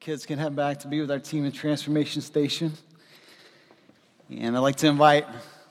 kids 0.00 0.26
can 0.26 0.38
head 0.38 0.54
back 0.54 0.80
to 0.80 0.88
be 0.88 1.00
with 1.00 1.10
our 1.10 1.18
team 1.18 1.46
at 1.46 1.54
Transformation 1.54 2.20
Station. 2.20 2.72
And 4.30 4.54
I'd 4.54 4.60
like 4.60 4.76
to 4.76 4.86
invite 4.86 5.26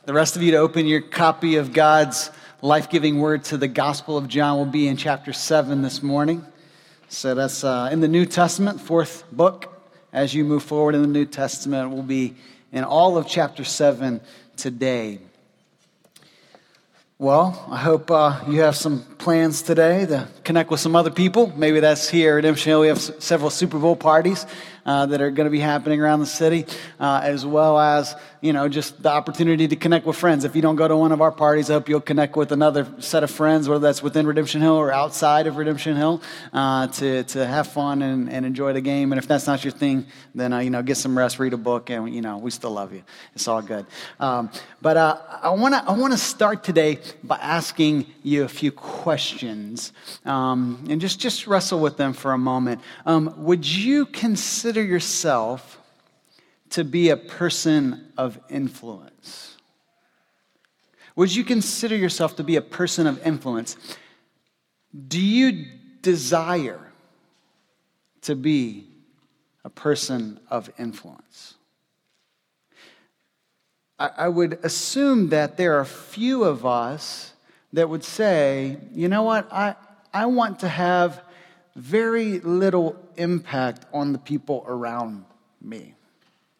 the 0.06 0.14
rest 0.14 0.36
of 0.36 0.42
you 0.42 0.52
to 0.52 0.58
open 0.58 0.88
your 0.88 1.02
copy 1.02 1.58
of 1.58 1.72
God's 1.72 2.32
life 2.64 2.90
giving 2.90 3.20
word 3.20 3.44
to 3.46 3.58
the 3.58 3.68
Gospel 3.68 4.18
of 4.18 4.28
John. 4.28 4.58
We'll 4.58 4.66
be 4.66 4.88
in 4.88 4.98
chapter 4.98 5.34
7 5.34 5.84
this 5.84 6.02
morning. 6.02 6.44
So 7.10 7.36
that's 7.36 7.64
uh, 7.64 7.90
in 7.92 8.00
the 8.00 8.08
New 8.08 8.26
Testament, 8.26 8.82
fourth 8.82 9.24
book. 9.32 9.88
As 10.12 10.34
you 10.34 10.44
move 10.46 10.64
forward 10.64 10.96
in 10.96 11.04
the 11.04 11.08
New 11.08 11.26
Testament, 11.26 11.92
we'll 11.92 12.02
be 12.02 12.34
in 12.72 12.84
all 12.84 13.18
of 13.18 13.28
chapter 13.28 13.64
7 13.64 14.20
today. 14.56 15.20
Well, 17.20 17.66
I 17.72 17.78
hope 17.78 18.12
uh, 18.12 18.42
you 18.48 18.62
have 18.62 18.76
some 18.76 19.02
plans 19.18 19.64
today 19.64 20.06
to 20.06 20.28
connect 20.44 20.70
with 20.70 20.80
some 20.80 20.96
other 20.96 21.10
people. 21.10 21.52
Maybe 21.56 21.80
that's 21.80 22.08
here 22.08 22.38
at 22.38 22.46
Hill. 22.60 22.82
We 22.82 22.90
have 22.90 23.02
several 23.02 23.50
Super 23.50 23.80
Bowl 23.80 23.96
parties 23.96 24.46
uh, 24.88 25.06
that 25.06 25.22
are 25.22 25.30
going 25.30 25.46
to 25.46 25.52
be 25.52 25.60
happening 25.60 26.02
around 26.02 26.22
the 26.22 26.26
city, 26.26 26.66
uh, 27.00 27.20
as 27.22 27.46
well 27.46 27.78
as 27.78 28.16
you 28.42 28.54
know 28.54 28.70
just 28.70 29.04
the 29.04 29.10
opportunity 29.10 29.68
to 29.68 29.76
connect 29.76 30.06
with 30.06 30.16
friends. 30.16 30.46
If 30.46 30.56
you 30.56 30.62
don't 30.62 30.78
go 30.78 30.88
to 30.88 30.96
one 30.96 31.12
of 31.12 31.22
our 31.22 31.32
parties, 31.32 31.70
I 31.70 31.74
hope 31.74 31.90
you'll 31.90 32.02
connect 32.02 32.36
with 32.38 32.52
another 32.52 32.88
set 33.00 33.24
of 33.24 33.30
friends, 33.30 33.68
whether 33.68 33.82
that's 33.82 34.02
within 34.02 34.26
Redemption 34.26 34.62
Hill 34.62 34.76
or 34.76 34.92
outside 34.92 35.46
of 35.46 35.58
Redemption 35.58 35.98
Hill, 35.98 36.22
uh, 36.54 36.88
to 36.88 37.24
to 37.26 37.46
have 37.46 37.68
fun 37.68 38.02
and, 38.02 38.32
and 38.32 38.46
enjoy 38.46 38.74
the 38.74 38.82
game. 38.82 39.12
And 39.12 39.20
if 39.20 39.28
that's 39.28 39.46
not 39.46 39.64
your 39.64 39.74
thing, 39.74 40.08
then 40.34 40.54
uh, 40.54 40.60
you 40.60 40.70
know 40.70 40.82
get 40.82 40.96
some 40.96 41.18
rest, 41.18 41.38
read 41.38 41.54
a 41.54 41.58
book, 41.58 41.90
and 41.90 42.14
you 42.16 42.22
know 42.22 42.38
we 42.38 42.50
still 42.50 42.72
love 42.72 42.94
you. 42.94 43.04
It's 43.36 43.48
all 43.48 43.62
good. 43.62 43.86
Um, 44.22 44.50
but 44.82 44.96
uh, 44.96 45.18
I 45.44 45.50
want 45.50 45.74
to 45.74 45.84
I 45.84 45.92
want 45.98 46.14
to 46.14 46.20
start 46.20 46.64
today 46.64 47.00
by 47.24 47.38
asking 47.38 48.06
you 48.24 48.46
a 48.46 48.48
few 48.48 48.72
questions 48.72 49.92
um, 50.26 50.86
and 50.90 51.02
just 51.02 51.20
just 51.20 51.46
wrestle 51.46 51.82
with 51.82 51.98
them 51.98 52.14
for 52.14 52.32
a 52.32 52.38
moment. 52.38 52.82
Um, 53.06 53.34
would 53.44 53.68
you 53.68 54.06
consider 54.06 54.77
yourself 54.82 55.80
to 56.72 56.84
be 56.84 57.10
a 57.10 57.18
person 57.18 58.12
of 58.18 58.40
influence? 58.50 59.58
Would 61.16 61.36
you 61.36 61.44
consider 61.44 61.96
yourself 61.96 62.36
to 62.36 62.44
be 62.44 62.58
a 62.58 62.62
person 62.62 63.08
of 63.08 63.26
influence? 63.26 63.76
Do 65.08 65.20
you 65.20 65.66
desire 66.02 66.80
to 68.22 68.36
be 68.36 68.88
a 69.64 69.70
person 69.70 70.40
of 70.50 70.70
influence? 70.78 71.56
I, 74.00 74.12
I 74.18 74.28
would 74.28 74.60
assume 74.64 75.30
that 75.30 75.58
there 75.58 75.80
are 75.80 75.86
few 75.86 76.44
of 76.44 76.66
us 76.66 77.34
that 77.74 77.90
would 77.90 78.04
say, 78.04 78.78
you 78.94 79.08
know 79.08 79.24
what, 79.24 79.52
I, 79.52 79.76
I 80.14 80.28
want 80.28 80.60
to 80.60 80.70
have 80.70 81.22
very 81.78 82.40
little 82.40 82.98
impact 83.18 83.86
on 83.94 84.12
the 84.12 84.18
people 84.18 84.66
around 84.68 85.24
me. 85.62 85.94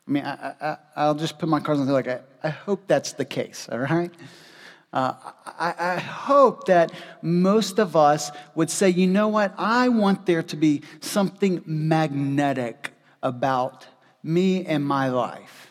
I 0.08 0.12
mean, 0.12 0.24
I, 0.24 0.78
will 1.08 1.16
just 1.16 1.40
put 1.40 1.50
my 1.50 1.60
cards 1.60 1.82
on 1.82 1.88
the 1.88 1.92
table. 1.92 2.14
like, 2.14 2.24
I, 2.44 2.48
I 2.48 2.52
hope 2.52 2.88
that's 2.88 3.14
the 3.14 3.26
case, 3.26 3.68
all 3.70 3.80
right? 3.80 4.12
Uh, 4.94 5.14
I, 5.46 5.74
I 5.80 6.00
hope 6.00 6.68
that 6.68 6.92
most 7.22 7.80
of 7.80 7.96
us 7.96 8.32
would 8.56 8.70
say, 8.70 8.90
you 8.90 9.08
know 9.08 9.28
what, 9.28 9.54
I 9.58 9.90
want 9.90 10.26
there 10.28 10.44
to 10.44 10.56
be 10.56 10.84
something 11.02 11.62
magnetic 11.66 12.94
about 13.22 13.88
me 14.24 14.66
and 14.66 14.86
my 14.86 15.10
life. 15.10 15.67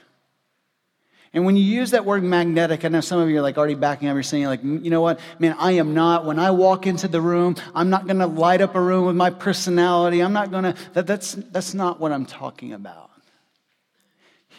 And 1.37 1.45
when 1.45 1.55
you 1.55 1.62
use 1.62 1.91
that 1.91 2.06
word 2.06 2.25
magnetic, 2.25 2.87
I 2.87 2.89
know 2.89 3.03
some 3.03 3.20
of 3.20 3.29
you 3.29 3.37
are 3.37 3.42
like 3.42 3.59
already 3.59 3.75
backing 3.75 4.09
up. 4.09 4.15
You're 4.15 4.23
saying, 4.23 4.47
like, 4.47 4.62
you 4.62 4.89
know 4.89 5.03
what? 5.03 5.20
Man, 5.39 5.55
I 5.59 5.73
am 5.73 5.92
not. 5.92 6.25
When 6.25 6.39
I 6.39 6.51
walk 6.51 6.87
into 6.87 7.09
the 7.09 7.20
room, 7.20 7.56
I'm 7.75 7.91
not 7.91 8.06
going 8.06 8.20
to 8.20 8.27
light 8.27 8.62
up 8.62 8.75
a 8.75 8.81
room 8.81 9.05
with 9.05 9.17
my 9.17 9.29
personality. 9.29 10.20
I'm 10.20 10.33
not 10.33 10.51
going 10.51 10.64
to. 10.64 10.75
That, 10.95 11.07
that's, 11.07 11.34
that's 11.34 11.75
not 11.75 12.01
what 12.01 12.11
I'm 12.11 12.25
talking 12.25 12.73
about. 12.73 13.11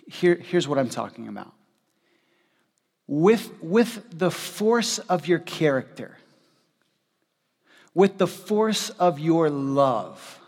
Here, 0.07 0.35
here's 0.35 0.67
what 0.67 0.77
I'm 0.77 0.87
talking 0.87 1.27
about. 1.27 1.51
With, 3.07 3.51
with 3.59 4.05
the 4.11 4.29
force 4.29 4.99
of 4.99 5.27
your 5.27 5.39
character, 5.39 6.15
with 7.95 8.19
the 8.19 8.27
force 8.27 8.91
of 8.91 9.19
your 9.19 9.49
love, 9.49 10.39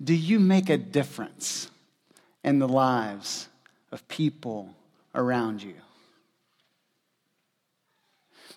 do 0.00 0.14
you 0.14 0.38
make 0.38 0.70
a 0.70 0.78
difference 0.78 1.68
in 2.44 2.60
the 2.60 2.68
lives 2.68 3.48
of 3.92 4.08
people 4.08 4.74
around 5.14 5.62
you. 5.62 5.74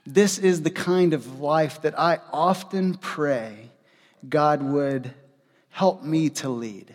This 0.08 0.38
is 0.38 0.62
the 0.62 0.70
kind 0.70 1.14
of 1.14 1.40
life 1.40 1.82
that 1.82 2.00
I 2.00 2.20
often 2.32 2.96
pray 2.96 3.70
God 4.28 4.64
would 4.64 5.14
help 5.70 6.04
me 6.04 6.30
to 6.30 6.50
lead. 6.50 6.94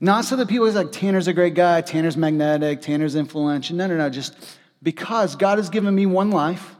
Not 0.00 0.24
so 0.24 0.36
that 0.36 0.48
people 0.48 0.66
are 0.66 0.72
like, 0.72 0.92
Tanner's 0.92 1.28
a 1.28 1.32
great 1.32 1.54
guy, 1.54 1.80
Tanner's 1.80 2.16
magnetic, 2.16 2.80
Tanner's 2.80 3.14
influential. 3.14 3.76
No, 3.76 3.86
no, 3.86 3.96
no. 3.96 4.08
Just 4.10 4.36
because 4.82 5.36
God 5.36 5.58
has 5.58 5.68
given 5.68 5.94
me 5.94 6.06
one 6.06 6.30
life, 6.30 6.74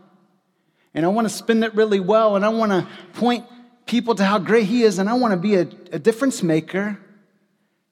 and 0.95 1.05
I 1.05 1.09
want 1.09 1.27
to 1.27 1.35
spend 1.35 1.65
it 1.65 1.75
really 1.75 2.01
well, 2.01 2.37
and 2.37 2.45
I 2.45 2.49
want 2.51 2.73
to 2.73 2.87
point 3.15 3.45
people 3.87 4.15
to 4.17 4.25
how 4.25 4.39
great 4.39 4.67
He 4.67 4.83
is, 4.83 4.99
and 4.99 5.09
I 5.09 5.15
want 5.15 5.33
to 5.33 5.39
be 5.39 5.57
a, 5.57 5.67
a 5.93 5.99
difference 5.99 6.43
maker 6.43 6.99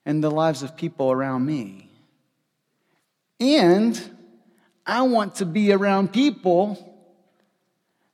in 0.06 0.21
the 0.21 0.31
lives 0.31 0.62
of 0.62 0.77
people 0.77 1.11
around 1.11 1.44
me. 1.44 1.88
And 3.38 4.00
I 4.87 5.03
want 5.03 5.37
to 5.37 5.47
be 5.47 5.72
around 5.72 6.12
people 6.12 6.87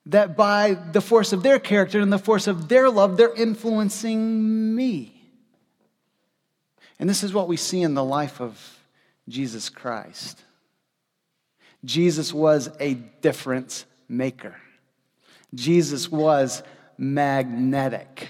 that 0.07 0.37
by 0.37 0.75
the 0.75 1.01
force 1.01 1.33
of 1.33 1.43
their 1.43 1.59
character 1.59 2.01
and 2.01 2.13
the 2.13 2.19
force 2.19 2.47
of 2.47 2.69
their 2.69 2.89
love, 2.89 3.17
they're 3.17 3.35
influencing 3.35 4.75
me. 4.75 5.13
And 6.99 7.09
this 7.09 7.23
is 7.23 7.33
what 7.33 7.49
we 7.49 7.57
see 7.57 7.83
in 7.83 7.95
the 7.95 8.05
life 8.05 8.41
of 8.41 8.79
Jesus 9.29 9.69
Christ. 9.69 10.43
Jesus 11.85 12.33
was 12.33 12.71
a 12.81 12.95
difference 12.95 13.85
maker. 14.09 14.55
Jesus 15.55 16.11
was 16.11 16.63
magnetic 16.99 18.29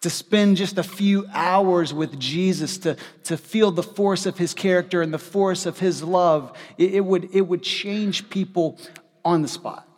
to 0.00 0.10
spend 0.10 0.56
just 0.56 0.78
a 0.78 0.82
few 0.82 1.26
hours 1.32 1.92
with 1.92 2.18
Jesus, 2.18 2.78
to, 2.78 2.96
to 3.24 3.36
feel 3.36 3.70
the 3.70 3.82
force 3.82 4.26
of 4.26 4.38
his 4.38 4.54
character 4.54 5.02
and 5.02 5.12
the 5.12 5.18
force 5.18 5.66
of 5.66 5.78
his 5.78 6.02
love, 6.02 6.56
it, 6.76 6.94
it, 6.94 7.00
would, 7.00 7.34
it 7.34 7.42
would 7.42 7.62
change 7.62 8.30
people 8.30 8.78
on 9.24 9.42
the 9.42 9.48
spot. 9.48 9.88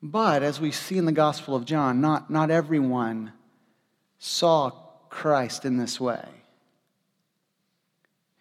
But 0.00 0.44
as 0.44 0.60
we 0.60 0.70
see 0.70 0.96
in 0.96 1.06
the 1.06 1.12
Gospel 1.12 1.56
of 1.56 1.64
John, 1.64 2.00
not, 2.00 2.30
not 2.30 2.50
everyone 2.50 3.32
saw 4.18 4.70
Christ 5.08 5.64
in 5.64 5.76
this 5.76 5.98
way. 5.98 6.24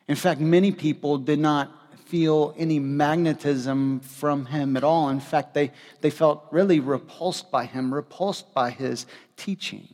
In 0.08 0.16
fact, 0.16 0.40
many 0.40 0.72
people 0.72 1.18
did 1.18 1.40
not 1.40 1.72
feel 2.06 2.54
any 2.58 2.80
magnetism 2.80 4.00
from 4.00 4.46
him 4.46 4.78
at 4.78 4.84
all. 4.84 5.10
In 5.10 5.20
fact, 5.20 5.54
they, 5.54 5.72
they 6.00 6.10
felt 6.10 6.46
really 6.52 6.80
repulsed 6.80 7.52
by 7.52 7.66
him, 7.66 7.94
repulsed 7.94 8.54
by 8.54 8.70
his 8.70 9.06
teaching. 9.38 9.88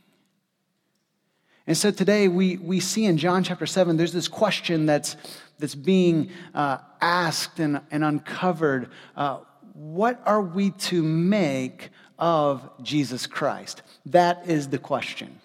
And 1.66 1.78
so 1.78 1.92
today 1.92 2.28
we, 2.28 2.58
we 2.58 2.80
see 2.80 3.06
in 3.06 3.18
John 3.18 3.44
chapter 3.44 3.66
7, 3.66 3.96
there's 3.96 4.12
this 4.12 4.28
question 4.28 4.86
that's, 4.86 5.16
that's 5.59 5.76
being 5.76 6.31
uh, 6.54 6.80
asked 7.00 7.59
and, 7.59 7.81
and 7.92 8.04
uncovered. 8.04 8.90
Uh, 9.16 9.40
what 9.74 10.22
are 10.26 10.42
we 10.42 10.72
to 10.72 11.02
make 11.02 11.90
of 12.20 12.70
Jesus 12.81 13.28
Christ? 13.28 13.81
That 14.08 14.50
is 14.50 14.70
the 14.70 14.78
question. 14.78 15.40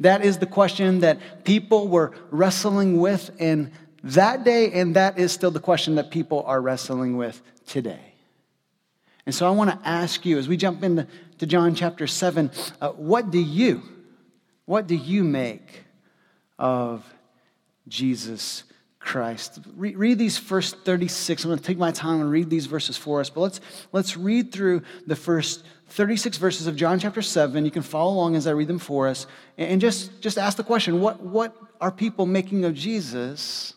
That 0.00 0.24
is 0.24 0.38
the 0.38 0.46
question 0.46 1.00
that 1.00 1.44
people 1.44 1.88
were 1.88 2.12
wrestling 2.30 2.98
with 2.98 3.30
in 3.40 3.72
that 4.04 4.44
day, 4.44 4.72
and 4.72 4.96
that 4.96 5.18
is 5.18 5.32
still 5.32 5.50
the 5.50 5.60
question 5.60 5.96
that 5.96 6.10
people 6.10 6.42
are 6.46 6.60
wrestling 6.60 7.16
with 7.16 7.40
today. 7.66 8.14
And 9.26 9.34
so 9.34 9.46
I 9.46 9.50
want 9.50 9.70
to 9.70 9.88
ask 9.88 10.26
you, 10.26 10.38
as 10.38 10.48
we 10.48 10.56
jump 10.56 10.82
into 10.82 11.06
to 11.38 11.46
John 11.46 11.74
chapter 11.74 12.06
7, 12.06 12.50
uh, 12.80 12.90
what 12.90 13.30
do 13.30 13.38
you, 13.38 13.82
what 14.64 14.86
do 14.86 14.94
you 14.94 15.24
make 15.24 15.84
of 16.58 17.04
Jesus 17.88 18.64
Christ? 18.98 19.60
Re- 19.76 19.94
read 19.94 20.18
these 20.18 20.38
first 20.38 20.78
36. 20.84 21.44
I'm 21.44 21.50
going 21.50 21.58
to 21.58 21.64
take 21.64 21.78
my 21.78 21.90
time 21.90 22.20
and 22.20 22.30
read 22.30 22.50
these 22.50 22.66
verses 22.66 22.96
for 22.96 23.20
us, 23.20 23.30
but 23.30 23.40
let's, 23.40 23.60
let's 23.92 24.16
read 24.16 24.52
through 24.52 24.82
the 25.06 25.16
first 25.16 25.64
36 25.88 26.38
verses 26.38 26.66
of 26.66 26.76
John 26.76 26.98
chapter 26.98 27.22
7. 27.22 27.64
You 27.64 27.70
can 27.70 27.82
follow 27.82 28.12
along 28.12 28.36
as 28.36 28.46
I 28.46 28.52
read 28.52 28.68
them 28.68 28.78
for 28.78 29.08
us, 29.08 29.26
and 29.58 29.80
just, 29.80 30.20
just 30.20 30.38
ask 30.38 30.56
the 30.56 30.64
question 30.64 31.00
what, 31.00 31.20
what 31.20 31.56
are 31.80 31.90
people 31.90 32.26
making 32.26 32.64
of 32.64 32.74
Jesus? 32.74 33.74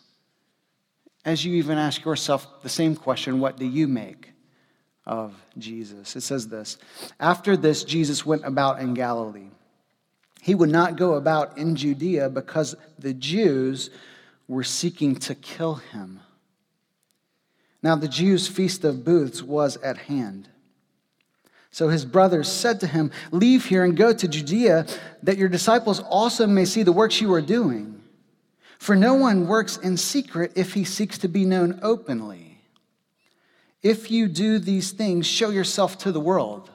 as 1.28 1.44
you 1.44 1.56
even 1.56 1.76
ask 1.76 2.04
yourself 2.04 2.62
the 2.62 2.68
same 2.68 2.96
question 2.96 3.38
what 3.38 3.58
do 3.58 3.66
you 3.66 3.86
make 3.86 4.32
of 5.08 5.34
Jesus? 5.56 6.14
It 6.14 6.20
says 6.20 6.48
this 6.48 6.78
After 7.18 7.56
this, 7.56 7.82
Jesus 7.82 8.24
went 8.24 8.44
about 8.44 8.80
in 8.80 8.94
Galilee. 8.94 9.50
He 10.40 10.54
would 10.54 10.70
not 10.70 10.96
go 10.96 11.14
about 11.14 11.58
in 11.58 11.74
Judea 11.74 12.28
because 12.28 12.76
the 12.98 13.12
Jews 13.12 13.90
were 14.46 14.64
seeking 14.64 15.16
to 15.16 15.34
kill 15.34 15.76
him. 15.76 16.20
Now, 17.82 17.96
the 17.96 18.08
Jews' 18.08 18.48
feast 18.48 18.84
of 18.84 19.04
booths 19.04 19.42
was 19.42 19.76
at 19.78 19.98
hand. 19.98 20.48
So 21.70 21.88
his 21.88 22.04
brothers 22.04 22.50
said 22.50 22.80
to 22.80 22.86
him, 22.86 23.10
Leave 23.30 23.66
here 23.66 23.84
and 23.84 23.96
go 23.96 24.12
to 24.12 24.26
Judea, 24.28 24.86
that 25.22 25.36
your 25.36 25.48
disciples 25.48 26.00
also 26.00 26.46
may 26.46 26.64
see 26.64 26.82
the 26.82 26.92
works 26.92 27.20
you 27.20 27.32
are 27.34 27.42
doing. 27.42 28.02
For 28.78 28.96
no 28.96 29.14
one 29.14 29.46
works 29.46 29.76
in 29.76 29.96
secret 29.96 30.52
if 30.54 30.72
he 30.72 30.84
seeks 30.84 31.18
to 31.18 31.28
be 31.28 31.44
known 31.44 31.78
openly. 31.82 32.47
If 33.82 34.10
you 34.10 34.28
do 34.28 34.58
these 34.58 34.90
things, 34.90 35.26
show 35.26 35.50
yourself 35.50 35.98
to 35.98 36.12
the 36.12 36.20
world. 36.20 36.70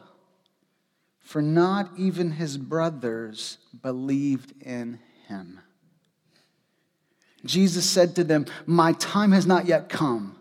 For 1.19 1.41
not 1.41 1.89
even 1.97 2.31
his 2.31 2.57
brothers 2.57 3.57
believed 3.81 4.53
in 4.61 4.99
him. 5.27 5.59
Jesus 7.45 7.89
said 7.89 8.15
to 8.15 8.23
them, 8.23 8.45
My 8.65 8.93
time 8.93 9.31
has 9.31 9.45
not 9.45 9.65
yet 9.65 9.89
come, 9.89 10.37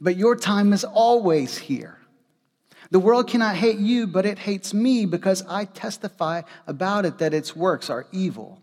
but 0.00 0.16
your 0.16 0.36
time 0.36 0.72
is 0.72 0.84
always 0.84 1.58
here. 1.58 1.98
The 2.90 2.98
world 2.98 3.28
cannot 3.28 3.56
hate 3.56 3.78
you, 3.78 4.06
but 4.06 4.26
it 4.26 4.38
hates 4.38 4.74
me 4.74 5.06
because 5.06 5.44
I 5.48 5.64
testify 5.64 6.42
about 6.66 7.04
it 7.04 7.18
that 7.18 7.34
its 7.34 7.54
works 7.54 7.88
are 7.88 8.06
evil. 8.10 8.60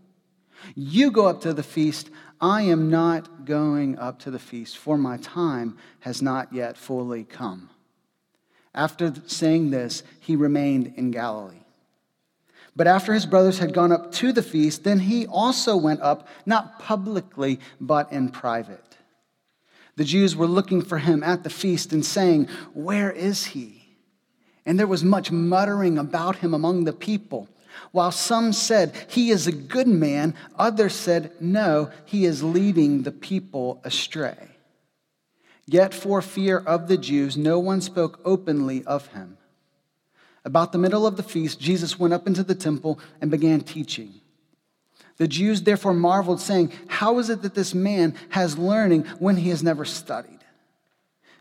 You 0.76 1.12
go 1.12 1.28
up 1.28 1.42
to 1.42 1.54
the 1.54 1.64
feast. 1.64 2.10
I 2.40 2.64
am 2.64 2.90
not 2.90 3.46
going 3.46 3.98
up 3.98 4.20
to 4.20 4.32
the 4.32 4.40
feast, 4.40 4.78
for 4.78 4.98
my 4.98 5.18
time 5.18 5.78
has 6.02 6.22
not 6.22 6.54
yet 6.54 6.78
fully 6.78 7.24
come. 7.24 7.70
After 8.76 9.14
saying 9.26 9.72
this, 9.72 10.04
he 10.20 10.36
remained 10.36 10.94
in 10.98 11.12
Galilee. 11.12 11.64
But 12.76 12.86
after 12.86 13.14
his 13.14 13.26
brothers 13.26 13.58
had 13.58 13.74
gone 13.74 13.92
up 13.92 14.12
to 14.14 14.32
the 14.32 14.44
feast, 14.44 14.84
then 14.84 15.00
he 15.00 15.26
also 15.26 15.76
went 15.76 16.02
up, 16.02 16.28
not 16.46 16.80
publicly, 16.80 17.60
but 17.82 18.12
in 18.12 18.30
private. 18.30 18.98
The 19.96 20.04
Jews 20.04 20.36
were 20.36 20.46
looking 20.46 20.84
for 20.84 21.00
him 21.00 21.24
at 21.24 21.44
the 21.44 21.50
feast 21.50 21.92
and 21.92 22.06
saying, 22.06 22.50
Where 22.74 23.12
is 23.12 23.46
he? 23.46 23.78
and 24.68 24.78
there 24.78 24.86
was 24.86 25.04
much 25.04 25.32
muttering 25.32 25.98
about 25.98 26.36
him 26.36 26.54
among 26.54 26.84
the 26.84 26.94
people. 26.94 27.48
While 27.92 28.12
some 28.12 28.54
said, 28.54 28.94
He 29.08 29.32
is 29.32 29.48
a 29.48 29.52
good 29.52 29.88
man, 29.88 30.36
others 30.58 30.94
said, 30.94 31.32
No, 31.40 31.92
he 32.06 32.26
is 32.26 32.44
leading 32.44 33.04
the 33.04 33.12
people 33.12 33.82
astray. 33.84 34.50
Yet, 35.66 35.94
for 35.94 36.22
fear 36.22 36.58
of 36.58 36.88
the 36.88 36.98
Jews, 36.98 37.36
no 37.36 37.60
one 37.60 37.82
spoke 37.82 38.20
openly 38.24 38.86
of 38.86 39.08
him. 39.08 39.38
About 40.46 40.72
the 40.72 40.78
middle 40.78 41.06
of 41.06 41.18
the 41.18 41.24
feast, 41.24 41.60
Jesus 41.60 42.00
went 42.00 42.14
up 42.14 42.26
into 42.26 42.44
the 42.44 42.56
temple 42.56 43.00
and 43.20 43.30
began 43.30 43.60
teaching. 43.62 44.14
The 45.18 45.28
Jews 45.28 45.64
therefore 45.64 45.94
marveled, 45.94 46.40
saying, 46.40 46.72
How 46.88 47.20
is 47.20 47.30
it 47.30 47.42
that 47.42 47.56
this 47.56 47.74
man 47.74 48.16
has 48.30 48.58
learning 48.58 49.06
when 49.20 49.36
he 49.36 49.50
has 49.50 49.62
never 49.62 49.84
studied? 49.84 50.40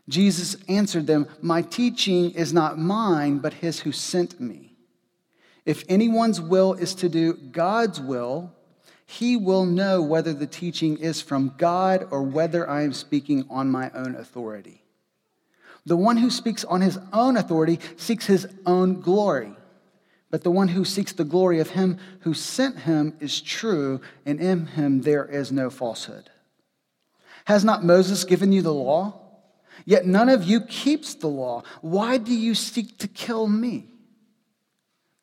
Jesus 0.09 0.57
answered 0.67 1.07
them, 1.07 1.27
My 1.41 1.61
teaching 1.61 2.31
is 2.31 2.51
not 2.51 2.79
mine, 2.79 3.37
but 3.37 3.53
his 3.53 3.81
who 3.81 3.91
sent 3.91 4.41
me. 4.41 4.66
If 5.67 5.83
anyone's 5.89 6.39
will 6.39 6.75
is 6.75 6.95
to 6.95 7.09
do 7.09 7.33
God's 7.33 7.99
will, 7.99 8.53
he 9.05 9.35
will 9.35 9.65
know 9.65 10.01
whether 10.01 10.31
the 10.31 10.47
teaching 10.47 10.95
is 10.97 11.21
from 11.21 11.55
God 11.57 12.07
or 12.09 12.23
whether 12.23 12.69
I 12.69 12.83
am 12.83 12.93
speaking 12.93 13.45
on 13.49 13.69
my 13.69 13.91
own 13.91 14.15
authority. 14.15 14.81
The 15.85 15.97
one 15.97 16.15
who 16.15 16.29
speaks 16.29 16.63
on 16.63 16.79
his 16.79 16.97
own 17.11 17.35
authority 17.35 17.81
seeks 17.97 18.27
his 18.27 18.47
own 18.65 19.01
glory. 19.01 19.51
But 20.31 20.43
the 20.43 20.51
one 20.51 20.69
who 20.69 20.85
seeks 20.85 21.11
the 21.11 21.25
glory 21.25 21.59
of 21.59 21.71
him 21.71 21.97
who 22.21 22.33
sent 22.33 22.79
him 22.79 23.17
is 23.19 23.41
true, 23.41 23.99
and 24.25 24.39
in 24.39 24.67
him 24.67 25.01
there 25.01 25.25
is 25.25 25.51
no 25.51 25.69
falsehood. 25.69 26.29
Has 27.43 27.65
not 27.65 27.83
Moses 27.83 28.23
given 28.23 28.53
you 28.53 28.61
the 28.61 28.73
law? 28.73 29.19
Yet 29.83 30.05
none 30.05 30.29
of 30.29 30.45
you 30.45 30.61
keeps 30.61 31.13
the 31.13 31.27
law. 31.27 31.63
Why 31.81 32.17
do 32.17 32.33
you 32.33 32.55
seek 32.55 32.97
to 32.99 33.09
kill 33.09 33.47
me? 33.47 33.89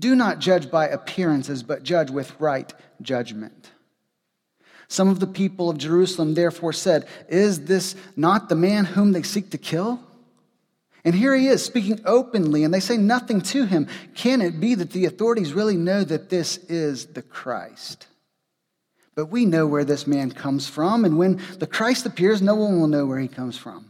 Do 0.00 0.16
not 0.16 0.38
judge 0.38 0.70
by 0.70 0.88
appearances, 0.88 1.62
but 1.62 1.84
judge 1.84 2.10
with 2.10 2.38
right 2.40 2.72
judgment. 3.02 3.70
Some 4.88 5.08
of 5.08 5.20
the 5.20 5.26
people 5.26 5.70
of 5.70 5.78
Jerusalem 5.78 6.34
therefore 6.34 6.72
said, 6.72 7.06
Is 7.28 7.66
this 7.66 7.94
not 8.16 8.48
the 8.48 8.56
man 8.56 8.86
whom 8.86 9.12
they 9.12 9.22
seek 9.22 9.50
to 9.50 9.58
kill? 9.58 10.00
And 11.04 11.14
here 11.14 11.34
he 11.34 11.46
is 11.46 11.64
speaking 11.64 12.00
openly, 12.04 12.64
and 12.64 12.74
they 12.74 12.80
say 12.80 12.96
nothing 12.96 13.40
to 13.42 13.64
him. 13.66 13.88
Can 14.14 14.42
it 14.42 14.58
be 14.58 14.74
that 14.74 14.90
the 14.90 15.06
authorities 15.06 15.52
really 15.52 15.76
know 15.76 16.02
that 16.02 16.28
this 16.28 16.58
is 16.68 17.06
the 17.06 17.22
Christ? 17.22 18.06
But 19.14 19.26
we 19.26 19.44
know 19.44 19.66
where 19.66 19.84
this 19.84 20.06
man 20.06 20.30
comes 20.30 20.68
from, 20.68 21.04
and 21.04 21.18
when 21.18 21.40
the 21.58 21.66
Christ 21.66 22.06
appears, 22.06 22.42
no 22.42 22.54
one 22.54 22.80
will 22.80 22.88
know 22.88 23.06
where 23.06 23.18
he 23.18 23.28
comes 23.28 23.56
from. 23.56 23.89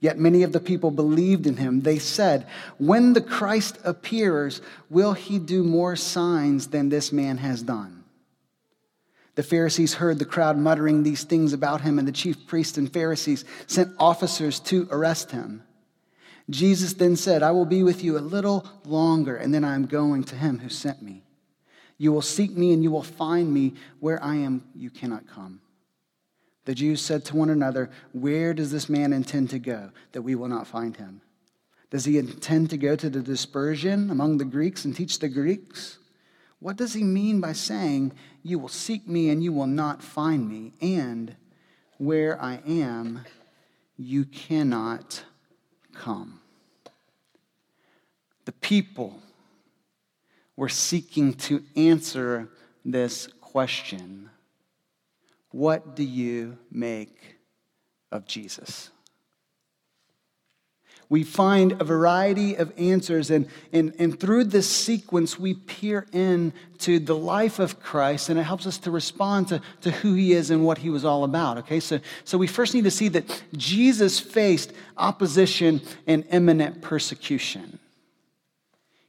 Yet 0.00 0.18
many 0.18 0.42
of 0.42 0.52
the 0.52 0.60
people 0.60 0.90
believed 0.90 1.46
in 1.46 1.58
him. 1.58 1.82
They 1.82 1.98
said, 1.98 2.46
When 2.78 3.12
the 3.12 3.20
Christ 3.20 3.78
appears, 3.84 4.62
will 4.88 5.12
he 5.12 5.38
do 5.38 5.62
more 5.62 5.94
signs 5.94 6.68
than 6.68 6.88
this 6.88 7.12
man 7.12 7.36
has 7.36 7.62
done? 7.62 8.04
The 9.34 9.42
Pharisees 9.42 9.94
heard 9.94 10.18
the 10.18 10.24
crowd 10.24 10.58
muttering 10.58 11.02
these 11.02 11.24
things 11.24 11.52
about 11.52 11.82
him, 11.82 11.98
and 11.98 12.08
the 12.08 12.12
chief 12.12 12.46
priests 12.46 12.78
and 12.78 12.92
Pharisees 12.92 13.44
sent 13.66 13.94
officers 13.98 14.58
to 14.60 14.88
arrest 14.90 15.30
him. 15.30 15.62
Jesus 16.48 16.94
then 16.94 17.14
said, 17.14 17.42
I 17.42 17.52
will 17.52 17.66
be 17.66 17.82
with 17.82 18.02
you 18.02 18.18
a 18.18 18.20
little 18.20 18.66
longer, 18.84 19.36
and 19.36 19.54
then 19.54 19.64
I 19.64 19.74
am 19.74 19.86
going 19.86 20.24
to 20.24 20.34
him 20.34 20.58
who 20.58 20.68
sent 20.68 21.00
me. 21.02 21.22
You 21.96 22.12
will 22.12 22.22
seek 22.22 22.56
me, 22.56 22.72
and 22.72 22.82
you 22.82 22.90
will 22.90 23.02
find 23.02 23.52
me. 23.52 23.74
Where 24.00 24.22
I 24.22 24.36
am, 24.36 24.64
you 24.74 24.90
cannot 24.90 25.26
come. 25.26 25.60
The 26.70 26.76
Jews 26.76 27.00
said 27.00 27.24
to 27.24 27.36
one 27.36 27.50
another, 27.50 27.90
Where 28.12 28.54
does 28.54 28.70
this 28.70 28.88
man 28.88 29.12
intend 29.12 29.50
to 29.50 29.58
go 29.58 29.90
that 30.12 30.22
we 30.22 30.36
will 30.36 30.46
not 30.46 30.68
find 30.68 30.96
him? 30.96 31.20
Does 31.90 32.04
he 32.04 32.16
intend 32.16 32.70
to 32.70 32.76
go 32.76 32.94
to 32.94 33.10
the 33.10 33.22
dispersion 33.22 34.08
among 34.08 34.38
the 34.38 34.44
Greeks 34.44 34.84
and 34.84 34.94
teach 34.94 35.18
the 35.18 35.28
Greeks? 35.28 35.98
What 36.60 36.76
does 36.76 36.94
he 36.94 37.02
mean 37.02 37.40
by 37.40 37.54
saying, 37.54 38.12
You 38.44 38.60
will 38.60 38.68
seek 38.68 39.08
me 39.08 39.30
and 39.30 39.42
you 39.42 39.52
will 39.52 39.66
not 39.66 40.00
find 40.00 40.48
me, 40.48 40.74
and 40.80 41.34
where 41.98 42.40
I 42.40 42.60
am, 42.64 43.24
you 43.96 44.24
cannot 44.24 45.24
come? 45.92 46.38
The 48.44 48.52
people 48.52 49.20
were 50.54 50.68
seeking 50.68 51.34
to 51.34 51.64
answer 51.74 52.48
this 52.84 53.26
question 53.40 54.30
What 55.50 55.96
do 55.96 56.04
you 56.04 56.58
make 56.70 57.38
of 58.12 58.26
Jesus? 58.26 58.90
We 61.08 61.24
find 61.24 61.72
a 61.80 61.84
variety 61.84 62.54
of 62.54 62.72
answers, 62.78 63.32
and, 63.32 63.48
and, 63.72 63.92
and 63.98 64.18
through 64.18 64.44
this 64.44 64.70
sequence, 64.70 65.36
we 65.36 65.54
peer 65.54 66.06
into 66.12 67.00
the 67.00 67.16
life 67.16 67.58
of 67.58 67.80
Christ, 67.80 68.28
and 68.28 68.38
it 68.38 68.44
helps 68.44 68.64
us 68.64 68.78
to 68.78 68.92
respond 68.92 69.48
to, 69.48 69.60
to 69.80 69.90
who 69.90 70.14
he 70.14 70.32
is 70.34 70.52
and 70.52 70.64
what 70.64 70.78
he 70.78 70.88
was 70.88 71.04
all 71.04 71.24
about. 71.24 71.58
Okay, 71.58 71.80
so, 71.80 71.98
so 72.22 72.38
we 72.38 72.46
first 72.46 72.74
need 72.74 72.84
to 72.84 72.92
see 72.92 73.08
that 73.08 73.42
Jesus 73.56 74.20
faced 74.20 74.72
opposition 74.96 75.80
and 76.06 76.24
imminent 76.30 76.80
persecution. 76.80 77.80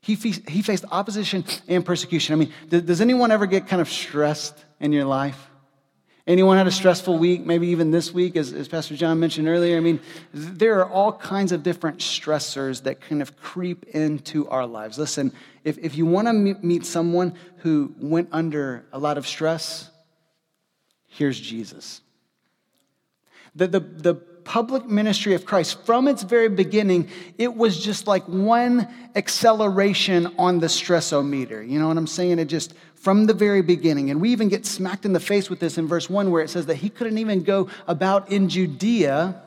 He, 0.01 0.15
he 0.15 0.63
faced 0.63 0.85
opposition 0.89 1.45
and 1.67 1.85
persecution. 1.85 2.33
I 2.33 2.37
mean, 2.37 2.51
does 2.67 2.99
anyone 2.99 3.29
ever 3.29 3.45
get 3.45 3.67
kind 3.67 3.79
of 3.79 3.87
stressed 3.87 4.55
in 4.79 4.91
your 4.91 5.05
life? 5.05 5.50
Anyone 6.27 6.57
had 6.57 6.67
a 6.67 6.71
stressful 6.71 7.17
week, 7.17 7.45
maybe 7.45 7.67
even 7.69 7.89
this 7.89 8.13
week, 8.13 8.35
as, 8.35 8.53
as 8.53 8.67
Pastor 8.67 8.95
John 8.95 9.19
mentioned 9.19 9.47
earlier? 9.47 9.75
I 9.75 9.79
mean, 9.79 9.99
there 10.33 10.79
are 10.79 10.89
all 10.89 11.11
kinds 11.11 11.51
of 11.51 11.63
different 11.63 11.97
stressors 11.97 12.83
that 12.83 13.01
kind 13.01 13.21
of 13.21 13.35
creep 13.37 13.85
into 13.85 14.47
our 14.47 14.67
lives. 14.67 14.99
Listen, 14.99 15.33
if, 15.63 15.79
if 15.79 15.95
you 15.95 16.05
want 16.05 16.27
to 16.27 16.33
meet 16.33 16.85
someone 16.85 17.33
who 17.57 17.95
went 17.99 18.29
under 18.31 18.85
a 18.93 18.99
lot 18.99 19.17
of 19.17 19.27
stress, 19.27 19.89
here's 21.07 21.39
Jesus. 21.39 22.01
The, 23.55 23.67
the, 23.67 23.79
the 23.79 24.13
public 24.13 24.85
ministry 24.85 25.33
of 25.33 25.45
Christ, 25.45 25.85
from 25.85 26.07
its 26.07 26.23
very 26.23 26.49
beginning, 26.49 27.09
it 27.37 27.55
was 27.55 27.83
just 27.83 28.05
like 28.07 28.23
one 28.27 28.87
acceleration 29.15 30.35
on 30.37 30.59
the 30.59 30.67
stressometer. 30.67 31.67
You 31.67 31.79
know 31.79 31.87
what 31.87 31.97
I'm 31.97 32.07
saying? 32.07 32.39
It 32.39 32.45
just, 32.45 32.73
from 33.01 33.25
the 33.25 33.33
very 33.33 33.63
beginning. 33.63 34.11
And 34.11 34.21
we 34.21 34.29
even 34.29 34.47
get 34.47 34.63
smacked 34.63 35.05
in 35.05 35.13
the 35.13 35.19
face 35.19 35.49
with 35.49 35.59
this 35.59 35.79
in 35.79 35.87
verse 35.87 36.07
1, 36.07 36.29
where 36.29 36.43
it 36.43 36.51
says 36.51 36.67
that 36.67 36.75
he 36.75 36.89
couldn't 36.89 37.17
even 37.17 37.41
go 37.41 37.67
about 37.87 38.31
in 38.31 38.47
Judea, 38.47 39.41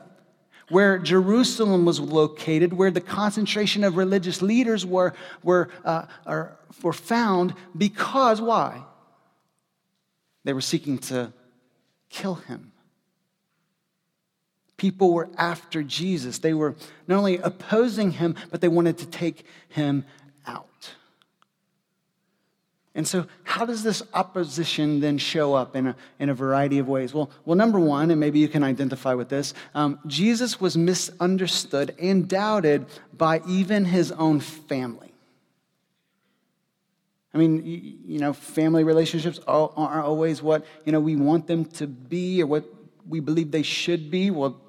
where 0.67 0.99
Jerusalem 0.99 1.85
was 1.85 1.99
located, 1.99 2.73
where 2.73 2.91
the 2.91 2.99
concentration 2.99 3.85
of 3.85 3.95
religious 3.95 4.41
leaders 4.41 4.85
were, 4.85 5.13
were, 5.41 5.69
uh, 5.85 6.05
are, 6.25 6.57
were 6.81 6.91
found, 6.91 7.53
because 7.77 8.41
why? 8.41 8.83
They 10.43 10.51
were 10.51 10.61
seeking 10.61 10.97
to 10.99 11.31
kill 12.09 12.35
him. 12.35 12.73
People 14.75 15.13
were 15.13 15.29
after 15.37 15.81
Jesus. 15.81 16.39
They 16.39 16.53
were 16.53 16.75
not 17.07 17.19
only 17.19 17.37
opposing 17.37 18.11
him, 18.11 18.35
but 18.51 18.59
they 18.59 18.67
wanted 18.67 18.97
to 18.97 19.05
take 19.05 19.45
him. 19.69 20.03
And 22.95 23.05
so, 23.05 23.27
how 23.43 23.65
does 23.65 23.83
this 23.83 24.01
opposition 24.13 25.01
then 25.01 25.17
show 25.17 25.53
up 25.53 25.75
in 25.75 25.87
a, 25.87 25.95
in 26.17 26.29
a 26.29 26.33
variety 26.33 26.79
of 26.79 26.87
ways? 26.87 27.13
Well, 27.13 27.29
well, 27.43 27.57
number 27.57 27.77
one, 27.77 28.09
and 28.09 28.19
maybe 28.21 28.39
you 28.39 28.47
can 28.47 28.63
identify 28.63 29.13
with 29.13 29.27
this, 29.27 29.53
um, 29.75 29.99
Jesus 30.07 30.61
was 30.61 30.77
misunderstood 30.77 31.93
and 31.99 32.25
doubted 32.27 32.85
by 33.13 33.41
even 33.47 33.83
his 33.83 34.13
own 34.13 34.39
family. 34.39 35.13
I 37.33 37.37
mean, 37.37 37.65
you, 37.65 37.97
you 38.05 38.19
know, 38.19 38.31
family 38.31 38.85
relationships 38.85 39.41
aren't 39.45 39.77
always 39.77 40.41
what, 40.41 40.65
you 40.85 40.93
know, 40.93 41.01
we 41.01 41.17
want 41.17 41.47
them 41.47 41.65
to 41.65 41.87
be 41.87 42.41
or 42.41 42.47
what 42.47 42.63
we 43.09 43.19
believe 43.19 43.51
they 43.51 43.61
should 43.61 44.09
be. 44.09 44.31
Well, 44.31 44.61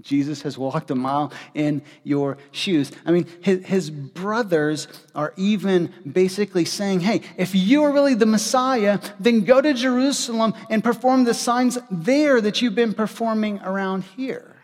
Jesus 0.00 0.42
has 0.42 0.56
walked 0.56 0.90
a 0.90 0.94
mile 0.94 1.32
in 1.54 1.82
your 2.04 2.38
shoes. 2.52 2.92
I 3.04 3.12
mean, 3.12 3.26
his, 3.40 3.64
his, 3.64 3.90
brothers 3.90 4.88
are 5.14 5.34
even 5.36 5.92
basically 6.10 6.64
saying, 6.64 7.00
hey, 7.00 7.22
if 7.36 7.54
you 7.54 7.82
are 7.82 7.92
really 7.92 8.14
the 8.14 8.26
Messiah, 8.26 9.00
then 9.18 9.44
go 9.44 9.60
to 9.60 9.74
Jerusalem 9.74 10.54
and 10.68 10.82
perform 10.82 11.24
the 11.24 11.34
signs 11.34 11.78
there 11.90 12.40
that 12.40 12.62
you've 12.62 12.74
been 12.74 12.94
performing 12.94 13.60
around 13.60 14.04
here. 14.16 14.56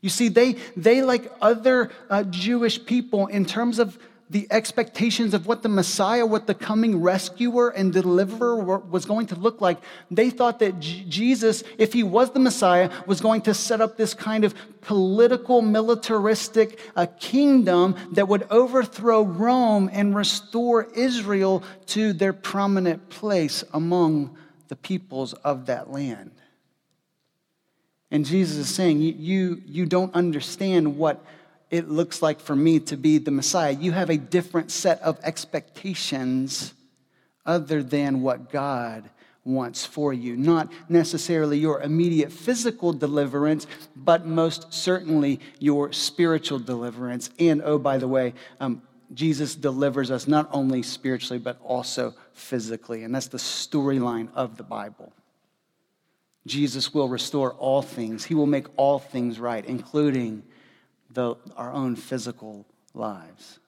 You 0.00 0.10
see, 0.10 0.28
they, 0.28 0.56
they 0.76 1.02
like 1.02 1.32
other 1.40 1.90
uh, 2.10 2.24
Jewish 2.24 2.84
people, 2.84 3.26
in 3.26 3.44
terms 3.44 3.78
of 3.78 3.98
the 4.28 4.48
expectations 4.50 5.34
of 5.34 5.46
what 5.46 5.62
the 5.62 5.68
Messiah, 5.68 6.26
what 6.26 6.46
the 6.46 6.54
coming 6.54 7.00
rescuer 7.00 7.68
and 7.68 7.92
deliverer 7.92 8.78
was 8.78 9.06
going 9.06 9.26
to 9.26 9.36
look 9.36 9.60
like. 9.60 9.78
They 10.10 10.30
thought 10.30 10.58
that 10.58 10.80
J- 10.80 11.04
Jesus, 11.08 11.62
if 11.78 11.92
he 11.92 12.02
was 12.02 12.30
the 12.30 12.40
Messiah, 12.40 12.90
was 13.06 13.20
going 13.20 13.42
to 13.42 13.54
set 13.54 13.80
up 13.80 13.96
this 13.96 14.14
kind 14.14 14.44
of 14.44 14.54
political, 14.80 15.62
militaristic 15.62 16.80
uh, 16.96 17.06
kingdom 17.20 17.94
that 18.12 18.26
would 18.26 18.46
overthrow 18.50 19.22
Rome 19.22 19.88
and 19.92 20.14
restore 20.14 20.88
Israel 20.94 21.62
to 21.86 22.12
their 22.12 22.32
prominent 22.32 23.08
place 23.08 23.62
among 23.72 24.36
the 24.68 24.76
peoples 24.76 25.34
of 25.34 25.66
that 25.66 25.92
land. 25.92 26.32
And 28.10 28.24
Jesus 28.24 28.56
is 28.56 28.74
saying, 28.74 29.00
you, 29.00 29.14
you, 29.16 29.62
you 29.66 29.86
don't 29.86 30.14
understand 30.14 30.96
what 30.96 31.24
it 31.70 31.88
looks 31.88 32.22
like 32.22 32.40
for 32.40 32.54
me 32.54 32.80
to 32.80 32.96
be 32.96 33.18
the 33.18 33.30
Messiah. 33.30 33.72
You 33.72 33.92
have 33.92 34.10
a 34.10 34.16
different 34.16 34.70
set 34.70 35.00
of 35.02 35.18
expectations 35.22 36.72
other 37.44 37.82
than 37.82 38.22
what 38.22 38.50
God 38.50 39.08
wants 39.44 39.86
for 39.86 40.12
you. 40.12 40.36
Not 40.36 40.70
necessarily 40.88 41.58
your 41.58 41.80
immediate 41.80 42.32
physical 42.32 42.92
deliverance, 42.92 43.66
but 43.94 44.26
most 44.26 44.72
certainly 44.74 45.40
your 45.58 45.92
spiritual 45.92 46.58
deliverance. 46.58 47.30
And 47.38 47.62
oh, 47.62 47.78
by 47.78 47.98
the 47.98 48.08
way, 48.08 48.34
um, 48.60 48.82
Jesus 49.14 49.54
delivers 49.54 50.10
us 50.10 50.26
not 50.26 50.48
only 50.52 50.82
spiritually, 50.82 51.38
but 51.38 51.58
also 51.62 52.14
physically. 52.32 53.04
And 53.04 53.14
that's 53.14 53.28
the 53.28 53.38
storyline 53.38 54.28
of 54.34 54.56
the 54.56 54.64
Bible. 54.64 55.12
Jesus 56.44 56.92
will 56.92 57.08
restore 57.08 57.54
all 57.54 57.82
things, 57.82 58.24
He 58.24 58.34
will 58.34 58.46
make 58.46 58.66
all 58.76 58.98
things 58.98 59.38
right, 59.38 59.64
including 59.64 60.42
the, 61.16 61.34
our 61.56 61.72
own 61.72 61.96
physical 61.96 62.66
lives. 62.94 63.58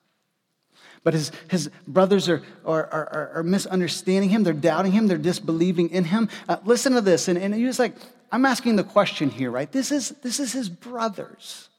But 1.02 1.14
his, 1.14 1.32
his 1.48 1.70
brothers 1.86 2.28
are, 2.28 2.42
are, 2.64 2.86
are, 2.86 3.30
are 3.36 3.42
misunderstanding 3.42 4.28
him. 4.30 4.44
They're 4.44 4.52
doubting 4.52 4.92
him. 4.92 5.06
They're 5.06 5.16
disbelieving 5.16 5.88
in 5.88 6.04
him. 6.04 6.28
Uh, 6.48 6.58
listen 6.64 6.92
to 6.92 7.00
this. 7.00 7.26
And, 7.26 7.38
and 7.38 7.58
you're 7.58 7.70
just 7.70 7.78
like, 7.78 7.94
I'm 8.30 8.44
asking 8.44 8.76
the 8.76 8.84
question 8.84 9.30
here, 9.30 9.50
right? 9.50 9.72
This 9.72 9.90
is, 9.90 10.10
this 10.22 10.38
is 10.38 10.52
his 10.52 10.68
brothers. 10.68 11.70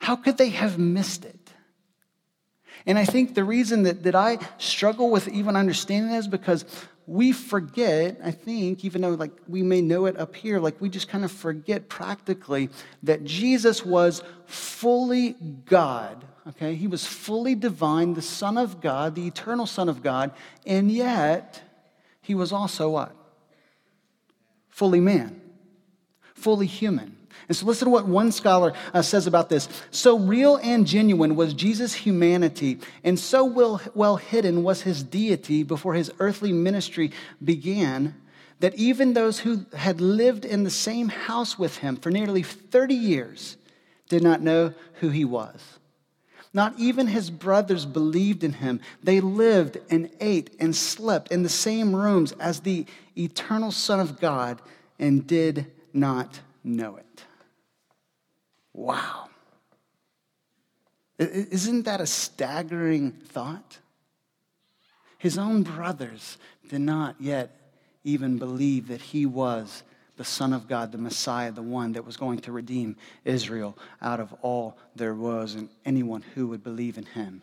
How 0.00 0.16
could 0.16 0.36
they 0.36 0.48
have 0.48 0.78
missed 0.78 1.24
it? 1.24 1.50
And 2.84 2.98
I 2.98 3.04
think 3.04 3.34
the 3.34 3.44
reason 3.44 3.84
that, 3.84 4.02
that 4.02 4.16
I 4.16 4.38
struggle 4.58 5.10
with 5.10 5.28
even 5.28 5.54
understanding 5.54 6.14
is 6.14 6.26
because 6.26 6.64
we 7.10 7.32
forget, 7.32 8.20
I 8.22 8.30
think, 8.30 8.84
even 8.84 9.02
though 9.02 9.14
like 9.14 9.32
we 9.48 9.64
may 9.64 9.80
know 9.80 10.06
it 10.06 10.16
up 10.16 10.36
here, 10.36 10.60
like 10.60 10.80
we 10.80 10.88
just 10.88 11.08
kind 11.08 11.24
of 11.24 11.32
forget 11.32 11.88
practically 11.88 12.70
that 13.02 13.24
Jesus 13.24 13.84
was 13.84 14.22
fully 14.46 15.32
God. 15.64 16.24
Okay, 16.50 16.76
he 16.76 16.86
was 16.86 17.04
fully 17.04 17.56
divine, 17.56 18.14
the 18.14 18.22
Son 18.22 18.56
of 18.56 18.80
God, 18.80 19.16
the 19.16 19.26
eternal 19.26 19.66
Son 19.66 19.88
of 19.88 20.04
God, 20.04 20.30
and 20.64 20.88
yet 20.88 21.60
he 22.22 22.36
was 22.36 22.52
also 22.52 22.90
what? 22.90 23.12
Fully 24.68 25.00
man, 25.00 25.40
fully 26.34 26.66
human. 26.66 27.16
And 27.50 27.56
so 27.56 27.66
listen 27.66 27.86
to 27.86 27.90
what 27.90 28.06
one 28.06 28.30
scholar 28.30 28.74
uh, 28.94 29.02
says 29.02 29.26
about 29.26 29.48
this. 29.48 29.68
So 29.90 30.16
real 30.16 30.60
and 30.62 30.86
genuine 30.86 31.34
was 31.34 31.52
Jesus' 31.52 31.92
humanity, 31.92 32.78
and 33.02 33.18
so 33.18 33.44
well, 33.44 33.80
well 33.92 34.18
hidden 34.18 34.62
was 34.62 34.82
his 34.82 35.02
deity 35.02 35.64
before 35.64 35.94
his 35.94 36.12
earthly 36.20 36.52
ministry 36.52 37.10
began, 37.42 38.14
that 38.60 38.76
even 38.76 39.14
those 39.14 39.40
who 39.40 39.66
had 39.74 40.00
lived 40.00 40.44
in 40.44 40.62
the 40.62 40.70
same 40.70 41.08
house 41.08 41.58
with 41.58 41.78
him 41.78 41.96
for 41.96 42.12
nearly 42.12 42.44
30 42.44 42.94
years 42.94 43.56
did 44.08 44.22
not 44.22 44.40
know 44.40 44.72
who 45.00 45.08
he 45.08 45.24
was. 45.24 45.60
Not 46.54 46.78
even 46.78 47.08
his 47.08 47.30
brothers 47.30 47.84
believed 47.84 48.44
in 48.44 48.52
him. 48.52 48.78
They 49.02 49.20
lived 49.20 49.76
and 49.90 50.08
ate 50.20 50.54
and 50.60 50.76
slept 50.76 51.32
in 51.32 51.42
the 51.42 51.48
same 51.48 51.96
rooms 51.96 52.30
as 52.30 52.60
the 52.60 52.86
eternal 53.18 53.72
Son 53.72 53.98
of 53.98 54.20
God 54.20 54.62
and 55.00 55.26
did 55.26 55.66
not 55.92 56.38
know 56.62 56.94
it. 56.94 57.24
Wow. 58.72 59.28
Isn't 61.18 61.84
that 61.84 62.00
a 62.00 62.06
staggering 62.06 63.12
thought? 63.12 63.78
His 65.18 65.36
own 65.36 65.62
brothers 65.62 66.38
did 66.68 66.80
not 66.80 67.16
yet 67.20 67.54
even 68.04 68.38
believe 68.38 68.88
that 68.88 69.02
he 69.02 69.26
was 69.26 69.82
the 70.16 70.24
Son 70.24 70.52
of 70.52 70.68
God, 70.68 70.92
the 70.92 70.98
Messiah, 70.98 71.52
the 71.52 71.62
one 71.62 71.92
that 71.92 72.04
was 72.04 72.16
going 72.16 72.38
to 72.40 72.52
redeem 72.52 72.96
Israel 73.24 73.76
out 74.00 74.20
of 74.20 74.34
all 74.42 74.78
there 74.94 75.14
was 75.14 75.54
and 75.54 75.68
anyone 75.84 76.22
who 76.34 76.46
would 76.48 76.62
believe 76.62 76.96
in 76.96 77.04
him. 77.04 77.42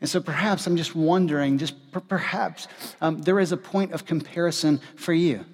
And 0.00 0.10
so 0.10 0.20
perhaps 0.20 0.66
I'm 0.66 0.76
just 0.76 0.94
wondering, 0.94 1.58
just 1.58 1.74
perhaps 2.08 2.68
um, 3.00 3.22
there 3.22 3.38
is 3.38 3.52
a 3.52 3.56
point 3.56 3.92
of 3.92 4.04
comparison 4.04 4.80
for 4.96 5.12
you. 5.12 5.44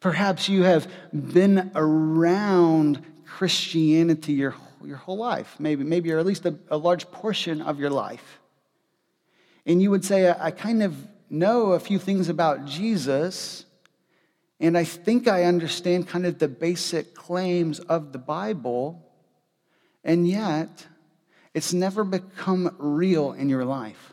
Perhaps 0.00 0.48
you 0.48 0.62
have 0.62 0.90
been 1.12 1.70
around 1.74 3.02
Christianity 3.26 4.34
your, 4.34 4.54
your 4.84 4.96
whole 4.98 5.16
life, 5.16 5.56
maybe, 5.58 5.84
maybe 5.84 6.12
or 6.12 6.18
at 6.18 6.26
least 6.26 6.46
a, 6.46 6.54
a 6.70 6.76
large 6.76 7.10
portion 7.10 7.62
of 7.62 7.78
your 7.78 7.90
life. 7.90 8.40
And 9.64 9.82
you 9.82 9.90
would 9.90 10.04
say, 10.04 10.30
I, 10.30 10.46
I 10.46 10.50
kind 10.50 10.82
of 10.82 10.94
know 11.28 11.72
a 11.72 11.80
few 11.80 11.98
things 11.98 12.28
about 12.28 12.66
Jesus, 12.66 13.64
and 14.60 14.78
I 14.78 14.84
think 14.84 15.28
I 15.28 15.44
understand 15.44 16.08
kind 16.08 16.24
of 16.24 16.38
the 16.38 16.48
basic 16.48 17.14
claims 17.14 17.80
of 17.80 18.12
the 18.12 18.18
Bible, 18.18 19.02
and 20.04 20.28
yet 20.28 20.86
it's 21.52 21.72
never 21.72 22.04
become 22.04 22.74
real 22.78 23.32
in 23.32 23.48
your 23.48 23.64
life. 23.64 24.12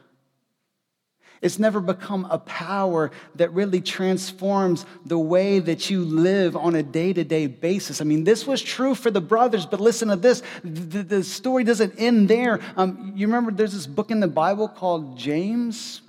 It's 1.43 1.59
never 1.59 1.79
become 1.79 2.25
a 2.31 2.39
power 2.39 3.11
that 3.35 3.53
really 3.53 3.81
transforms 3.81 4.87
the 5.05 5.19
way 5.19 5.59
that 5.59 5.91
you 5.91 6.03
live 6.03 6.55
on 6.55 6.73
a 6.73 6.81
day 6.81 7.13
to 7.13 7.23
day 7.23 7.45
basis. 7.45 8.01
I 8.01 8.05
mean, 8.05 8.23
this 8.23 8.47
was 8.47 8.63
true 8.63 8.95
for 8.95 9.11
the 9.11 9.21
brothers, 9.21 9.67
but 9.67 9.79
listen 9.79 10.07
to 10.07 10.15
this 10.15 10.41
the, 10.63 11.03
the 11.03 11.23
story 11.23 11.63
doesn't 11.63 11.93
end 11.99 12.27
there. 12.27 12.59
Um, 12.75 13.13
you 13.15 13.27
remember 13.27 13.51
there's 13.51 13.73
this 13.73 13.85
book 13.85 14.09
in 14.09 14.19
the 14.19 14.27
Bible 14.27 14.67
called 14.67 15.19
James? 15.19 16.01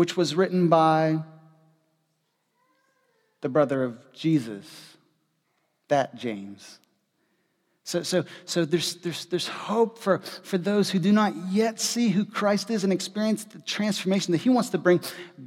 which 0.00 0.16
was 0.16 0.34
written 0.34 0.68
by 0.68 1.18
the 3.42 3.50
brother 3.50 3.84
of 3.84 3.98
Jesus, 4.14 4.96
that 5.88 6.14
James. 6.16 6.79
So, 7.90 8.04
so, 8.04 8.24
so 8.44 8.64
there's, 8.64 8.94
there's, 8.94 9.24
there's 9.26 9.48
hope 9.48 9.98
for, 9.98 10.18
for 10.18 10.58
those 10.58 10.90
who 10.90 11.00
do 11.00 11.10
not 11.10 11.34
yet 11.50 11.80
see 11.80 12.08
who 12.08 12.24
Christ 12.24 12.70
is 12.70 12.84
and 12.84 12.92
experience 12.92 13.42
the 13.42 13.58
transformation 13.62 14.30
that 14.30 14.38
he 14.38 14.48
wants 14.48 14.70
to 14.70 14.78
bring. 14.78 15.00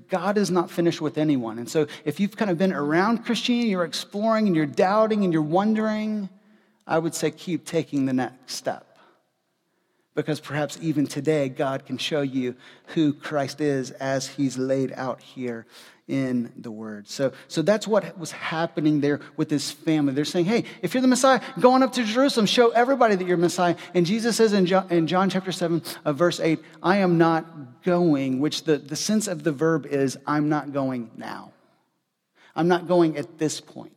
God 0.10 0.38
is 0.38 0.52
not 0.52 0.70
finished 0.70 1.00
with 1.00 1.18
anyone. 1.18 1.58
And 1.58 1.70
so 1.70 1.88
if 2.04 2.20
you've 2.20 2.36
kind 2.36 2.52
of 2.52 2.58
been 2.58 2.74
around 2.74 3.24
Christianity, 3.24 3.70
you're 3.70 3.86
exploring 3.86 4.48
and 4.48 4.58
you're 4.58 4.66
doubting 4.66 5.24
and 5.24 5.32
you're 5.32 5.42
wondering, 5.42 6.28
I 6.86 7.00
would 7.00 7.16
say 7.16 7.32
keep 7.32 7.66
taking 7.66 8.06
the 8.06 8.14
next 8.14 8.54
step. 8.54 8.93
Because 10.16 10.40
perhaps 10.40 10.78
even 10.82 11.08
today, 11.08 11.50
God 11.50 11.86
can 11.86 11.98
show 11.98 12.22
you 12.22 12.56
who 12.88 13.14
Christ 13.14 13.62
is 13.62 13.92
as 13.92 14.28
he's 14.28 14.58
laid 14.58 14.94
out 14.96 15.22
here 15.22 15.66
in 16.08 16.52
the 16.58 16.70
word. 16.70 17.08
So, 17.08 17.32
so 17.48 17.62
that's 17.62 17.88
what 17.88 18.18
was 18.18 18.32
happening 18.32 19.00
there 19.00 19.22
with 19.38 19.50
this 19.50 19.72
family. 19.72 20.14
They're 20.14 20.26
saying, 20.26 20.46
hey, 20.46 20.66
if 20.82 20.94
you're 20.94 21.02
the 21.02 21.08
Messiah, 21.08 21.40
go 21.60 21.72
on 21.72 21.82
up 21.82 21.94
to 21.94 22.04
Jerusalem, 22.04 22.46
show 22.46 22.70
everybody 22.72 23.16
that 23.16 23.26
you're 23.26 23.38
Messiah. 23.38 23.76
And 23.94 24.06
Jesus 24.06 24.36
says 24.36 24.54
in 24.54 24.66
John, 24.66 24.88
in 24.92 25.08
John 25.08 25.30
chapter 25.30 25.52
7, 25.52 25.82
uh, 26.04 26.14
verse 26.14 26.40
8, 26.40 26.60
I 26.82 26.98
am 26.98 27.18
not 27.18 27.84
going, 27.84 28.40
which 28.40 28.66
the, 28.66 28.78
the 28.78 28.98
sense 28.98 29.28
of 29.28 29.44
the 29.44 29.54
verb 29.54 29.86
is, 29.86 30.18
I'm 30.28 30.50
not 30.50 30.74
going 30.74 31.10
now. 31.16 31.54
I'm 32.56 32.68
not 32.68 32.88
going 32.88 33.18
at 33.18 33.38
this 33.40 33.62
point. 33.62 33.94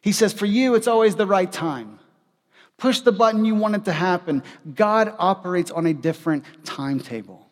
He 0.00 0.12
says, 0.12 0.32
for 0.32 0.46
you, 0.46 0.74
it's 0.74 0.88
always 0.88 1.16
the 1.16 1.26
right 1.26 1.50
time. 1.50 1.97
Push 2.78 3.00
the 3.00 3.12
button 3.12 3.44
you 3.44 3.56
want 3.56 3.74
it 3.74 3.84
to 3.86 3.92
happen. 3.92 4.42
God 4.74 5.12
operates 5.18 5.70
on 5.70 5.86
a 5.86 5.92
different 5.92 6.44
timetable. 6.64 7.48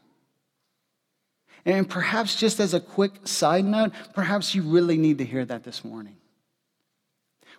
And 1.64 1.90
perhaps 1.90 2.37
just 2.37 2.61
as 2.61 2.75
a 2.75 2.80
quick 2.80 3.26
side 3.26 3.64
note, 3.64 3.92
perhaps 4.14 4.54
you 4.54 4.62
really 4.62 4.97
need 4.97 5.18
to 5.18 5.25
hear 5.25 5.45
that 5.45 5.64
this 5.64 5.85
morning. 5.85 6.16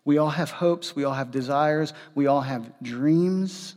We 0.05 0.17
all 0.17 0.29
have 0.29 0.49
hopes, 0.49 0.95
we 0.95 1.03
all 1.03 1.13
have 1.13 1.31
desires, 1.31 1.91
we 2.15 2.27
all 2.27 2.39
have 2.39 2.71
dreams. 2.81 3.75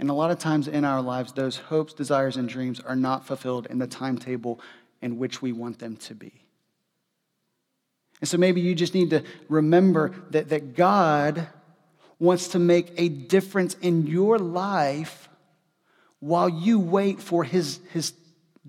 And 0.00 0.10
a 0.10 0.12
lot 0.12 0.32
of 0.32 0.40
times 0.40 0.66
in 0.66 0.84
our 0.84 1.00
lives, 1.00 1.32
those 1.32 1.56
hopes, 1.56 1.92
desires, 1.92 2.36
and 2.36 2.48
dreams 2.48 2.80
are 2.80 2.96
not 2.96 3.24
fulfilled 3.24 3.68
in 3.70 3.78
the 3.78 3.86
timetable 3.86 4.60
in 5.00 5.16
which 5.16 5.40
we 5.40 5.52
want 5.52 5.78
them 5.78 5.96
to 5.96 6.14
be. 6.16 6.32
And 8.20 8.28
so 8.28 8.36
maybe 8.36 8.60
you 8.60 8.74
just 8.74 8.94
need 8.94 9.10
to 9.10 9.22
remember 9.48 10.12
that, 10.30 10.48
that 10.48 10.74
God 10.74 11.46
wants 12.18 12.48
to 12.48 12.58
make 12.58 12.92
a 12.96 13.08
difference 13.08 13.74
in 13.74 14.06
your 14.06 14.38
life 14.38 15.28
while 16.20 16.48
you 16.48 16.78
wait 16.80 17.20
for 17.20 17.44
his, 17.44 17.80
his 17.92 18.12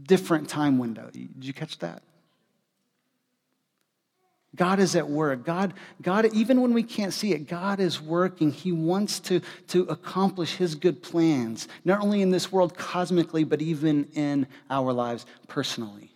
different 0.02 0.50
time 0.50 0.78
window. 0.78 1.10
Did 1.12 1.44
you 1.44 1.54
catch 1.54 1.80
that? 1.80 2.04
God 4.56 4.80
is 4.80 4.96
at 4.96 5.08
work. 5.08 5.46
God, 5.46 5.74
God, 6.02 6.26
even 6.34 6.62
when 6.62 6.74
we 6.74 6.84
can't 6.84 7.14
see 7.14 7.34
it, 7.34 7.48
God 7.48 7.80
is 7.80 8.02
working. 8.02 8.52
He 8.52 8.72
wants 8.72 9.20
to, 9.22 9.42
to 9.68 9.84
accomplish 9.84 10.56
His 10.56 10.76
good 10.76 11.04
plans, 11.04 11.68
not 11.86 12.02
only 12.02 12.22
in 12.22 12.32
this 12.32 12.52
world 12.52 12.76
cosmically, 12.76 13.44
but 13.44 13.62
even 13.62 14.10
in 14.16 14.48
our 14.70 14.92
lives 14.92 15.26
personally. 15.48 16.12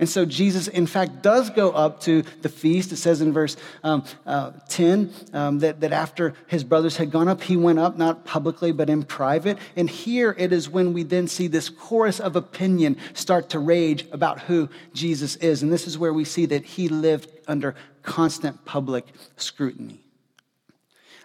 And 0.00 0.08
so 0.08 0.24
Jesus, 0.24 0.66
in 0.66 0.86
fact, 0.86 1.22
does 1.22 1.50
go 1.50 1.70
up 1.70 2.00
to 2.00 2.22
the 2.40 2.48
feast. 2.48 2.90
It 2.90 2.96
says 2.96 3.20
in 3.20 3.32
verse 3.34 3.56
um, 3.84 4.02
uh, 4.26 4.52
10 4.68 5.12
um, 5.34 5.58
that, 5.60 5.80
that 5.80 5.92
after 5.92 6.34
his 6.46 6.64
brothers 6.64 6.96
had 6.96 7.10
gone 7.10 7.28
up, 7.28 7.42
he 7.42 7.56
went 7.56 7.78
up, 7.78 7.98
not 7.98 8.24
publicly, 8.24 8.72
but 8.72 8.88
in 8.88 9.02
private. 9.02 9.58
And 9.76 9.88
here 9.90 10.34
it 10.38 10.52
is 10.52 10.70
when 10.70 10.94
we 10.94 11.02
then 11.02 11.28
see 11.28 11.46
this 11.46 11.68
chorus 11.68 12.18
of 12.18 12.34
opinion 12.34 12.96
start 13.12 13.50
to 13.50 13.58
rage 13.58 14.06
about 14.10 14.40
who 14.40 14.70
Jesus 14.94 15.36
is. 15.36 15.62
And 15.62 15.70
this 15.70 15.86
is 15.86 15.98
where 15.98 16.14
we 16.14 16.24
see 16.24 16.46
that 16.46 16.64
he 16.64 16.88
lived 16.88 17.30
under 17.46 17.74
constant 18.02 18.64
public 18.64 19.06
scrutiny. 19.36 20.02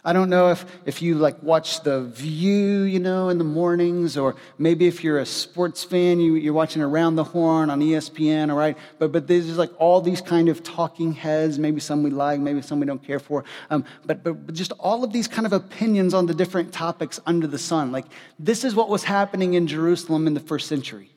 I 0.06 0.14
don't 0.14 0.30
know 0.30 0.50
if, 0.52 0.64
if 0.86 1.02
you 1.02 1.16
like 1.16 1.42
watch 1.42 1.82
The 1.82 2.04
View, 2.04 2.84
you 2.84 3.00
know, 3.00 3.30
in 3.30 3.40
the 3.40 3.44
mornings, 3.44 4.18
or 4.18 4.36
maybe 4.60 4.86
if 4.86 5.04
you're 5.04 5.18
a 5.18 5.26
sports 5.26 5.84
fan, 5.84 6.20
you, 6.20 6.36
you're 6.36 6.54
watching 6.54 6.84
Around 6.84 7.16
the 7.16 7.24
Horn 7.24 7.72
on 7.72 7.80
ESPN, 7.82 8.52
all 8.52 8.58
right? 8.58 8.78
But, 9.00 9.12
but 9.12 9.26
there's 9.26 9.58
like 9.58 9.72
all 9.80 10.02
these 10.02 10.22
kind 10.22 10.48
of 10.48 10.62
talking 10.62 11.12
heads, 11.12 11.58
maybe 11.58 11.80
some 11.80 12.04
we 12.04 12.12
like, 12.12 12.39
maybe 12.39 12.62
some 12.62 12.80
we 12.80 12.86
don't 12.86 13.04
care 13.04 13.18
for. 13.18 13.46
Um, 13.72 13.84
but, 14.06 14.24
but 14.24 14.54
just 14.54 14.74
all 14.74 15.04
of 15.04 15.12
these 15.12 15.28
kind 15.28 15.48
of 15.48 15.54
opinions 15.54 16.13
on 16.13 16.28
the 16.28 16.36
different 16.36 16.72
topics 16.72 17.20
under 17.26 17.48
the 17.48 17.58
sun. 17.58 17.91
Like, 17.91 18.06
this 18.38 18.63
is 18.63 18.76
what 18.76 18.89
was 18.89 19.04
happening 19.04 19.56
in 19.56 19.65
Jerusalem 19.65 20.28
in 20.28 20.36
the 20.36 20.39
first 20.39 20.68
century. 20.68 21.10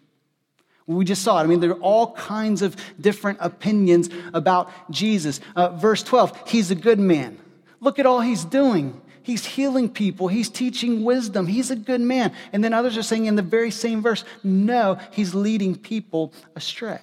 We 0.87 1.05
just 1.05 1.21
saw 1.21 1.39
it. 1.41 1.43
I 1.43 1.47
mean, 1.47 1.61
there 1.61 1.73
are 1.73 1.81
all 1.81 2.13
kinds 2.15 2.63
of 2.63 2.75
different 2.99 3.37
opinions 3.43 4.09
about 4.33 4.71
Jesus. 4.91 5.41
Uh, 5.55 5.69
verse 5.77 6.03
12, 6.03 6.49
he's 6.49 6.71
a 6.71 6.75
good 6.75 6.99
man. 6.99 7.39
Look 7.81 7.99
at 7.99 8.07
all 8.07 8.21
he's 8.21 8.45
doing. 8.45 9.01
He's 9.23 9.45
healing 9.45 9.91
people. 9.91 10.29
He's 10.29 10.49
teaching 10.49 11.05
wisdom. 11.05 11.47
He's 11.47 11.71
a 11.71 11.77
good 11.77 12.01
man. 12.01 12.33
And 12.53 12.65
then 12.65 12.73
others 12.73 12.97
are 12.97 13.03
saying 13.03 13.27
in 13.27 13.37
the 13.37 13.43
very 13.43 13.71
same 13.71 14.03
verse, 14.03 14.25
no, 14.43 14.99
he's 15.11 15.35
leading 15.35 15.77
people 15.77 16.33
astray. 16.57 17.01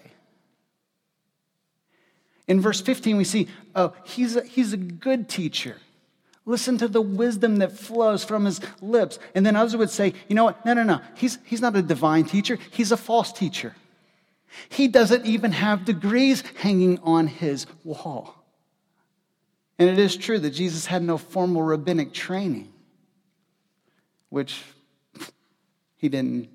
In 2.48 2.62
verse 2.62 2.82
15, 2.82 3.18
we 3.18 3.24
see, 3.24 3.48
oh, 3.76 3.94
he's 4.06 4.36
a, 4.36 4.44
he's 4.44 4.74
a 4.74 4.78
good 4.78 5.30
teacher. 5.30 5.78
Listen 6.46 6.78
to 6.78 6.88
the 6.88 7.02
wisdom 7.02 7.58
that 7.58 7.72
flows 7.72 8.24
from 8.24 8.46
his 8.46 8.62
lips. 8.82 9.18
And 9.34 9.46
then 9.46 9.56
others 9.56 9.76
would 9.76 9.90
say, 9.90 10.14
you 10.28 10.36
know 10.36 10.46
what? 10.46 10.64
No, 10.66 10.74
no, 10.74 10.84
no. 10.84 11.02
He's, 11.16 11.40
he's 11.44 11.62
not 11.62 11.76
a 11.76 11.82
divine 11.82 12.26
teacher, 12.26 12.60
he's 12.72 12.92
a 12.92 12.98
false 12.98 13.32
teacher. 13.32 13.76
He 14.70 14.88
doesn't 14.88 15.26
even 15.26 15.52
have 15.52 15.86
degrees 15.86 16.44
hanging 16.56 17.00
on 17.00 17.28
his 17.28 17.66
wall. 17.84 18.35
And 19.78 19.90
it 19.90 20.00
is 20.00 20.16
true 20.16 20.40
that 20.40 20.52
Jesus 20.52 20.86
had 20.86 21.04
no 21.04 21.18
formal 21.18 21.62
rabbinic 21.62 22.14
training, 22.14 22.72
which 24.30 24.64
he 25.98 26.08
didn't 26.08 26.50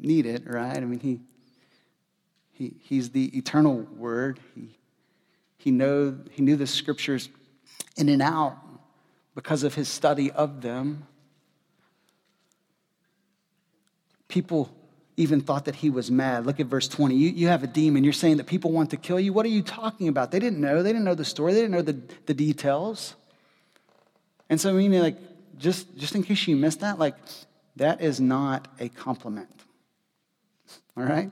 need 0.00 0.26
it, 0.26 0.44
right? 0.46 0.76
I 0.76 0.80
mean, 0.80 1.00
he, 1.00 1.20
he, 2.52 2.74
he's 2.80 3.10
the 3.10 3.36
eternal 3.36 3.78
word. 3.96 4.38
He, 4.54 4.76
he, 5.56 5.70
know, 5.70 6.16
he 6.30 6.42
knew 6.42 6.56
the 6.56 6.66
scriptures 6.66 7.28
in 7.96 8.08
and 8.08 8.22
out 8.22 8.56
because 9.34 9.64
of 9.64 9.74
his 9.74 9.88
study 9.88 10.30
of 10.30 10.62
them. 10.62 11.06
People 14.28 14.70
even 15.18 15.40
thought 15.40 15.64
that 15.64 15.74
he 15.74 15.90
was 15.90 16.12
mad. 16.12 16.46
Look 16.46 16.60
at 16.60 16.66
verse 16.66 16.86
20. 16.86 17.16
You, 17.16 17.30
you 17.30 17.48
have 17.48 17.64
a 17.64 17.66
demon. 17.66 18.04
You're 18.04 18.12
saying 18.12 18.36
that 18.36 18.46
people 18.46 18.70
want 18.70 18.90
to 18.90 18.96
kill 18.96 19.18
you. 19.18 19.32
What 19.32 19.44
are 19.44 19.50
you 19.50 19.62
talking 19.62 20.06
about? 20.06 20.30
They 20.30 20.38
didn't 20.38 20.60
know. 20.60 20.80
They 20.80 20.90
didn't 20.90 21.04
know 21.04 21.16
the 21.16 21.24
story. 21.24 21.54
They 21.54 21.60
didn't 21.60 21.72
know 21.72 21.82
the, 21.82 22.00
the 22.26 22.34
details. 22.34 23.16
And 24.48 24.60
so, 24.60 24.70
I 24.70 24.72
mean, 24.74 25.02
like, 25.02 25.18
just, 25.58 25.96
just 25.96 26.14
in 26.14 26.22
case 26.22 26.46
you 26.46 26.54
missed 26.54 26.80
that, 26.80 27.00
like, 27.00 27.16
that 27.76 28.00
is 28.00 28.20
not 28.20 28.68
a 28.78 28.88
compliment. 28.88 29.50
All 30.96 31.02
right? 31.02 31.30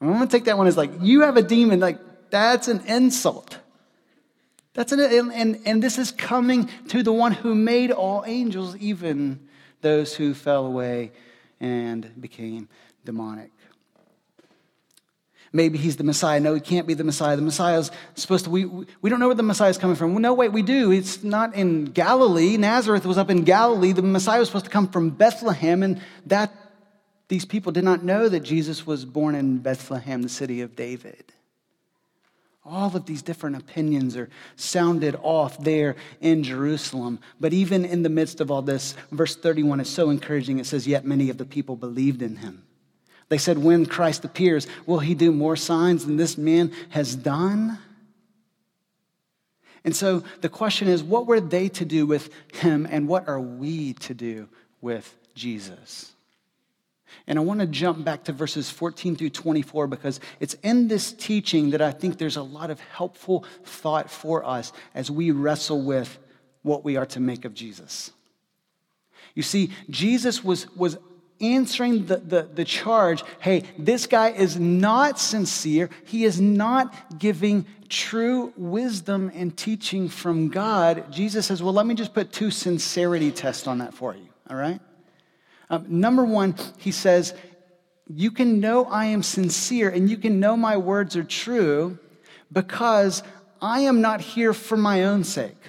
I'm 0.00 0.08
going 0.08 0.20
to 0.20 0.28
take 0.28 0.44
that 0.44 0.56
one 0.56 0.68
as 0.68 0.76
like, 0.76 0.92
you 1.00 1.22
have 1.22 1.36
a 1.36 1.42
demon. 1.42 1.80
Like, 1.80 1.98
that's 2.30 2.68
an 2.68 2.80
insult. 2.86 3.58
That's 4.74 4.92
an, 4.92 5.00
and, 5.00 5.32
and, 5.32 5.60
and 5.66 5.82
this 5.82 5.98
is 5.98 6.12
coming 6.12 6.70
to 6.88 7.02
the 7.02 7.12
one 7.12 7.32
who 7.32 7.56
made 7.56 7.90
all 7.90 8.22
angels, 8.24 8.76
even 8.76 9.48
those 9.80 10.14
who 10.14 10.32
fell 10.32 10.64
away 10.64 11.10
and 11.60 12.10
became 12.20 12.68
demonic. 13.04 13.50
Maybe 15.52 15.78
he's 15.78 15.96
the 15.96 16.04
Messiah. 16.04 16.38
No, 16.38 16.54
he 16.54 16.60
can't 16.60 16.86
be 16.86 16.94
the 16.94 17.02
Messiah. 17.02 17.34
The 17.34 17.42
Messiah 17.42 17.80
is 17.80 17.90
supposed 18.14 18.44
to, 18.44 18.50
we, 18.50 18.66
we 18.66 19.10
don't 19.10 19.18
know 19.18 19.26
where 19.26 19.34
the 19.34 19.42
Messiah 19.42 19.70
is 19.70 19.78
coming 19.78 19.96
from. 19.96 20.14
No, 20.22 20.32
wait, 20.32 20.52
we 20.52 20.62
do. 20.62 20.92
It's 20.92 21.24
not 21.24 21.54
in 21.54 21.86
Galilee. 21.86 22.56
Nazareth 22.56 23.04
was 23.04 23.18
up 23.18 23.30
in 23.30 23.42
Galilee. 23.42 23.92
The 23.92 24.02
Messiah 24.02 24.38
was 24.38 24.48
supposed 24.48 24.66
to 24.66 24.70
come 24.70 24.88
from 24.88 25.10
Bethlehem, 25.10 25.82
and 25.82 26.00
that 26.26 26.52
these 27.26 27.44
people 27.44 27.72
did 27.72 27.82
not 27.82 28.04
know 28.04 28.28
that 28.28 28.40
Jesus 28.40 28.86
was 28.86 29.04
born 29.04 29.34
in 29.34 29.58
Bethlehem, 29.58 30.22
the 30.22 30.28
city 30.28 30.60
of 30.60 30.76
David. 30.76 31.32
All 32.64 32.94
of 32.94 33.06
these 33.06 33.22
different 33.22 33.56
opinions 33.56 34.16
are 34.16 34.28
sounded 34.54 35.16
off 35.20 35.58
there 35.58 35.96
in 36.20 36.44
Jerusalem. 36.44 37.18
But 37.40 37.52
even 37.52 37.84
in 37.84 38.04
the 38.04 38.08
midst 38.08 38.40
of 38.40 38.50
all 38.50 38.62
this, 38.62 38.94
verse 39.10 39.34
31 39.34 39.80
is 39.80 39.88
so 39.88 40.10
encouraging. 40.10 40.60
It 40.60 40.66
says, 40.66 40.86
Yet 40.86 41.04
many 41.04 41.30
of 41.30 41.38
the 41.38 41.44
people 41.44 41.74
believed 41.74 42.22
in 42.22 42.36
him. 42.36 42.64
They 43.30 43.38
said, 43.38 43.56
When 43.56 43.86
Christ 43.86 44.24
appears, 44.24 44.66
will 44.84 44.98
he 44.98 45.14
do 45.14 45.32
more 45.32 45.56
signs 45.56 46.04
than 46.04 46.18
this 46.18 46.36
man 46.36 46.72
has 46.90 47.16
done? 47.16 47.78
And 49.82 49.96
so 49.96 50.24
the 50.42 50.50
question 50.50 50.88
is, 50.88 51.02
what 51.02 51.26
were 51.26 51.40
they 51.40 51.70
to 51.70 51.86
do 51.86 52.04
with 52.06 52.28
him, 52.52 52.86
and 52.90 53.08
what 53.08 53.28
are 53.28 53.40
we 53.40 53.94
to 53.94 54.12
do 54.12 54.48
with 54.82 55.16
Jesus? 55.34 56.12
And 57.26 57.38
I 57.38 57.42
want 57.42 57.60
to 57.60 57.66
jump 57.66 58.04
back 58.04 58.24
to 58.24 58.32
verses 58.32 58.68
14 58.68 59.16
through 59.16 59.30
24 59.30 59.86
because 59.86 60.20
it's 60.38 60.54
in 60.62 60.88
this 60.88 61.12
teaching 61.12 61.70
that 61.70 61.80
I 61.80 61.92
think 61.92 62.18
there's 62.18 62.36
a 62.36 62.42
lot 62.42 62.70
of 62.70 62.80
helpful 62.80 63.44
thought 63.64 64.10
for 64.10 64.44
us 64.44 64.72
as 64.94 65.10
we 65.10 65.30
wrestle 65.30 65.82
with 65.82 66.18
what 66.62 66.84
we 66.84 66.96
are 66.96 67.06
to 67.06 67.20
make 67.20 67.44
of 67.44 67.54
Jesus. 67.54 68.10
You 69.34 69.42
see, 69.42 69.70
Jesus 69.88 70.44
was, 70.44 70.68
was 70.76 70.98
answering 71.40 72.06
the, 72.06 72.18
the, 72.18 72.48
the, 72.54 72.64
charge 72.64 73.24
hey, 73.40 73.64
this 73.78 74.06
guy 74.06 74.30
is 74.30 74.58
not 74.58 75.18
sincere. 75.18 75.90
He 76.04 76.24
is 76.24 76.40
not 76.40 77.18
giving 77.18 77.66
true 77.88 78.52
wisdom 78.56 79.30
and 79.34 79.56
teaching 79.56 80.08
from 80.08 80.48
God. 80.48 81.10
Jesus 81.10 81.46
says, 81.46 81.62
well, 81.62 81.72
let 81.72 81.86
me 81.86 81.94
just 81.94 82.14
put 82.14 82.32
two 82.32 82.50
sincerity 82.50 83.32
tests 83.32 83.66
on 83.66 83.78
that 83.78 83.94
for 83.94 84.14
you, 84.14 84.28
all 84.48 84.56
right? 84.56 84.80
Um, 85.70 85.86
number 85.88 86.24
one, 86.24 86.54
he 86.78 86.92
says, 86.92 87.34
you 88.08 88.30
can 88.30 88.60
know 88.60 88.84
I 88.86 89.06
am 89.06 89.22
sincere 89.22 89.88
and 89.88 90.10
you 90.10 90.16
can 90.16 90.40
know 90.40 90.56
my 90.56 90.76
words 90.76 91.16
are 91.16 91.24
true 91.24 91.98
because 92.52 93.22
I 93.62 93.80
am 93.80 94.00
not 94.00 94.20
here 94.20 94.52
for 94.52 94.76
my 94.76 95.04
own 95.04 95.24
sake. 95.24 95.62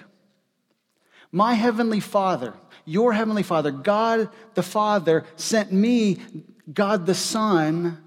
My 1.31 1.53
heavenly 1.53 1.99
Father, 1.99 2.53
your 2.85 3.13
heavenly 3.13 3.43
Father, 3.43 3.71
God 3.71 4.29
the 4.53 4.63
Father, 4.63 5.25
sent 5.35 5.71
me, 5.71 6.19
God 6.73 7.05
the 7.05 7.15
Son, 7.15 7.97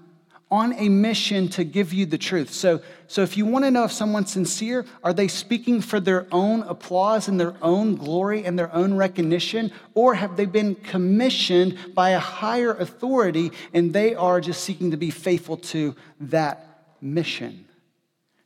on 0.51 0.73
a 0.73 0.89
mission 0.89 1.49
to 1.49 1.63
give 1.63 1.91
you 1.91 2.05
the 2.05 2.17
truth. 2.17 2.51
So, 2.53 2.81
so 3.07 3.23
if 3.23 3.35
you 3.35 3.45
want 3.45 3.65
to 3.65 3.71
know 3.71 3.83
if 3.83 3.91
someone's 3.91 4.31
sincere, 4.31 4.85
are 5.03 5.13
they 5.13 5.27
speaking 5.27 5.81
for 5.81 5.99
their 5.99 6.27
own 6.31 6.61
applause 6.63 7.27
and 7.27 7.39
their 7.39 7.55
own 7.61 7.95
glory 7.95 8.45
and 8.45 8.57
their 8.57 8.73
own 8.73 8.93
recognition? 8.93 9.71
Or 9.95 10.13
have 10.13 10.37
they 10.37 10.45
been 10.45 10.75
commissioned 10.75 11.95
by 11.95 12.11
a 12.11 12.19
higher 12.19 12.71
authority 12.71 13.51
and 13.73 13.91
they 13.91 14.13
are 14.13 14.39
just 14.39 14.63
seeking 14.63 14.91
to 14.91 14.97
be 14.97 15.09
faithful 15.09 15.57
to 15.57 15.95
that 16.21 16.95
mission? 17.01 17.65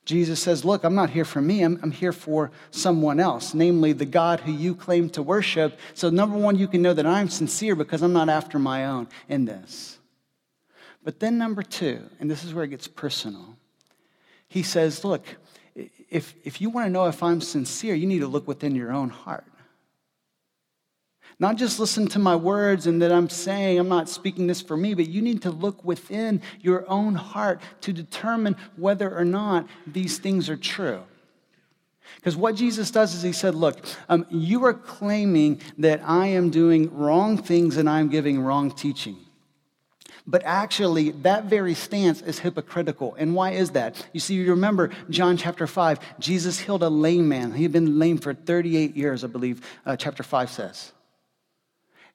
Jesus 0.10 0.42
says, 0.42 0.66
Look, 0.66 0.84
I'm 0.84 0.96
not 0.96 1.12
here 1.12 1.24
for 1.24 1.40
me, 1.40 1.62
I'm, 1.62 1.80
I'm, 1.84 1.92
here 1.92 2.12
for 2.12 2.50
someone 2.72 3.20
else, 3.20 3.54
namely 3.54 3.94
the 3.94 4.08
God 4.08 4.40
who 4.40 4.52
you 4.52 4.74
claim 4.74 5.08
to 5.12 5.22
worship. 5.22 5.78
So, 5.94 6.10
number 6.10 6.36
one, 6.36 6.56
you 6.56 6.68
can 6.68 6.82
know 6.82 6.96
that 6.96 7.06
I'm 7.06 7.30
sincere 7.30 7.76
because 7.76 8.02
I'm 8.02 8.12
not 8.12 8.28
after 8.28 8.58
my 8.58 8.88
own 8.88 9.08
in 9.28 9.46
this. 9.46 10.00
But 11.04 11.20
then, 11.20 11.38
number 11.38 11.62
two, 11.62 12.02
and 12.20 12.30
this 12.30 12.44
is 12.44 12.56
where 12.56 12.64
it 12.64 12.70
gets 12.70 12.88
personal, 12.88 13.56
he 14.48 14.64
says, 14.64 15.06
Look, 15.06 15.28
if, 16.10 16.34
if 16.44 16.60
you 16.60 16.72
want 16.72 16.88
to 16.88 16.90
know 16.90 17.06
if 17.06 17.22
I'm 17.22 17.40
sincere, 17.40 17.94
you 17.94 18.08
need 18.08 18.22
to 18.22 18.28
look 18.28 18.48
within 18.48 18.74
your 18.74 18.92
own 18.92 19.10
heart. 19.10 19.46
Not 21.40 21.56
just 21.56 21.80
listen 21.80 22.06
to 22.10 22.20
my 22.20 22.36
words 22.36 22.86
and 22.86 23.02
that 23.02 23.14
I'm 23.14 23.30
saying, 23.30 23.80
I'm 23.80 23.88
not 23.88 24.10
speaking 24.10 24.48
this 24.48 24.62
for 24.62 24.76
me, 24.76 24.94
but 24.94 25.08
you 25.08 25.22
need 25.22 25.42
to 25.44 25.52
look 25.52 25.86
within 25.86 26.42
your 26.60 26.90
own 26.90 27.16
heart 27.16 27.62
to 27.82 27.94
determine 27.94 28.58
whether 28.76 29.10
or 29.16 29.24
not 29.24 29.66
these 29.88 30.18
things 30.18 30.50
are 30.50 30.58
true. 30.58 31.02
Because 32.16 32.36
what 32.36 32.56
Jesus 32.56 32.92
does 32.92 33.14
is 33.14 33.22
he 33.22 33.32
said, 33.32 33.56
Look, 33.56 33.80
um, 34.10 34.26
you 34.30 34.66
are 34.66 34.74
claiming 34.74 35.62
that 35.78 36.02
I 36.04 36.28
am 36.28 36.50
doing 36.50 36.94
wrong 36.94 37.38
things 37.38 37.78
and 37.78 37.90
I'm 37.90 38.10
giving 38.10 38.42
wrong 38.42 38.72
teaching. 38.72 39.16
But 40.28 40.44
actually, 40.44 41.12
that 41.12 41.46
very 41.46 41.74
stance 41.74 42.22
is 42.22 42.40
hypocritical. 42.40 43.16
And 43.16 43.34
why 43.34 43.52
is 43.52 43.72
that? 43.72 44.06
You 44.12 44.20
see, 44.20 44.36
you 44.36 44.50
remember 44.50 44.92
John 45.10 45.38
chapter 45.38 45.66
5, 45.66 46.20
Jesus 46.20 46.60
healed 46.60 46.84
a 46.84 46.90
lame 46.90 47.30
man. 47.30 47.54
He 47.54 47.64
had 47.64 47.72
been 47.72 47.98
lame 47.98 48.18
for 48.18 48.34
38 48.34 48.96
years, 48.96 49.24
I 49.24 49.28
believe, 49.28 49.66
uh, 49.86 49.96
chapter 49.96 50.22
5 50.22 50.52
says. 50.52 50.92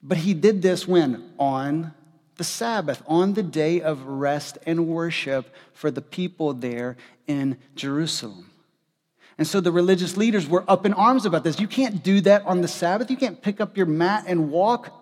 But 0.04 0.18
he 0.18 0.34
did 0.34 0.60
this 0.60 0.86
when? 0.86 1.32
On 1.38 1.94
the 2.36 2.44
Sabbath, 2.44 3.02
on 3.06 3.32
the 3.32 3.42
day 3.42 3.80
of 3.80 4.04
rest 4.04 4.58
and 4.66 4.86
worship 4.86 5.52
for 5.72 5.90
the 5.90 6.02
people 6.02 6.52
there 6.52 6.96
in 7.26 7.56
Jerusalem. 7.74 8.50
And 9.38 9.46
so 9.46 9.60
the 9.60 9.72
religious 9.72 10.16
leaders 10.16 10.46
were 10.46 10.64
up 10.68 10.84
in 10.84 10.92
arms 10.92 11.26
about 11.26 11.42
this. 11.42 11.58
You 11.58 11.66
can't 11.66 12.04
do 12.04 12.20
that 12.20 12.44
on 12.44 12.60
the 12.60 12.68
Sabbath. 12.68 13.10
You 13.10 13.16
can't 13.16 13.40
pick 13.40 13.60
up 13.60 13.76
your 13.76 13.86
mat 13.86 14.24
and 14.26 14.50
walk. 14.50 14.92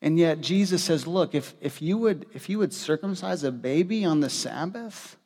And 0.00 0.18
yet 0.18 0.40
Jesus 0.40 0.84
says, 0.84 1.06
look, 1.06 1.34
if, 1.34 1.54
if, 1.60 1.82
you, 1.82 1.98
would, 1.98 2.26
if 2.32 2.48
you 2.48 2.58
would 2.58 2.72
circumcise 2.72 3.42
a 3.42 3.50
baby 3.50 4.04
on 4.04 4.20
the 4.20 4.30
Sabbath, 4.30 5.16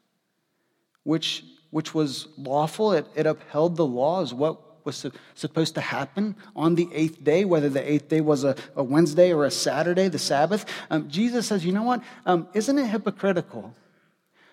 which, 1.03 1.45
which 1.71 1.95
was 1.95 2.29
lawful, 2.39 2.93
it, 2.93 3.07
it 3.15 3.27
upheld 3.27 3.77
the 3.77 3.87
laws, 3.87 4.33
what 4.33 4.61
was 4.85 5.07
supposed 5.35 5.75
to 5.75 5.81
happen 5.81 6.37
on 6.55 6.75
the 6.75 6.89
eighth 6.93 7.23
day, 7.23 7.45
whether 7.45 7.69
the 7.69 7.91
eighth 7.91 8.09
day 8.09 8.21
was 8.21 8.45
a, 8.45 8.57
a 8.77 8.83
Wednesday 8.83 9.33
or 9.33 9.45
a 9.45 9.51
Saturday, 9.51 10.09
the 10.09 10.19
Sabbath. 10.19 10.65
Um, 10.91 11.09
Jesus 11.09 11.47
says, 11.47 11.65
you 11.65 11.73
know 11.73 11.83
what? 11.83 12.03
Um, 12.27 12.49
isn't 12.55 12.79
it 12.79 12.87
hypocritical 12.87 13.75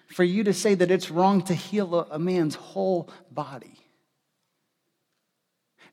for 0.08 0.24
you 0.24 0.44
to 0.44 0.54
say 0.54 0.76
that 0.76 0.92
it's 0.92 1.12
wrong 1.12 1.42
to 1.44 1.54
heal 1.54 1.96
a, 1.96 2.08
a 2.12 2.20
man's 2.20 2.56
whole 2.56 3.10
body? 3.32 3.78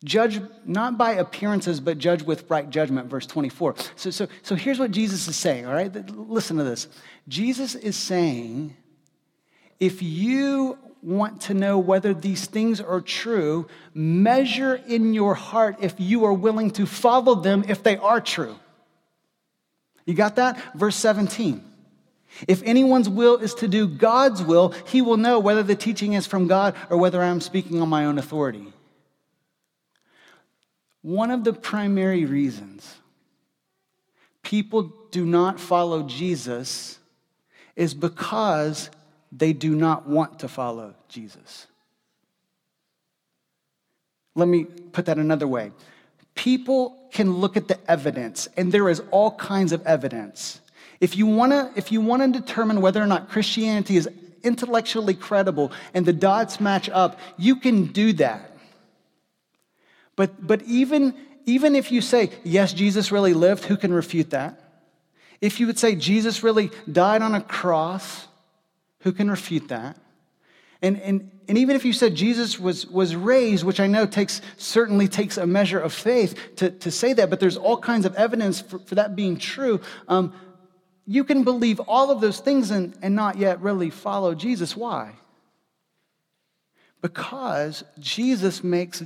Judge 0.04 0.40
not 0.66 0.98
by 0.98 1.12
appearances, 1.12 1.80
but 1.80 1.96
judge 1.96 2.22
with 2.22 2.48
right 2.50 2.68
judgment, 2.68 3.08
verse 3.08 3.26
24. 3.26 3.74
So, 3.96 4.10
so, 4.10 4.28
so 4.42 4.54
here's 4.54 4.78
what 4.78 4.90
Jesus 4.90 5.26
is 5.26 5.36
saying, 5.36 5.66
all 5.66 5.72
right? 5.72 5.92
Listen 6.10 6.58
to 6.58 6.64
this. 6.64 6.88
Jesus 7.26 7.74
is 7.74 7.96
saying, 7.96 8.76
if 9.80 10.02
you 10.02 10.78
want 11.04 11.42
to 11.42 11.54
know 11.54 11.78
whether 11.78 12.14
these 12.14 12.46
things 12.46 12.80
are 12.80 13.00
true, 13.00 13.66
measure 13.92 14.80
in 14.86 15.12
your 15.12 15.34
heart 15.34 15.76
if 15.80 15.94
you 15.98 16.24
are 16.24 16.32
willing 16.32 16.70
to 16.72 16.86
follow 16.86 17.36
them 17.36 17.64
if 17.68 17.82
they 17.82 17.96
are 17.98 18.20
true. 18.20 18.56
You 20.06 20.14
got 20.14 20.36
that? 20.36 20.58
Verse 20.74 20.96
17. 20.96 21.62
If 22.48 22.62
anyone's 22.64 23.08
will 23.08 23.36
is 23.36 23.54
to 23.56 23.68
do 23.68 23.86
God's 23.86 24.42
will, 24.42 24.70
he 24.86 25.02
will 25.02 25.16
know 25.16 25.38
whether 25.38 25.62
the 25.62 25.76
teaching 25.76 26.14
is 26.14 26.26
from 26.26 26.46
God 26.46 26.74
or 26.90 26.96
whether 26.96 27.22
I'm 27.22 27.40
speaking 27.40 27.80
on 27.80 27.88
my 27.88 28.06
own 28.06 28.18
authority. 28.18 28.72
One 31.02 31.30
of 31.30 31.44
the 31.44 31.52
primary 31.52 32.24
reasons 32.24 32.96
people 34.42 34.92
do 35.10 35.24
not 35.24 35.60
follow 35.60 36.02
Jesus 36.02 36.98
is 37.76 37.94
because 37.94 38.90
they 39.36 39.52
do 39.52 39.74
not 39.74 40.06
want 40.06 40.40
to 40.40 40.48
follow 40.48 40.94
Jesus. 41.08 41.66
Let 44.34 44.48
me 44.48 44.64
put 44.64 45.06
that 45.06 45.18
another 45.18 45.46
way. 45.46 45.72
People 46.34 46.96
can 47.12 47.34
look 47.34 47.56
at 47.56 47.68
the 47.68 47.78
evidence, 47.90 48.48
and 48.56 48.72
there 48.72 48.88
is 48.88 49.02
all 49.10 49.32
kinds 49.32 49.72
of 49.72 49.84
evidence. 49.86 50.60
If 51.00 51.16
you 51.16 51.26
want 51.26 51.52
to 51.52 51.70
if 51.76 51.92
you 51.92 52.00
want 52.00 52.22
to 52.22 52.40
determine 52.40 52.80
whether 52.80 53.02
or 53.02 53.06
not 53.06 53.28
Christianity 53.28 53.96
is 53.96 54.08
intellectually 54.42 55.14
credible 55.14 55.72
and 55.94 56.04
the 56.04 56.12
dots 56.12 56.60
match 56.60 56.88
up, 56.90 57.18
you 57.36 57.56
can 57.56 57.86
do 57.86 58.12
that. 58.14 58.50
But 60.16 60.46
but 60.46 60.62
even 60.62 61.14
even 61.46 61.74
if 61.74 61.92
you 61.92 62.00
say, 62.00 62.30
yes, 62.42 62.72
Jesus 62.72 63.12
really 63.12 63.34
lived, 63.34 63.64
who 63.64 63.76
can 63.76 63.92
refute 63.92 64.30
that? 64.30 64.60
If 65.40 65.60
you 65.60 65.66
would 65.66 65.78
say 65.78 65.94
Jesus 65.94 66.42
really 66.42 66.70
died 66.90 67.20
on 67.22 67.34
a 67.34 67.40
cross, 67.40 68.26
who 69.04 69.12
can 69.12 69.30
refute 69.30 69.68
that? 69.68 69.96
And, 70.82 71.00
and, 71.00 71.30
and 71.46 71.56
even 71.56 71.76
if 71.76 71.84
you 71.84 71.92
said 71.92 72.14
Jesus 72.14 72.58
was, 72.58 72.86
was 72.86 73.14
raised, 73.14 73.64
which 73.64 73.78
I 73.78 73.86
know 73.86 74.06
takes, 74.06 74.40
certainly 74.56 75.08
takes 75.08 75.36
a 75.36 75.46
measure 75.46 75.78
of 75.78 75.92
faith 75.92 76.56
to, 76.56 76.70
to 76.70 76.90
say 76.90 77.12
that, 77.12 77.30
but 77.30 77.38
there's 77.38 77.56
all 77.56 77.76
kinds 77.76 78.06
of 78.06 78.14
evidence 78.16 78.60
for, 78.60 78.78
for 78.78 78.94
that 78.96 79.14
being 79.14 79.36
true, 79.36 79.80
um, 80.08 80.32
you 81.06 81.22
can 81.22 81.44
believe 81.44 81.80
all 81.80 82.10
of 82.10 82.22
those 82.22 82.40
things 82.40 82.70
and, 82.70 82.96
and 83.02 83.14
not 83.14 83.36
yet 83.36 83.60
really 83.60 83.90
follow 83.90 84.34
Jesus. 84.34 84.74
Why? 84.74 85.12
Because 87.02 87.84
Jesus 87.98 88.64
makes 88.64 89.02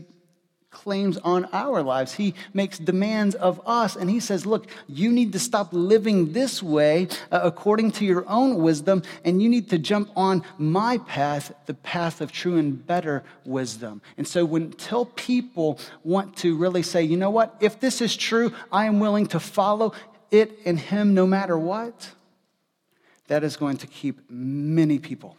claims 0.71 1.17
on 1.19 1.47
our 1.53 1.83
lives. 1.83 2.15
He 2.15 2.35
makes 2.53 2.79
demands 2.79 3.35
of 3.35 3.61
us, 3.67 3.97
and 3.97 4.11
he 4.11 4.21
says, 4.21 4.45
Look, 4.45 4.67
you 4.87 5.11
need 5.11 5.33
to 5.33 5.39
stop 5.39 5.69
living 5.73 6.33
this 6.33 6.63
way 6.63 7.09
uh, 7.33 7.41
according 7.43 7.93
to 7.93 8.05
your 8.05 8.29
own 8.29 8.57
wisdom, 8.57 9.03
and 9.25 9.43
you 9.43 9.49
need 9.49 9.71
to 9.71 9.79
jump 9.79 10.11
on 10.15 10.45
my 10.59 10.99
path, 10.99 11.53
the 11.67 11.75
path 11.75 12.21
of 12.21 12.33
true 12.33 12.59
and 12.59 12.87
better 12.87 13.25
wisdom. 13.45 14.03
And 14.17 14.29
so, 14.29 14.55
until 14.57 15.07
people 15.07 15.79
want 16.05 16.37
to 16.39 16.57
really 16.57 16.83
say, 16.83 17.03
You 17.03 17.17
know 17.17 17.31
what, 17.31 17.57
if 17.61 17.81
this 17.81 18.01
is 18.01 18.17
true, 18.17 18.53
I 18.71 18.87
am 18.87 19.01
willing 19.01 19.27
to 19.29 19.41
follow 19.41 19.93
it 20.31 20.59
and 20.67 20.79
him 20.79 21.15
no 21.15 21.27
matter 21.27 21.59
what, 21.59 22.11
that 23.29 23.43
is 23.45 23.57
going 23.57 23.79
to 23.79 23.87
keep 23.87 24.31
many 24.31 24.99
people 24.99 25.37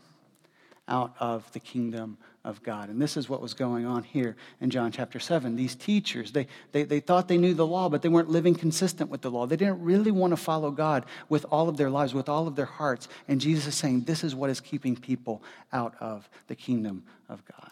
out 0.87 1.13
of 1.19 1.51
the 1.53 1.59
kingdom 1.59 2.17
of 2.49 2.61
God. 2.63 2.89
And 2.89 3.01
this 3.01 3.15
is 3.15 3.29
what 3.29 3.41
was 3.41 3.53
going 3.53 3.85
on 3.85 4.03
here 4.03 4.35
in 4.59 4.69
John 4.69 4.91
chapter 4.91 5.19
7. 5.19 5.55
These 5.55 5.75
teachers, 5.75 6.31
they, 6.31 6.47
they, 6.71 6.83
they 6.83 6.99
thought 6.99 7.27
they 7.27 7.37
knew 7.37 7.53
the 7.53 7.65
law, 7.65 7.87
but 7.87 8.01
they 8.01 8.09
weren't 8.09 8.29
living 8.29 8.55
consistent 8.55 9.09
with 9.09 9.21
the 9.21 9.31
law. 9.31 9.45
They 9.45 9.55
didn't 9.55 9.81
really 9.81 10.11
want 10.11 10.31
to 10.31 10.37
follow 10.37 10.71
God 10.71 11.05
with 11.29 11.45
all 11.51 11.69
of 11.69 11.77
their 11.77 11.89
lives, 11.89 12.13
with 12.13 12.27
all 12.27 12.47
of 12.47 12.55
their 12.55 12.65
hearts. 12.65 13.07
And 13.27 13.39
Jesus 13.39 13.67
is 13.67 13.75
saying, 13.75 14.01
this 14.01 14.23
is 14.23 14.35
what 14.35 14.49
is 14.49 14.59
keeping 14.59 14.95
people 14.95 15.41
out 15.71 15.95
of 15.99 16.27
the 16.47 16.55
kingdom 16.55 17.03
of 17.29 17.43
God. 17.45 17.71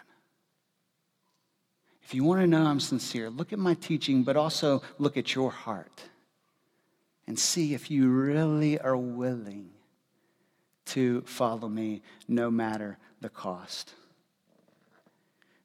If 2.04 2.13
you 2.13 2.24
want 2.24 2.40
to 2.40 2.48
know 2.48 2.63
I'm 2.63 2.80
sincere, 2.80 3.30
look 3.30 3.52
at 3.52 3.60
my 3.60 3.74
teaching, 3.74 4.24
but 4.24 4.38
also 4.38 4.82
look 4.98 5.18
at 5.18 5.36
your 5.36 5.52
heart 5.52 6.04
and 7.28 7.38
see 7.38 7.74
if 7.74 7.92
you 7.92 8.08
really 8.08 8.80
are 8.80 8.96
willing 8.96 9.72
to 10.86 11.22
follow 11.24 11.68
me 11.68 12.02
no 12.28 12.50
matter 12.50 12.98
the 13.20 13.28
cost. 13.28 13.94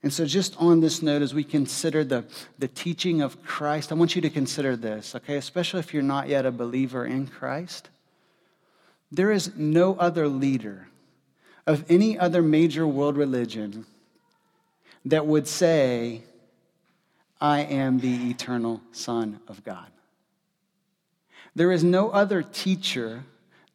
And 0.02 0.12
so, 0.12 0.26
just 0.26 0.56
on 0.58 0.80
this 0.80 1.00
note, 1.00 1.22
as 1.22 1.32
we 1.32 1.44
consider 1.44 2.02
the, 2.02 2.24
the 2.58 2.66
teaching 2.66 3.22
of 3.22 3.42
Christ, 3.44 3.92
I 3.92 3.94
want 3.94 4.16
you 4.16 4.22
to 4.22 4.30
consider 4.30 4.74
this, 4.74 5.14
okay? 5.14 5.36
Especially 5.36 5.78
if 5.78 5.94
you're 5.94 6.02
not 6.02 6.28
yet 6.28 6.44
a 6.44 6.50
believer 6.50 7.06
in 7.06 7.28
Christ. 7.28 7.88
There 9.12 9.30
is 9.30 9.54
no 9.56 9.94
other 9.96 10.26
leader 10.26 10.88
of 11.66 11.84
any 11.88 12.18
other 12.18 12.42
major 12.42 12.86
world 12.86 13.16
religion 13.16 13.86
that 15.04 15.26
would 15.26 15.46
say, 15.46 16.22
I 17.40 17.60
am 17.60 18.00
the 18.00 18.30
eternal 18.30 18.80
Son 18.90 19.40
of 19.46 19.62
God. 19.62 19.88
There 21.54 21.70
is 21.70 21.84
no 21.84 22.10
other 22.10 22.42
teacher 22.42 23.24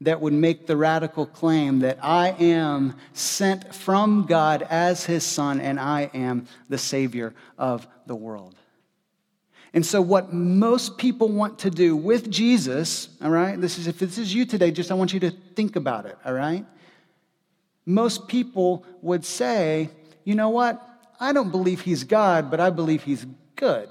that 0.01 0.21
would 0.21 0.33
make 0.33 0.67
the 0.67 0.77
radical 0.77 1.25
claim 1.25 1.79
that 1.79 1.97
I 2.03 2.29
am 2.39 2.95
sent 3.13 3.73
from 3.73 4.25
God 4.25 4.61
as 4.69 5.05
his 5.05 5.23
son 5.23 5.59
and 5.59 5.79
I 5.79 6.11
am 6.13 6.47
the 6.69 6.77
savior 6.77 7.33
of 7.57 7.87
the 8.05 8.15
world. 8.15 8.55
And 9.73 9.85
so, 9.85 10.01
what 10.01 10.33
most 10.33 10.97
people 10.97 11.29
want 11.29 11.59
to 11.59 11.69
do 11.69 11.95
with 11.95 12.31
Jesus, 12.31 13.09
all 13.21 13.29
right, 13.29 13.59
this 13.59 13.77
is 13.77 13.87
if 13.87 13.99
this 13.99 14.17
is 14.17 14.33
you 14.33 14.45
today, 14.45 14.71
just 14.71 14.91
I 14.91 14.93
want 14.93 15.13
you 15.13 15.19
to 15.21 15.31
think 15.55 15.75
about 15.75 16.05
it, 16.05 16.17
all 16.25 16.33
right? 16.33 16.65
Most 17.85 18.27
people 18.27 18.85
would 19.01 19.25
say, 19.25 19.89
you 20.23 20.35
know 20.35 20.49
what? 20.49 20.81
I 21.19 21.33
don't 21.33 21.51
believe 21.51 21.81
he's 21.81 22.03
God, 22.03 22.51
but 22.51 22.59
I 22.59 22.69
believe 22.69 23.03
he's 23.03 23.25
good. 23.55 23.89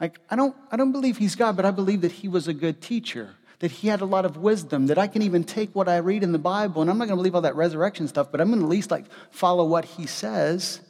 Like, 0.00 0.18
I 0.30 0.36
don't, 0.36 0.54
I 0.70 0.76
don't 0.76 0.92
believe 0.92 1.16
he's 1.16 1.34
God, 1.34 1.56
but 1.56 1.64
I 1.64 1.70
believe 1.70 2.02
that 2.02 2.12
he 2.12 2.28
was 2.28 2.48
a 2.48 2.54
good 2.54 2.80
teacher 2.80 3.34
that 3.60 3.70
he 3.70 3.88
had 3.88 4.00
a 4.00 4.04
lot 4.04 4.24
of 4.24 4.36
wisdom, 4.36 4.86
that 4.86 4.98
I 4.98 5.06
can 5.06 5.22
even 5.22 5.42
take 5.44 5.74
what 5.74 5.88
I 5.88 5.96
read 5.96 6.22
in 6.22 6.32
the 6.32 6.38
Bible, 6.38 6.80
and 6.80 6.90
I'm 6.90 6.98
not 6.98 7.06
going 7.06 7.16
to 7.16 7.20
believe 7.20 7.34
all 7.34 7.40
that 7.42 7.56
resurrection 7.56 8.06
stuff, 8.06 8.30
but 8.30 8.40
I'm 8.40 8.48
going 8.48 8.60
to 8.60 8.66
at 8.66 8.70
least 8.70 8.90
like 8.90 9.06
follow 9.30 9.64
what 9.64 9.84
he 9.84 10.06
says. 10.06 10.80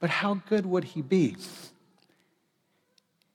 But 0.00 0.10
how 0.10 0.34
good 0.48 0.64
would 0.66 0.84
he 0.84 1.02
be 1.02 1.36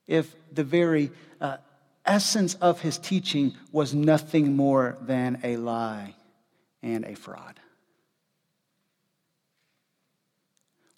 if 0.07 0.35
the 0.51 0.63
very 0.63 1.11
uh, 1.39 1.57
essence 2.05 2.55
of 2.55 2.81
his 2.81 2.97
teaching 2.97 3.55
was 3.71 3.93
nothing 3.93 4.55
more 4.55 4.97
than 5.01 5.39
a 5.43 5.57
lie 5.57 6.15
and 6.81 7.05
a 7.05 7.15
fraud? 7.15 7.59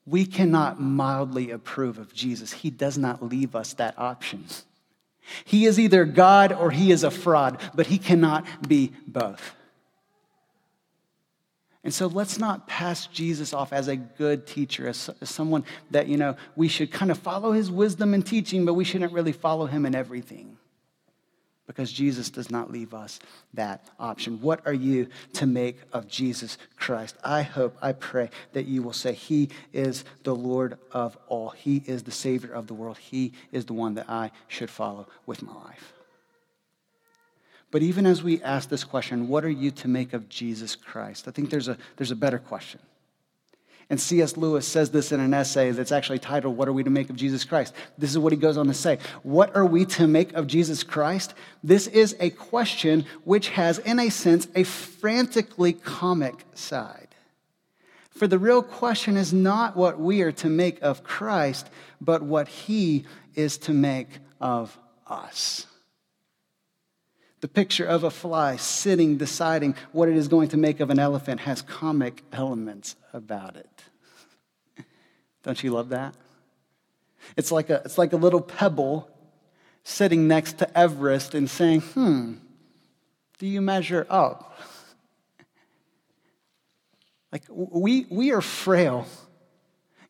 We 0.06 0.26
cannot 0.26 0.82
mildly 0.82 1.52
approve 1.52 1.98
of 1.98 2.14
Jesus. 2.14 2.52
He 2.52 2.70
does 2.70 2.98
not 2.98 3.24
leave 3.24 3.56
us 3.56 3.74
that 3.76 3.98
option. 3.98 4.46
He 5.46 5.66
is 5.66 5.80
either 5.80 6.06
God 6.06 6.52
or 6.52 6.72
he 6.72 6.92
is 6.92 7.04
a 7.04 7.12
fraud, 7.12 7.60
but 7.74 7.88
he 7.88 7.98
cannot 7.98 8.46
be 8.68 8.92
both. 9.08 9.56
And 11.84 11.94
so 11.94 12.08
let's 12.08 12.40
not 12.40 12.68
pass 12.68 13.08
Jesus 13.08 13.54
off 13.54 13.74
as 13.74 13.90
a 13.90 13.98
good 13.98 14.48
teacher, 14.48 14.88
as, 14.88 15.10
as, 15.20 15.30
someone 15.30 15.66
that, 15.92 16.08
you 16.08 16.16
know, 16.16 16.38
we 16.56 16.70
should 16.70 16.92
kind 16.92 17.12
of 17.12 17.18
follow 17.18 17.52
his 17.52 17.70
wisdom 17.70 18.14
and 18.14 18.26
teaching, 18.26 18.64
but 18.64 18.74
we 18.74 18.86
shouldn't 18.86 19.12
really 19.12 19.34
follow 19.34 19.66
him 19.66 19.86
in 19.86 19.94
everything 19.94 20.58
because 21.68 21.92
Jesus 21.92 22.30
does 22.30 22.52
not 22.52 22.72
leave 22.72 22.94
us 22.94 23.20
that 23.54 23.88
option. 24.00 24.42
What 24.42 24.66
are 24.66 24.74
you 24.74 25.08
to 25.34 25.46
make 25.46 25.80
of 25.94 26.08
Jesus 26.08 26.58
Christ? 26.76 27.16
I 27.24 27.42
hope, 27.42 27.78
I 27.82 27.94
pray 27.94 28.30
that 28.52 28.66
you 28.66 28.84
will 28.84 28.94
say, 28.94 29.14
He 29.14 29.50
is 29.72 30.04
the 30.24 30.36
Lord 30.36 30.78
of 30.92 31.18
all. 31.28 31.50
He 31.50 31.84
is 31.86 32.04
the 32.04 32.12
Savior 32.12 32.54
of 32.54 32.68
the 32.68 32.74
world. 32.74 32.98
He 32.98 33.34
is 33.52 33.66
the 33.66 33.74
one 33.74 33.96
that 33.96 34.10
I 34.10 34.32
should 34.48 34.70
follow 34.70 35.08
with 35.26 35.42
my 35.42 35.54
life. 35.54 35.94
But 37.72 37.82
even 37.82 38.06
as 38.06 38.22
we 38.22 38.42
ask 38.44 38.70
this 38.70 38.84
question, 38.84 39.28
what 39.28 39.44
are 39.44 39.50
you 39.50 39.72
to 39.72 39.88
make 39.88 40.14
of 40.14 40.30
Jesus 40.30 40.76
Christ? 40.76 41.28
I 41.28 41.32
think 41.32 41.50
there's 41.50 41.68
a, 41.68 41.78
there's 41.98 42.12
a 42.12 42.16
better 42.16 42.38
question. 42.38 42.80
And 43.90 44.00
C.S. 44.00 44.38
Lewis 44.38 44.68
says 44.68 44.92
this 44.92 45.12
in 45.12 45.20
an 45.20 45.34
essay 45.34 45.72
that's 45.72 45.92
actually 45.92 46.20
titled, 46.20 46.58
What 46.58 46.68
Are 46.68 46.74
We 46.74 46.84
to 46.84 46.90
Make 46.90 47.10
of 47.10 47.16
Jesus 47.16 47.44
Christ? 47.44 47.74
This 47.98 48.12
is 48.12 48.18
what 48.18 48.32
he 48.32 48.38
goes 48.38 48.58
on 48.58 48.68
to 48.68 48.74
say. 48.74 48.98
What 49.24 49.56
are 49.56 49.66
we 49.66 49.86
to 49.86 50.08
make 50.08 50.34
of 50.34 50.48
Jesus 50.48 50.84
Christ? 50.84 51.34
This 51.64 51.88
is 51.88 52.16
a 52.20 52.30
question 52.32 53.06
which 53.24 53.50
has, 53.50 53.80
in 53.80 54.00
a 54.00 54.10
sense, 54.10 54.48
a 54.56 54.64
frantically 54.64 55.74
comic 55.74 56.46
side. 56.54 57.10
For 58.10 58.28
the 58.28 58.40
real 58.40 58.62
question 58.62 59.18
is 59.18 59.34
not 59.34 59.76
what 59.76 60.00
we 60.00 60.22
are 60.22 60.32
to 60.34 60.50
make 60.50 60.82
of 60.82 61.04
Christ, 61.04 61.70
but 62.00 62.22
what 62.22 62.48
he 62.48 63.06
is 63.36 63.58
to 63.60 63.74
make 63.74 64.08
of 64.40 64.78
us. 65.08 65.66
The 67.44 67.50
picture 67.50 67.84
of 67.84 68.06
a 68.06 68.10
fly 68.10 68.56
sitting, 68.56 69.18
deciding 69.18 69.76
what 69.92 70.08
it 70.08 70.16
is 70.16 70.30
going 70.30 70.48
to 70.48 70.58
make 70.58 70.80
of 70.80 70.90
an 70.90 70.98
elephant 70.98 71.42
has 71.42 71.62
comic 71.62 72.24
elements 72.32 72.96
about 73.12 73.58
it. 73.58 74.86
Don't 75.44 75.62
you 75.62 75.72
love 75.72 75.90
that? 75.90 76.16
It's 77.36 77.52
like 77.52 77.70
a, 77.70 77.82
it's 77.84 77.98
like 77.98 78.14
a 78.14 78.16
little 78.16 78.40
pebble 78.40 79.10
sitting 79.84 80.26
next 80.26 80.60
to 80.60 80.78
Everest 80.80 81.36
and 81.36 81.50
saying, 81.50 81.82
hmm, 81.82 82.36
do 83.40 83.46
you 83.46 83.60
measure 83.60 84.08
up? 84.10 84.58
Like, 87.30 87.44
we, 87.50 88.06
we 88.10 88.32
are 88.32 88.40
frail. 88.40 89.06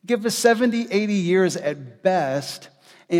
Give 0.06 0.24
us 0.24 0.36
70, 0.36 0.86
80 0.88 1.12
years 1.12 1.56
at 1.56 2.00
best, 2.04 2.68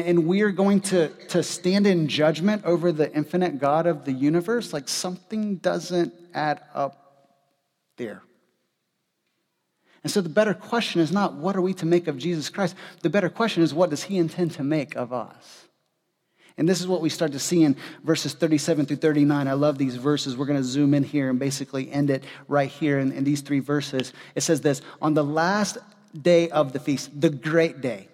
and 0.03 0.27
we 0.27 0.43
are 0.43 0.51
going 0.51 0.81
to, 0.81 1.09
to 1.29 1.43
stand 1.43 1.87
in 1.87 2.09
judgment 2.09 2.65
over 2.65 2.93
the 2.93 3.13
infinite 3.13 3.59
God 3.59 3.87
of 3.87 4.05
the 4.05 4.13
universe. 4.13 4.73
Like, 4.73 4.89
something 4.89 5.57
doesn't 5.57 6.13
add 6.33 6.63
up 6.75 7.39
there. 7.97 8.23
And 10.03 10.13
so 10.13 10.21
the 10.21 10.29
better 10.29 10.53
question 10.53 11.01
is 11.01 11.11
not 11.11 11.35
what 11.35 11.57
are 11.57 11.63
we 11.63 11.73
to 11.75 11.87
make 11.87 12.09
of 12.09 12.19
Jesus 12.19 12.51
Christ? 12.51 12.77
The 13.01 13.11
better 13.11 13.31
question 13.31 13.63
is 13.63 13.73
what 13.73 13.91
does 13.91 14.03
he 14.03 14.19
intend 14.19 14.53
to 14.53 14.63
make 14.63 14.97
of 14.97 15.13
us? 15.13 15.65
And 16.57 16.69
this 16.69 16.81
is 16.81 16.87
what 16.87 17.01
we 17.01 17.09
start 17.09 17.33
to 17.33 17.39
see 17.39 17.65
in 17.65 17.75
verses 18.05 18.33
37 18.35 18.87
through 18.87 18.99
39. 18.99 19.49
I 19.49 19.55
love 19.55 19.77
these 19.77 19.97
verses. 19.97 20.37
We're 20.37 20.47
going 20.47 20.61
to 20.61 20.65
zoom 20.65 20.95
in 20.95 21.03
here 21.03 21.31
and 21.31 21.39
basically 21.39 21.91
end 21.91 22.11
it 22.11 22.23
right 22.47 22.69
here 22.69 23.01
in, 23.01 23.11
in 23.11 23.25
these 23.25 23.41
three 23.41 23.59
verses. 23.59 24.13
It 24.35 24.43
says 24.43 24.61
this 24.61 24.81
On 25.03 25.15
the 25.15 25.25
last 25.25 25.79
day 26.21 26.51
of 26.51 26.73
the 26.73 26.79
feast, 26.79 27.19
the 27.21 27.31
great 27.31 27.81
day, 27.81 28.09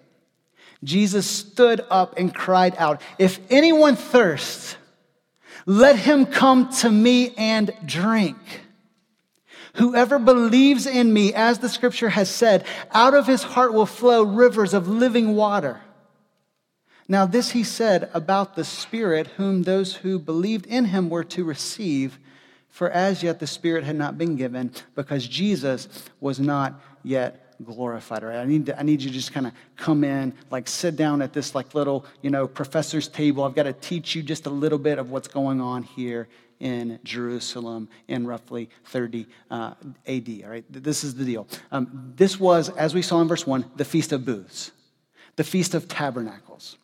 Jesus 0.83 1.27
stood 1.27 1.81
up 1.89 2.17
and 2.17 2.33
cried 2.33 2.75
out, 2.77 3.01
If 3.19 3.39
anyone 3.49 3.95
thirsts, 3.95 4.75
let 5.65 5.95
him 5.95 6.25
come 6.25 6.69
to 6.77 6.89
me 6.89 7.33
and 7.37 7.71
drink. 7.85 8.37
Whoever 9.75 10.19
believes 10.19 10.85
in 10.85 11.13
me, 11.13 11.33
as 11.33 11.59
the 11.59 11.69
scripture 11.69 12.09
has 12.09 12.29
said, 12.29 12.65
out 12.91 13.13
of 13.13 13.27
his 13.27 13.43
heart 13.43 13.73
will 13.73 13.85
flow 13.85 14.23
rivers 14.23 14.73
of 14.73 14.87
living 14.87 15.35
water. 15.35 15.81
Now, 17.07 17.25
this 17.25 17.51
he 17.51 17.63
said 17.63 18.09
about 18.13 18.55
the 18.55 18.63
Spirit, 18.63 19.27
whom 19.37 19.63
those 19.63 19.95
who 19.97 20.19
believed 20.19 20.65
in 20.65 20.85
him 20.85 21.09
were 21.09 21.23
to 21.25 21.43
receive, 21.43 22.19
for 22.69 22.89
as 22.89 23.21
yet 23.21 23.39
the 23.39 23.47
Spirit 23.47 23.83
had 23.83 23.97
not 23.97 24.17
been 24.17 24.35
given, 24.35 24.71
because 24.95 25.27
Jesus 25.27 25.87
was 26.19 26.39
not 26.39 26.81
yet 27.03 27.50
glorified. 27.63 28.23
Right? 28.23 28.37
I 28.37 28.45
need 28.45 28.65
to, 28.67 28.79
I 28.79 28.83
need 28.83 29.01
you 29.01 29.09
to 29.09 29.13
just 29.13 29.33
kind 29.33 29.47
of 29.47 29.53
come 29.75 30.03
in, 30.03 30.33
like 30.49 30.67
sit 30.67 30.95
down 30.95 31.21
at 31.21 31.33
this 31.33 31.55
like 31.55 31.73
little, 31.73 32.05
you 32.21 32.29
know, 32.29 32.47
professor's 32.47 33.07
table. 33.07 33.43
I've 33.43 33.55
got 33.55 33.63
to 33.63 33.73
teach 33.73 34.15
you 34.15 34.23
just 34.23 34.45
a 34.45 34.49
little 34.49 34.79
bit 34.79 34.99
of 34.99 35.09
what's 35.09 35.27
going 35.27 35.61
on 35.61 35.83
here 35.83 36.27
in 36.59 36.99
Jerusalem 37.03 37.89
in 38.07 38.25
roughly 38.25 38.69
30 38.85 39.25
uh, 39.49 39.73
AD. 40.07 40.41
All 40.43 40.49
right, 40.49 40.65
this 40.69 41.03
is 41.03 41.15
the 41.15 41.25
deal. 41.25 41.47
Um, 41.71 42.13
this 42.15 42.39
was, 42.39 42.69
as 42.69 42.93
we 42.93 43.01
saw 43.01 43.19
in 43.21 43.27
verse 43.27 43.45
1, 43.45 43.71
the 43.75 43.85
Feast 43.85 44.11
of 44.11 44.23
Booths, 44.23 44.71
the 45.35 45.43
Feast 45.43 45.73
of 45.73 45.87
Tabernacles. 45.87 46.77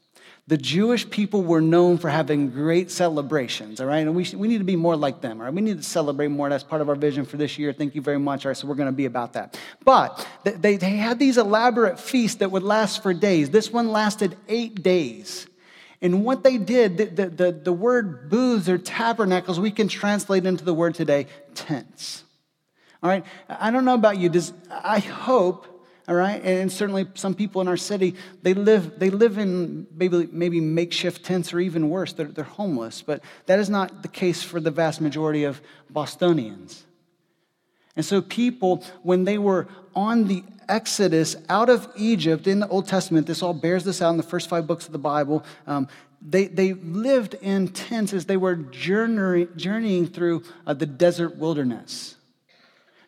The 0.49 0.57
Jewish 0.57 1.09
people 1.09 1.43
were 1.43 1.59
known 1.59 1.97
for 1.97 2.09
having 2.09 2.49
great 2.49 2.89
celebrations, 2.89 3.81
all 3.81 3.87
right? 3.87 3.97
And 3.97 4.15
we, 4.15 4.25
we 4.33 4.47
need 4.47 4.59
to 4.59 4.63
be 4.63 4.77
more 4.77 4.95
like 4.95 5.19
them, 5.19 5.39
all 5.39 5.45
right? 5.45 5.53
We 5.53 5.59
need 5.59 5.77
to 5.77 5.83
celebrate 5.83 6.29
more. 6.29 6.47
That's 6.47 6.63
part 6.63 6.81
of 6.81 6.87
our 6.87 6.95
vision 6.95 7.25
for 7.25 7.35
this 7.35 7.57
year. 7.59 7.73
Thank 7.73 7.95
you 7.95 8.01
very 8.01 8.17
much, 8.17 8.45
all 8.45 8.51
right? 8.51 8.57
So 8.57 8.65
we're 8.65 8.75
going 8.75 8.87
to 8.87 8.93
be 8.93 9.05
about 9.05 9.33
that. 9.33 9.59
But 9.83 10.25
they, 10.45 10.77
they 10.77 10.91
had 10.91 11.19
these 11.19 11.37
elaborate 11.37 11.99
feasts 11.99 12.37
that 12.37 12.49
would 12.49 12.63
last 12.63 13.03
for 13.03 13.13
days. 13.13 13.49
This 13.49 13.73
one 13.73 13.89
lasted 13.89 14.37
eight 14.47 14.81
days. 14.81 15.47
And 16.01 16.23
what 16.23 16.43
they 16.43 16.57
did, 16.57 16.97
the, 16.97 17.05
the, 17.05 17.29
the, 17.29 17.51
the 17.51 17.73
word 17.73 18.29
booths 18.29 18.69
or 18.69 18.77
tabernacles, 18.77 19.59
we 19.59 19.71
can 19.71 19.89
translate 19.89 20.45
into 20.45 20.63
the 20.63 20.73
word 20.73 20.95
today, 20.95 21.27
tents. 21.55 22.23
All 23.03 23.09
right? 23.09 23.25
I 23.49 23.69
don't 23.69 23.83
know 23.83 23.95
about 23.95 24.17
you. 24.17 24.29
Does, 24.29 24.53
I 24.71 24.99
hope, 24.99 25.76
all 26.07 26.15
right, 26.15 26.41
and 26.41 26.71
certainly 26.71 27.05
some 27.15 27.33
people 27.33 27.59
in 27.59 27.67
our 27.67 27.75
city, 27.75 28.15
they 28.41 28.53
live, 28.53 28.97
they 28.97 29.09
live 29.09 29.37
in 29.37 29.87
maybe, 29.93 30.29
maybe 30.31 30.61
makeshift 30.61 31.25
tents 31.25 31.53
or 31.53 31.59
even 31.59 31.89
worse, 31.89 32.13
they're, 32.13 32.27
they're 32.27 32.45
homeless. 32.45 33.01
But 33.01 33.21
that 33.47 33.59
is 33.59 33.69
not 33.69 34.03
the 34.03 34.07
case 34.07 34.41
for 34.41 34.61
the 34.61 34.71
vast 34.71 35.01
majority 35.01 35.43
of 35.43 35.61
Bostonians. 35.89 36.85
And 37.97 38.05
so, 38.05 38.21
people, 38.21 38.83
when 39.03 39.25
they 39.25 39.37
were 39.37 39.67
on 39.95 40.27
the 40.27 40.43
Exodus 40.69 41.35
out 41.49 41.69
of 41.69 41.87
Egypt 41.97 42.47
in 42.47 42.59
the 42.59 42.67
Old 42.67 42.87
Testament, 42.87 43.27
this 43.27 43.41
all 43.41 43.53
bears 43.53 43.83
this 43.83 44.01
out 44.01 44.11
in 44.11 44.17
the 44.17 44.23
first 44.23 44.47
five 44.47 44.67
books 44.67 44.85
of 44.85 44.91
the 44.91 44.99
Bible. 44.99 45.43
Um, 45.65 45.87
they, 46.21 46.45
they 46.47 46.73
lived 46.73 47.33
in 47.35 47.69
tents 47.69 48.13
as 48.13 48.25
they 48.25 48.37
were 48.37 48.55
journey, 48.55 49.47
journeying 49.55 50.07
through 50.07 50.43
uh, 50.65 50.73
the 50.73 50.85
desert 50.85 51.37
wilderness. 51.37 52.16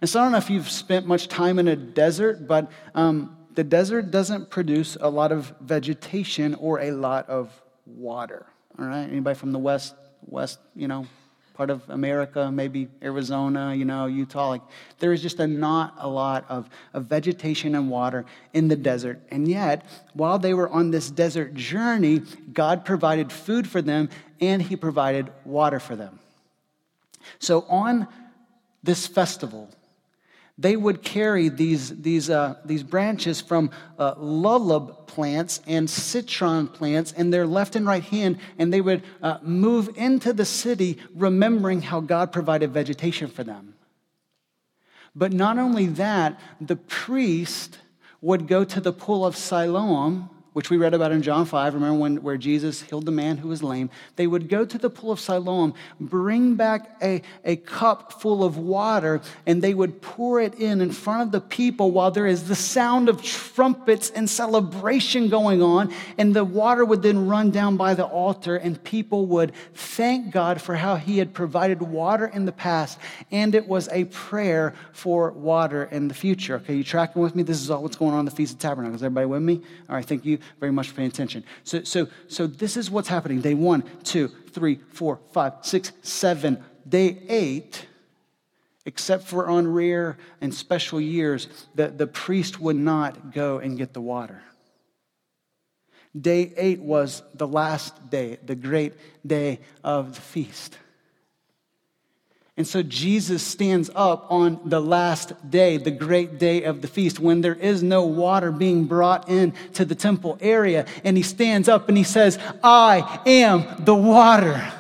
And 0.02 0.10
so 0.10 0.20
I 0.20 0.24
don't 0.24 0.32
know 0.32 0.38
if 0.38 0.50
you've 0.50 0.70
spent 0.70 1.06
much 1.06 1.28
time 1.28 1.60
in 1.60 1.68
a 1.68 1.76
desert, 1.76 2.48
but 2.48 2.72
um, 2.96 3.38
the 3.56 3.64
desert 3.64 4.12
doesn't 4.12 4.50
produce 4.50 4.98
a 5.00 5.10
lot 5.10 5.32
of 5.32 5.54
vegetation 5.60 6.56
or 6.56 6.80
a 6.80 6.92
lot 6.92 7.28
of 7.30 7.52
water. 7.86 8.46
All 8.78 8.86
right? 8.86 9.04
Anybody 9.04 9.38
from 9.38 9.52
the 9.52 9.60
west, 9.60 9.96
west, 10.26 10.60
you 10.76 10.88
know, 10.88 11.06
part 11.60 11.70
of 11.70 11.82
America, 11.90 12.50
maybe 12.50 12.88
Arizona, 13.04 13.76
you 13.76 13.84
know, 13.84 14.06
Utah. 14.06 14.48
Like 14.48 14.62
there 15.00 15.12
is 15.12 15.22
just 15.22 15.42
a, 15.42 15.48
not 15.48 15.94
a 15.98 16.08
lot 16.08 16.46
of, 16.48 16.70
of 16.94 17.04
vegetation 17.08 17.76
and 17.76 17.90
water 17.90 18.24
in 18.54 18.70
the 18.70 18.78
desert. 18.78 19.20
And 19.30 19.46
yet, 19.46 19.86
while 20.14 20.40
they 20.40 20.54
were 20.54 20.70
on 20.70 20.92
this 20.92 21.12
desert 21.12 21.56
journey, 21.56 22.22
God 22.54 22.86
provided 22.86 23.30
food 23.30 23.68
for 23.68 23.82
them 23.82 24.08
and 24.40 24.62
He 24.62 24.78
provided 24.78 25.34
water 25.44 25.82
for 25.82 25.98
them. 25.98 26.22
So 27.40 27.66
on 27.68 28.08
this 28.82 29.06
festival, 29.06 29.70
they 30.60 30.76
would 30.76 31.02
carry 31.02 31.48
these, 31.48 32.02
these, 32.02 32.30
uh, 32.30 32.56
these 32.66 32.84
branches 32.84 33.40
from 33.40 33.72
uh, 33.98 34.16
lulav 34.16 35.08
plants 35.08 35.62
and 35.66 35.90
citron 35.90 36.68
plants 36.68 37.14
in 37.14 37.30
their 37.30 37.48
left 37.48 37.78
and 37.78 37.86
right 37.86 38.04
hand, 38.04 38.38
and 38.58 38.74
they 38.74 38.82
would 38.82 39.02
uh, 39.22 39.38
move 39.42 39.90
into 39.96 40.34
the 40.34 40.44
city 40.44 40.98
remembering 41.16 41.82
how 41.82 42.02
God 42.02 42.34
provided 42.34 42.72
vegetation 42.72 43.30
for 43.30 43.46
them. 43.46 43.74
But 45.16 45.32
not 45.32 45.58
only 45.58 45.86
that, 45.86 46.38
the 46.60 46.76
priest 46.76 47.80
would 48.20 48.46
go 48.46 48.66
to 48.66 48.82
the 48.82 48.92
pool 48.92 49.26
of 49.26 49.38
Siloam 49.38 50.30
which 50.54 50.70
we 50.70 50.78
read 50.78 50.94
about 50.94 51.12
in 51.12 51.22
John 51.22 51.46
5, 51.46 51.76
remember 51.76 52.00
when, 52.00 52.24
where 52.24 52.38
Jesus 52.38 52.82
healed 52.82 53.06
the 53.06 53.12
man 53.12 53.38
who 53.38 53.50
was 53.50 53.62
lame, 53.62 53.90
they 54.16 54.26
would 54.26 54.50
go 54.50 54.66
to 54.66 54.78
the 54.78 54.90
pool 54.90 55.12
of 55.12 55.20
Siloam, 55.20 55.76
bring 56.00 56.56
back 56.56 56.98
a, 57.04 57.22
a 57.46 57.56
cup 57.58 58.20
full 58.20 58.44
of 58.44 58.58
water, 58.58 59.22
and 59.46 59.62
they 59.62 59.74
would 59.74 60.02
pour 60.02 60.42
it 60.42 60.56
in 60.56 60.82
in 60.82 60.92
front 60.92 61.22
of 61.22 61.32
the 61.32 61.42
people 61.42 61.92
while 61.92 62.10
there 62.10 62.26
is 62.26 62.48
the 62.48 62.56
sound 62.56 63.10
of 63.10 63.22
trumpets 63.22 64.10
and 64.10 64.28
celebration 64.28 65.30
going 65.30 65.62
on. 65.62 65.94
And 66.18 66.36
the 66.36 66.44
water 66.44 66.84
would 66.84 67.04
then 67.04 67.28
run 67.28 67.52
down 67.52 67.78
by 67.78 67.94
the 67.94 68.06
altar, 68.06 68.56
and 68.56 68.84
people 68.84 69.28
would 69.28 69.54
thank 69.76 70.32
God 70.32 70.62
for 70.62 70.76
how 70.76 70.96
He 70.96 71.20
had 71.20 71.32
provided 71.32 71.82
water 71.82 72.26
in 72.26 72.46
the 72.46 72.52
past. 72.52 72.98
And 73.32 73.54
it 73.54 73.68
was 73.68 73.88
a 73.90 74.06
prayer 74.06 74.74
for 74.94 75.32
water 75.32 75.84
in 75.84 76.08
the 76.08 76.16
future. 76.16 76.56
Okay, 76.56 76.76
you 76.76 76.84
tracking 76.84 77.22
with 77.22 77.36
me? 77.36 77.44
This 77.44 77.62
is 77.62 77.70
all 77.70 77.84
what's 77.84 77.98
going 77.98 78.14
on 78.14 78.20
in 78.22 78.26
the 78.26 78.32
Feast 78.32 78.54
of 78.54 78.60
Tabernacles. 78.60 79.04
Everybody 79.04 79.28
with 79.28 79.44
me? 79.44 79.62
All 79.88 79.96
right, 79.96 80.06
thank 80.06 80.26
you 80.26 80.39
very 80.60 80.72
much 80.72 80.90
for 80.90 80.96
paying 80.96 81.10
attention. 81.10 81.44
So, 81.64 81.84
so, 81.84 82.08
so 82.28 82.48
this 82.48 82.78
is 82.78 82.90
what's 82.90 83.08
happening. 83.08 83.42
Day 83.42 83.54
one, 83.54 83.84
two, 84.04 84.30
three, 84.52 84.80
four, 84.92 85.20
five, 85.32 85.54
six, 85.62 85.92
seven. 86.02 86.64
Day 86.88 87.22
eight, 87.28 87.86
except 88.86 89.28
for 89.28 89.48
on 89.48 89.68
rare 89.68 90.18
and 90.42 90.54
special 90.54 91.00
years, 91.00 91.48
the, 91.76 91.88
the 91.90 92.08
priest 92.08 92.60
would 92.60 92.76
not 92.76 93.34
go 93.34 93.60
and 93.60 93.78
get 93.78 93.94
the 93.94 94.02
water. 94.02 94.42
Day 96.20 96.52
eight 96.58 96.80
was 96.80 97.22
the 97.36 97.48
last 97.48 98.10
day, 98.10 98.40
the 98.44 98.56
great 98.56 98.94
day 99.26 99.60
of 99.84 100.16
the 100.16 100.22
feast. 100.22 100.78
And 102.60 102.68
so 102.68 102.84
Jesus 102.84 103.42
stands 103.42 103.90
up 103.96 104.30
on 104.30 104.60
the 104.66 104.82
last 104.82 105.50
day, 105.50 105.78
the 105.78 105.92
great 105.92 106.40
day 106.40 106.64
of 106.64 106.82
the 106.82 106.90
feast, 106.90 107.18
when 107.18 107.40
there 107.40 107.56
is 107.56 107.82
no 107.82 108.04
water 108.04 108.52
being 108.52 108.84
brought 108.84 109.30
in 109.30 109.54
to 109.76 109.86
the 109.86 109.96
temple 109.96 110.38
area. 110.42 110.86
And 111.06 111.16
he 111.16 111.24
stands 111.24 111.70
up 111.70 111.88
and 111.88 111.98
he 111.98 112.04
says, 112.04 112.38
I 112.62 113.22
am 113.26 113.86
the 113.86 113.96
water. 113.96 114.74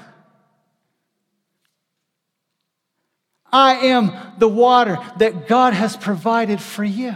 I 3.49 3.75
am 3.75 4.11
the 4.39 4.49
water 4.49 4.97
that 5.19 5.47
God 5.47 5.73
has 5.73 5.95
provided 5.95 6.59
for 6.59 6.83
you. 6.83 7.15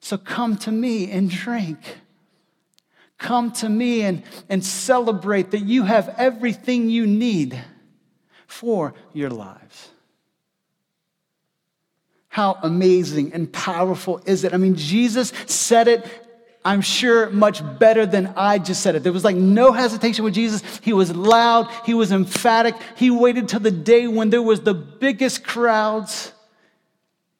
So 0.00 0.18
come 0.18 0.56
to 0.56 0.72
me 0.72 1.08
and 1.12 1.30
drink. 1.30 1.78
Come 3.16 3.52
to 3.52 3.68
me 3.68 4.02
and, 4.02 4.24
and 4.48 4.64
celebrate 4.64 5.52
that 5.52 5.60
you 5.60 5.84
have 5.84 6.12
everything 6.18 6.90
you 6.90 7.06
need 7.06 7.56
for 8.50 8.94
your 9.12 9.30
lives. 9.30 9.90
How 12.28 12.58
amazing 12.62 13.32
and 13.32 13.52
powerful 13.52 14.20
is 14.26 14.44
it? 14.44 14.52
I 14.52 14.56
mean, 14.56 14.76
Jesus 14.76 15.32
said 15.46 15.88
it, 15.88 16.04
I'm 16.64 16.82
sure, 16.82 17.30
much 17.30 17.62
better 17.78 18.04
than 18.04 18.34
I 18.36 18.58
just 18.58 18.82
said 18.82 18.94
it. 18.94 19.02
There 19.02 19.12
was 19.12 19.24
like 19.24 19.36
no 19.36 19.72
hesitation 19.72 20.24
with 20.24 20.34
Jesus. 20.34 20.62
He 20.82 20.92
was 20.92 21.14
loud, 21.14 21.70
he 21.86 21.94
was 21.94 22.12
emphatic. 22.12 22.74
He 22.96 23.10
waited 23.10 23.48
till 23.48 23.60
the 23.60 23.70
day 23.70 24.06
when 24.06 24.30
there 24.30 24.42
was 24.42 24.60
the 24.60 24.74
biggest 24.74 25.42
crowds 25.42 26.32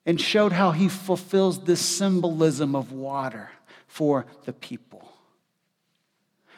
and 0.07 0.21
showed 0.21 0.53
how 0.53 0.71
he 0.71 0.89
fulfills 0.89 1.65
this 1.65 1.81
symbolism 1.81 2.75
of 2.75 2.93
water 2.93 3.51
for 3.87 4.27
the 4.45 4.53
people. 4.53 5.13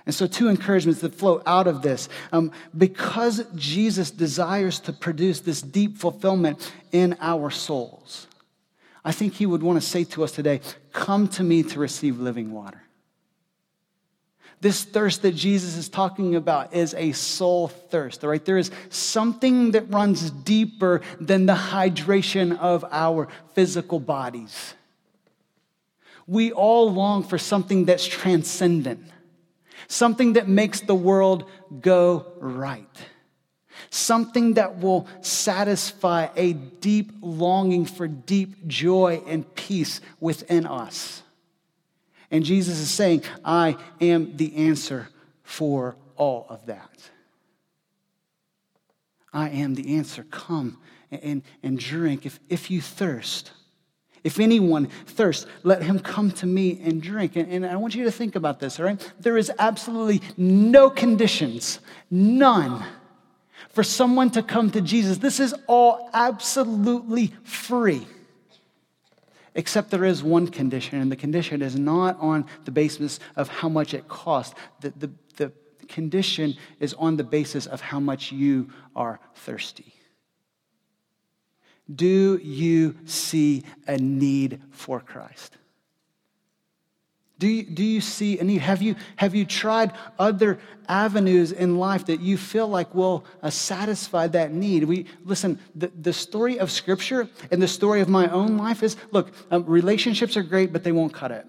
And 0.05 0.15
so, 0.15 0.27
two 0.27 0.49
encouragements 0.49 1.01
that 1.03 1.15
flow 1.15 1.43
out 1.47 1.67
of 1.67 1.83
this. 1.83 2.09
Um, 2.33 2.51
because 2.77 3.45
Jesus 3.55 4.11
desires 4.11 4.81
to 4.81 4.93
produce 4.93 5.41
this 5.41 5.63
deep 5.63 5.97
fulfillment 5.97 6.73
in 6.91 7.17
our 7.21 7.51
souls, 7.51 8.27
I 9.05 9.13
think 9.13 9.35
he 9.35 9.47
would 9.47 9.63
want 9.63 9.81
to 9.81 9.87
say 9.87 10.05
to 10.05 10.25
us 10.25 10.33
today 10.33 10.61
come 10.93 11.29
to 11.29 11.43
me 11.43 11.63
to 11.65 11.79
receive 11.79 12.19
living 12.19 12.53
water. 12.53 12.83
This 14.61 14.85
thirst 14.85 15.23
that 15.23 15.35
Jesus 15.35 15.77
is 15.77 15.89
talking 15.89 16.37
about 16.37 16.73
is 16.73 16.95
a 16.95 17.11
soul 17.13 17.67
thirst, 17.67 18.23
right? 18.23 18.45
There 18.45 18.59
is 18.59 18.71
something 18.91 19.73
that 19.73 19.91
runs 19.91 20.31
deeper 20.31 21.01
than 21.21 21.47
the 21.47 21.55
hydration 21.55 22.57
of 22.59 22.85
our 22.93 23.27
physical 23.55 23.99
bodies. 23.99 24.75
We 26.29 26.53
all 26.53 26.93
long 26.93 27.25
for 27.25 27.39
something 27.39 27.87
that's 27.87 28.07
transcendent 28.07 29.12
something 29.93 30.33
that 30.33 30.49
makes 30.49 30.81
the 30.81 30.95
world 30.95 31.45
go 31.81 32.27
right, 32.39 32.89
something 33.91 34.55
that 34.55 34.79
will 34.79 35.07
satisfy 35.21 36.29
a 36.35 36.55
deep 36.55 37.13
longing 37.21 37.85
for 37.85 38.09
deep 38.09 38.67
joy 38.67 39.23
and 39.27 39.55
peace 39.55 40.01
within 40.19 40.67
us. 40.67 41.23
And 42.31 42.43
Jesus 42.43 42.79
is 42.79 42.91
saying, 42.91 43.25
I 43.45 43.77
am 44.01 44.37
the 44.39 44.57
answer 44.57 45.11
for 45.43 45.97
all 46.17 46.47
of 46.49 46.65
that. 46.67 47.11
I 49.31 49.51
am 49.51 49.75
the 49.75 49.97
answer. 49.97 50.25
Come 50.31 50.79
and, 51.11 51.43
and, 51.63 51.79
drink 51.79 52.25
if, 52.25 52.41
if 52.49 52.71
you 52.71 52.81
thirst. 52.81 53.53
If 54.25 54.39
anyone 54.39 54.87
thirsts, 55.07 55.47
let 55.65 55.83
him 55.83 55.99
come 55.99 56.31
to 56.33 56.47
me 56.47 56.81
and 56.85 57.03
drink. 57.03 57.35
And, 57.35 57.53
and, 57.53 57.67
I 57.67 57.77
want 57.77 57.95
you 57.95 58.05
to 58.05 58.13
think 58.13 58.37
about 58.37 58.61
this, 58.61 58.79
all 58.79 58.87
right? 58.87 59.13
There 59.21 59.37
is 59.37 59.51
absolutely 59.59 60.23
no 60.37 60.91
conditions, 60.91 61.81
none, 62.11 62.85
for 63.71 63.83
someone 63.83 64.31
to 64.31 64.43
come 64.43 64.71
to 64.71 64.81
Jesus. 64.81 65.19
This 65.19 65.41
is 65.41 65.55
all 65.67 66.09
absolutely 66.13 67.33
free. 67.43 68.07
Except 69.55 69.91
there 69.91 70.05
is 70.05 70.23
one 70.23 70.47
condition, 70.47 71.01
and 71.01 71.11
the 71.11 71.17
condition 71.17 71.61
is 71.61 71.77
not 71.77 72.19
on 72.21 72.47
the 72.65 72.71
basis 72.71 73.19
of 73.37 73.49
how 73.49 73.69
much 73.69 73.93
it 73.93 74.09
costs. 74.09 74.55
The, 74.81 74.91
the, 74.91 75.11
the 75.37 75.53
condition 75.89 76.57
is 76.81 76.95
on 76.95 77.17
the 77.17 77.25
basis 77.25 77.67
of 77.67 77.81
how 77.81 78.01
much 78.01 78.33
you 78.33 78.71
are 78.95 79.21
thirsty. 79.35 79.95
Do 81.95 82.39
you 82.39 82.97
see 83.07 83.65
a 83.87 83.97
need 83.97 84.61
for 84.71 85.01
Christ? 85.01 85.57
Do 87.43 87.49
you, 87.49 87.65
do 87.65 87.83
you 87.83 88.01
see 88.01 88.39
a 88.39 88.45
need? 88.45 88.61
Have 88.61 88.83
you, 88.83 88.95
have 89.17 89.35
you 89.35 89.45
tried 89.45 89.91
other 90.17 90.61
avenues 90.89 91.51
in 91.51 91.77
life 91.77 92.07
that 92.07 92.21
you 92.21 92.37
feel 92.37 92.69
like 92.69 92.95
will 92.95 93.25
uh, 93.43 93.51
satisfy 93.51 94.29
that 94.29 94.53
need? 94.53 94.85
We, 94.85 95.07
listen, 95.25 95.59
the, 95.75 95.89
the 95.89 96.13
story 96.13 96.61
of 96.61 96.71
Scripture 96.71 97.29
and 97.51 97.61
the 97.61 97.67
story 97.67 98.01
of 98.01 98.09
my 98.09 98.29
own 98.29 98.59
life 98.59 98.85
is 98.85 98.97
look, 99.11 99.33
um, 99.51 99.65
relationships 99.67 100.37
are 100.37 100.45
great, 100.45 100.73
but 100.73 100.85
they 100.85 100.93
won't 100.93 101.13
cut 101.13 101.33
it. 101.33 101.45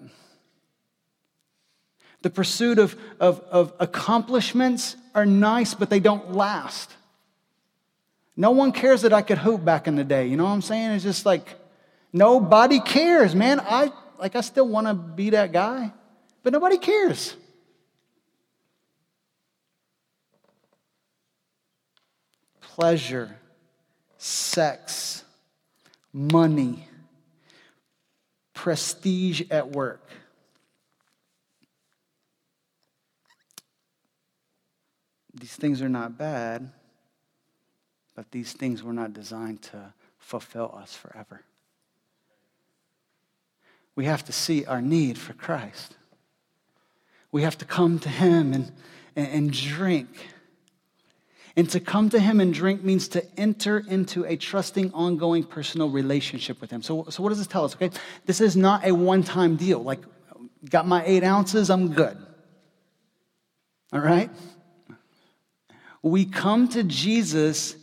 The 2.22 2.30
pursuit 2.30 2.80
of, 2.80 2.96
of, 3.20 3.38
of 3.42 3.72
accomplishments 3.78 4.96
are 5.14 5.26
nice, 5.26 5.74
but 5.74 5.90
they 5.90 6.00
don't 6.00 6.32
last. 6.32 6.90
No 8.36 8.50
one 8.50 8.72
cares 8.72 9.02
that 9.02 9.12
I 9.12 9.22
could 9.22 9.38
hoop 9.38 9.64
back 9.64 9.86
in 9.86 9.96
the 9.96 10.04
day. 10.04 10.26
You 10.26 10.36
know 10.36 10.44
what 10.44 10.50
I'm 10.50 10.62
saying? 10.62 10.90
It's 10.92 11.04
just 11.04 11.24
like 11.24 11.56
nobody 12.12 12.80
cares, 12.80 13.34
man. 13.34 13.60
I 13.60 13.92
like 14.18 14.34
I 14.36 14.40
still 14.40 14.68
want 14.68 14.86
to 14.86 14.94
be 14.94 15.30
that 15.30 15.52
guy, 15.52 15.92
but 16.42 16.52
nobody 16.52 16.78
cares. 16.78 17.36
Pleasure, 22.60 23.36
sex, 24.18 25.22
money, 26.12 26.88
prestige 28.52 29.42
at 29.50 29.70
work. 29.70 30.08
These 35.32 35.54
things 35.54 35.82
are 35.82 35.88
not 35.88 36.18
bad. 36.18 36.72
But 38.14 38.30
these 38.30 38.52
things 38.52 38.82
were 38.82 38.92
not 38.92 39.12
designed 39.12 39.62
to 39.62 39.92
fulfill 40.18 40.78
us 40.80 40.94
forever. 40.94 41.42
We 43.96 44.06
have 44.06 44.24
to 44.24 44.32
see 44.32 44.64
our 44.64 44.80
need 44.80 45.18
for 45.18 45.32
Christ. 45.34 45.96
We 47.30 47.42
have 47.42 47.58
to 47.58 47.64
come 47.64 47.98
to 48.00 48.08
Him 48.08 48.52
and, 48.52 48.72
and, 49.16 49.28
and 49.28 49.52
drink. 49.52 50.08
And 51.56 51.70
to 51.70 51.78
come 51.78 52.10
to 52.10 52.18
Him 52.18 52.40
and 52.40 52.52
drink 52.52 52.82
means 52.82 53.06
to 53.08 53.24
enter 53.38 53.84
into 53.88 54.24
a 54.24 54.36
trusting, 54.36 54.92
ongoing 54.92 55.44
personal 55.44 55.90
relationship 55.90 56.60
with 56.60 56.70
Him. 56.70 56.82
So, 56.82 57.06
so 57.10 57.22
what 57.22 57.28
does 57.28 57.38
this 57.38 57.46
tell 57.46 57.64
us? 57.64 57.74
Okay, 57.76 57.90
this 58.26 58.40
is 58.40 58.56
not 58.56 58.84
a 58.84 58.92
one 58.92 59.22
time 59.22 59.56
deal. 59.56 59.80
Like, 59.80 60.00
got 60.68 60.86
my 60.86 61.04
eight 61.04 61.22
ounces, 61.22 61.70
I'm 61.70 61.92
good. 61.92 62.16
All 63.92 64.00
right? 64.00 64.30
We 66.02 66.24
come 66.24 66.68
to 66.70 66.82
Jesus 66.82 67.76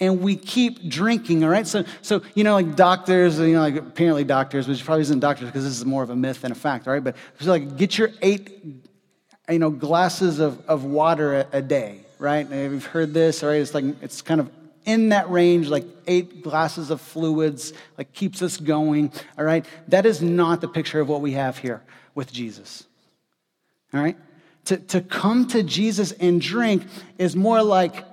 and 0.00 0.20
we 0.20 0.36
keep 0.36 0.88
drinking, 0.88 1.42
all 1.44 1.50
right? 1.50 1.66
So, 1.66 1.84
so 2.02 2.22
you 2.34 2.44
know, 2.44 2.54
like 2.54 2.76
doctors, 2.76 3.38
you 3.38 3.54
know, 3.54 3.60
like 3.60 3.76
apparently 3.76 4.24
doctors, 4.24 4.68
which 4.68 4.84
probably 4.84 5.02
isn't 5.02 5.20
doctors 5.20 5.46
because 5.46 5.64
this 5.64 5.76
is 5.76 5.84
more 5.84 6.02
of 6.02 6.10
a 6.10 6.16
myth 6.16 6.42
than 6.42 6.52
a 6.52 6.54
fact, 6.54 6.86
all 6.86 6.94
right? 6.94 7.02
But 7.02 7.16
like 7.40 7.76
get 7.76 7.98
your 7.98 8.10
eight, 8.22 8.64
you 9.48 9.58
know, 9.58 9.70
glasses 9.70 10.38
of, 10.38 10.64
of 10.68 10.84
water 10.84 11.40
a, 11.40 11.46
a 11.52 11.62
day, 11.62 12.00
right? 12.18 12.48
And 12.48 12.72
you've 12.72 12.86
heard 12.86 13.12
this, 13.12 13.42
all 13.42 13.50
right? 13.50 13.60
It's 13.60 13.74
like, 13.74 13.84
it's 14.02 14.22
kind 14.22 14.40
of 14.40 14.50
in 14.84 15.10
that 15.10 15.28
range, 15.30 15.68
like 15.68 15.84
eight 16.06 16.42
glasses 16.42 16.90
of 16.90 17.00
fluids, 17.00 17.72
like 17.98 18.12
keeps 18.12 18.40
us 18.40 18.56
going, 18.56 19.12
all 19.36 19.44
right? 19.44 19.66
That 19.88 20.06
is 20.06 20.22
not 20.22 20.60
the 20.60 20.68
picture 20.68 21.00
of 21.00 21.08
what 21.08 21.20
we 21.20 21.32
have 21.32 21.58
here 21.58 21.82
with 22.14 22.32
Jesus, 22.32 22.84
all 23.92 24.00
right? 24.00 24.16
To, 24.66 24.76
to 24.76 25.00
come 25.00 25.46
to 25.48 25.62
Jesus 25.62 26.12
and 26.12 26.40
drink 26.40 26.84
is 27.18 27.34
more 27.34 27.62
like 27.62 28.04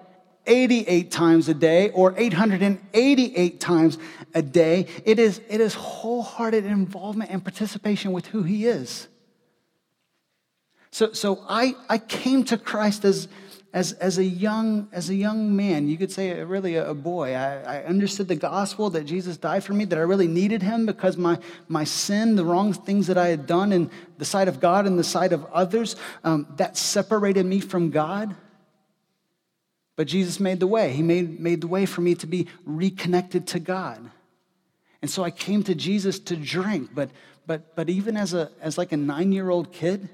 88 0.47 1.11
times 1.11 1.49
a 1.49 1.53
day 1.53 1.89
or 1.91 2.13
888 2.17 3.59
times 3.59 3.97
a 4.33 4.41
day. 4.41 4.87
It 5.05 5.19
is, 5.19 5.41
it 5.49 5.61
is 5.61 5.73
wholehearted 5.73 6.65
involvement 6.65 7.31
and 7.31 7.43
participation 7.43 8.11
with 8.11 8.27
who 8.27 8.43
He 8.43 8.65
is. 8.65 9.07
So, 10.91 11.11
so 11.11 11.43
I, 11.49 11.73
I 11.89 11.97
came 11.97 12.45
to 12.45 12.57
Christ 12.57 13.03
as, 13.03 13.27
as, 13.73 13.91
as, 13.91 14.17
a 14.17 14.23
young, 14.23 14.87
as 14.93 15.09
a 15.09 15.15
young 15.15 15.53
man. 15.53 15.89
You 15.89 15.97
could 15.97 16.09
say 16.09 16.41
really 16.43 16.75
a, 16.75 16.91
a 16.91 16.93
boy. 16.93 17.33
I, 17.33 17.79
I 17.79 17.83
understood 17.83 18.29
the 18.29 18.37
gospel 18.37 18.89
that 18.91 19.03
Jesus 19.03 19.35
died 19.35 19.65
for 19.65 19.73
me, 19.73 19.83
that 19.83 19.99
I 19.99 20.03
really 20.03 20.29
needed 20.29 20.63
Him 20.63 20.85
because 20.85 21.17
my, 21.17 21.37
my 21.67 21.83
sin, 21.83 22.37
the 22.37 22.45
wrong 22.45 22.71
things 22.71 23.07
that 23.07 23.17
I 23.17 23.27
had 23.27 23.45
done 23.45 23.73
in 23.73 23.91
the 24.17 24.23
sight 24.23 24.47
of 24.47 24.61
God 24.61 24.87
and 24.87 24.97
the 24.97 25.03
sight 25.03 25.33
of 25.33 25.45
others, 25.47 25.97
um, 26.23 26.47
that 26.55 26.77
separated 26.77 27.45
me 27.45 27.59
from 27.59 27.89
God. 27.89 28.33
But 29.95 30.07
Jesus 30.07 30.39
made 30.39 30.59
the 30.59 30.67
way. 30.67 30.91
He 30.91 31.01
made, 31.01 31.39
made 31.39 31.61
the 31.61 31.67
way 31.67 31.85
for 31.85 32.01
me 32.01 32.15
to 32.15 32.27
be 32.27 32.47
reconnected 32.65 33.47
to 33.47 33.59
God. 33.59 34.11
And 35.01 35.09
so 35.09 35.23
I 35.23 35.31
came 35.31 35.63
to 35.63 35.75
Jesus 35.75 36.19
to 36.19 36.35
drink. 36.35 36.91
But, 36.93 37.11
but, 37.47 37.75
but 37.75 37.89
even 37.89 38.17
as, 38.17 38.33
a, 38.33 38.51
as 38.61 38.77
like 38.77 38.91
a 38.91 38.97
nine-year-old 38.97 39.71
kid, 39.71 40.09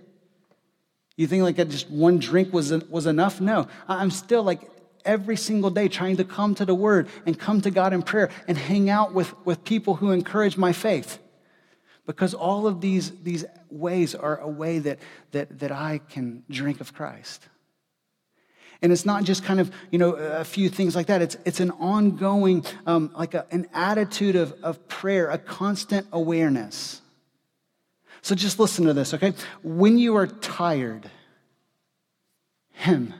you 1.15 1.27
think 1.27 1.43
like 1.43 1.55
just 1.69 1.89
one 1.89 2.19
drink 2.19 2.53
was, 2.53 2.71
was 2.89 3.05
enough? 3.05 3.41
No. 3.41 3.67
I'm 3.87 4.11
still 4.11 4.43
like 4.43 4.69
every 5.03 5.35
single 5.35 5.71
day 5.71 5.87
trying 5.87 6.17
to 6.17 6.23
come 6.23 6.53
to 6.55 6.65
the 6.65 6.75
Word 6.75 7.07
and 7.25 7.37
come 7.37 7.61
to 7.61 7.71
God 7.71 7.93
in 7.93 8.03
prayer 8.03 8.29
and 8.47 8.57
hang 8.57 8.89
out 8.89 9.13
with, 9.13 9.33
with 9.45 9.63
people 9.63 9.95
who 9.95 10.11
encourage 10.11 10.57
my 10.57 10.73
faith. 10.73 11.17
Because 12.05 12.33
all 12.33 12.67
of 12.67 12.81
these, 12.81 13.11
these 13.23 13.45
ways 13.69 14.13
are 14.13 14.37
a 14.37 14.47
way 14.47 14.79
that, 14.79 14.99
that, 15.31 15.59
that 15.59 15.71
I 15.71 16.01
can 16.09 16.43
drink 16.49 16.81
of 16.81 16.93
Christ. 16.93 17.47
And 18.81 18.91
it's 18.91 19.05
not 19.05 19.23
just 19.23 19.43
kind 19.43 19.59
of, 19.59 19.71
you 19.91 19.99
know, 19.99 20.13
a 20.13 20.43
few 20.43 20.67
things 20.67 20.95
like 20.95 21.07
that. 21.07 21.21
It's, 21.21 21.37
it's 21.45 21.59
an 21.59 21.71
ongoing, 21.71 22.65
um, 22.87 23.11
like 23.15 23.35
a, 23.35 23.45
an 23.51 23.67
attitude 23.73 24.35
of, 24.35 24.53
of 24.63 24.87
prayer, 24.87 25.29
a 25.29 25.37
constant 25.37 26.07
awareness. 26.11 27.01
So 28.23 28.33
just 28.33 28.59
listen 28.59 28.85
to 28.85 28.93
this, 28.93 29.13
okay? 29.13 29.33
When 29.63 29.97
you 29.97 30.15
are 30.15 30.27
tired, 30.27 31.09
Him. 32.71 33.13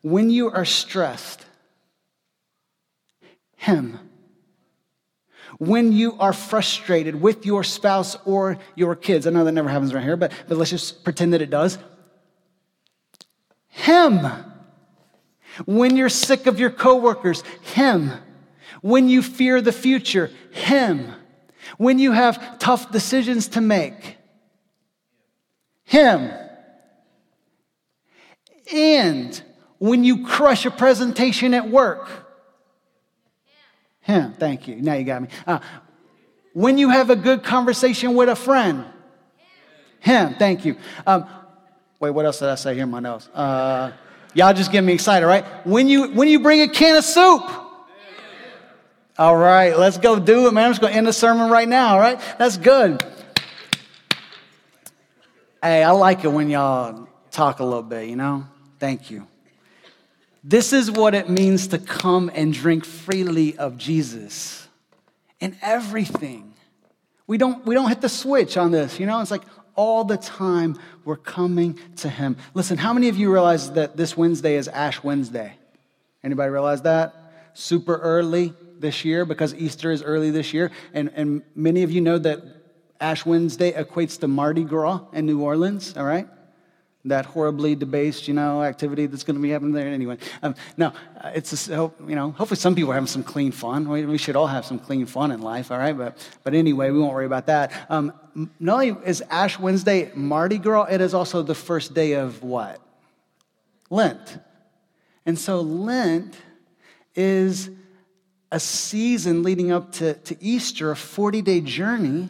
When 0.00 0.30
you 0.30 0.50
are 0.50 0.64
stressed, 0.64 1.46
Him. 3.56 4.00
When 5.58 5.92
you 5.92 6.18
are 6.18 6.32
frustrated 6.32 7.20
with 7.20 7.46
your 7.46 7.62
spouse 7.62 8.16
or 8.24 8.58
your 8.74 8.96
kids, 8.96 9.28
I 9.28 9.30
know 9.30 9.44
that 9.44 9.52
never 9.52 9.68
happens 9.68 9.94
right 9.94 10.02
here, 10.02 10.16
but, 10.16 10.32
but 10.48 10.56
let's 10.58 10.70
just 10.70 11.04
pretend 11.04 11.34
that 11.34 11.42
it 11.42 11.50
does. 11.50 11.78
Him. 13.72 14.26
When 15.64 15.96
you're 15.96 16.08
sick 16.08 16.46
of 16.46 16.60
your 16.60 16.70
coworkers, 16.70 17.42
Him. 17.62 18.12
When 18.82 19.08
you 19.08 19.22
fear 19.22 19.60
the 19.60 19.72
future, 19.72 20.30
Him. 20.50 21.12
When 21.78 21.98
you 21.98 22.12
have 22.12 22.58
tough 22.58 22.92
decisions 22.92 23.48
to 23.48 23.60
make, 23.60 24.18
Him. 25.84 26.30
And 28.72 29.42
when 29.78 30.04
you 30.04 30.26
crush 30.26 30.66
a 30.66 30.70
presentation 30.70 31.54
at 31.54 31.68
work, 31.68 32.08
Him. 34.00 34.34
Thank 34.34 34.68
you. 34.68 34.76
Now 34.76 34.94
you 34.94 35.04
got 35.04 35.22
me. 35.22 35.28
Uh, 35.46 35.60
when 36.52 36.76
you 36.76 36.90
have 36.90 37.08
a 37.08 37.16
good 37.16 37.42
conversation 37.42 38.14
with 38.14 38.28
a 38.28 38.36
friend, 38.36 38.84
Him. 40.00 40.34
Thank 40.34 40.66
you. 40.66 40.76
Um, 41.06 41.26
Wait, 42.02 42.10
what 42.10 42.26
else 42.26 42.40
did 42.40 42.48
I 42.48 42.56
say 42.56 42.74
here 42.74 42.82
in 42.82 42.90
my 42.90 42.98
notes? 42.98 43.28
Uh, 43.28 43.92
y'all 44.34 44.52
just 44.52 44.72
get 44.72 44.80
me 44.82 44.92
excited, 44.92 45.24
right? 45.24 45.44
When 45.64 45.88
you 45.88 46.08
when 46.08 46.26
you 46.26 46.40
bring 46.40 46.60
a 46.62 46.68
can 46.68 46.96
of 46.96 47.04
soup. 47.04 47.48
All 49.16 49.36
right, 49.36 49.78
let's 49.78 49.98
go 49.98 50.18
do 50.18 50.48
it, 50.48 50.52
man. 50.52 50.64
I'm 50.64 50.70
just 50.72 50.80
going 50.80 50.94
to 50.94 50.96
end 50.96 51.06
the 51.06 51.12
sermon 51.12 51.48
right 51.48 51.68
now, 51.68 51.94
all 51.94 52.00
right? 52.00 52.20
That's 52.38 52.56
good. 52.56 53.04
Hey, 55.62 55.84
I 55.84 55.92
like 55.92 56.24
it 56.24 56.28
when 56.32 56.50
y'all 56.50 57.06
talk 57.30 57.60
a 57.60 57.64
little 57.64 57.84
bit, 57.84 58.08
you 58.08 58.16
know? 58.16 58.46
Thank 58.80 59.08
you. 59.08 59.28
This 60.42 60.72
is 60.72 60.90
what 60.90 61.14
it 61.14 61.28
means 61.28 61.68
to 61.68 61.78
come 61.78 62.32
and 62.34 62.52
drink 62.52 62.84
freely 62.84 63.56
of 63.58 63.76
Jesus 63.76 64.66
in 65.38 65.56
everything. 65.62 66.54
We 67.28 67.38
don't, 67.38 67.64
we 67.64 67.76
don't 67.76 67.88
hit 67.88 68.00
the 68.00 68.08
switch 68.08 68.56
on 68.56 68.72
this, 68.72 68.98
you 68.98 69.06
know? 69.06 69.20
It's 69.20 69.30
like, 69.30 69.42
all 69.74 70.04
the 70.04 70.16
time 70.16 70.78
we're 71.04 71.16
coming 71.16 71.78
to 71.96 72.08
him. 72.08 72.36
Listen, 72.54 72.78
how 72.78 72.92
many 72.92 73.08
of 73.08 73.16
you 73.16 73.32
realize 73.32 73.72
that 73.72 73.96
this 73.96 74.16
Wednesday 74.16 74.56
is 74.56 74.68
Ash 74.68 75.02
Wednesday? 75.02 75.54
Anybody 76.22 76.50
realize 76.50 76.82
that? 76.82 77.14
Super 77.54 77.96
early 77.96 78.54
this 78.78 79.04
year 79.04 79.24
because 79.24 79.54
Easter 79.54 79.90
is 79.90 80.02
early 80.02 80.30
this 80.30 80.52
year. 80.52 80.70
And, 80.92 81.10
and 81.14 81.42
many 81.54 81.82
of 81.82 81.90
you 81.90 82.00
know 82.00 82.18
that 82.18 82.42
Ash 83.00 83.26
Wednesday 83.26 83.72
equates 83.72 84.18
to 84.20 84.28
Mardi 84.28 84.64
Gras 84.64 85.00
in 85.12 85.26
New 85.26 85.40
Orleans, 85.40 85.96
all 85.96 86.04
right? 86.04 86.28
That 87.04 87.26
horribly 87.26 87.74
debased, 87.74 88.28
you 88.28 88.34
know, 88.34 88.62
activity 88.62 89.06
that's 89.06 89.24
going 89.24 89.34
to 89.34 89.42
be 89.42 89.50
happening 89.50 89.72
there 89.72 89.88
anyway. 89.88 90.16
Um, 90.42 90.54
no, 90.76 90.92
uh, 91.20 91.32
it's 91.34 91.68
a, 91.68 91.90
you 92.06 92.14
know, 92.14 92.30
hopefully 92.30 92.58
some 92.58 92.74
people 92.74 92.92
are 92.92 92.94
having 92.94 93.08
some 93.08 93.24
clean 93.24 93.50
fun. 93.50 93.88
We, 93.88 94.06
we, 94.06 94.18
should 94.18 94.36
all 94.36 94.46
have 94.46 94.64
some 94.64 94.78
clean 94.78 95.06
fun 95.06 95.32
in 95.32 95.42
life, 95.42 95.72
all 95.72 95.78
right? 95.78 95.96
But 95.96 96.16
but 96.44 96.54
anyway, 96.54 96.90
we 96.90 97.00
won't 97.00 97.12
worry 97.12 97.26
about 97.26 97.46
that. 97.46 97.72
Um, 97.90 98.12
not 98.60 98.74
only 98.74 98.96
is 99.04 99.22
Ash 99.30 99.58
Wednesday 99.58 100.12
Mardi 100.14 100.58
Gras, 100.58 100.84
it 100.84 101.00
is 101.00 101.12
also 101.12 101.42
the 101.42 101.54
first 101.54 101.92
day 101.92 102.12
of 102.12 102.42
what? 102.42 102.80
Lent. 103.90 104.38
And 105.26 105.38
so 105.38 105.60
Lent 105.60 106.36
is 107.14 107.70
a 108.50 108.60
season 108.60 109.42
leading 109.42 109.72
up 109.72 109.92
to, 109.92 110.14
to 110.14 110.42
Easter, 110.42 110.90
a 110.90 110.96
40 110.96 111.42
day 111.42 111.60
journey 111.60 112.28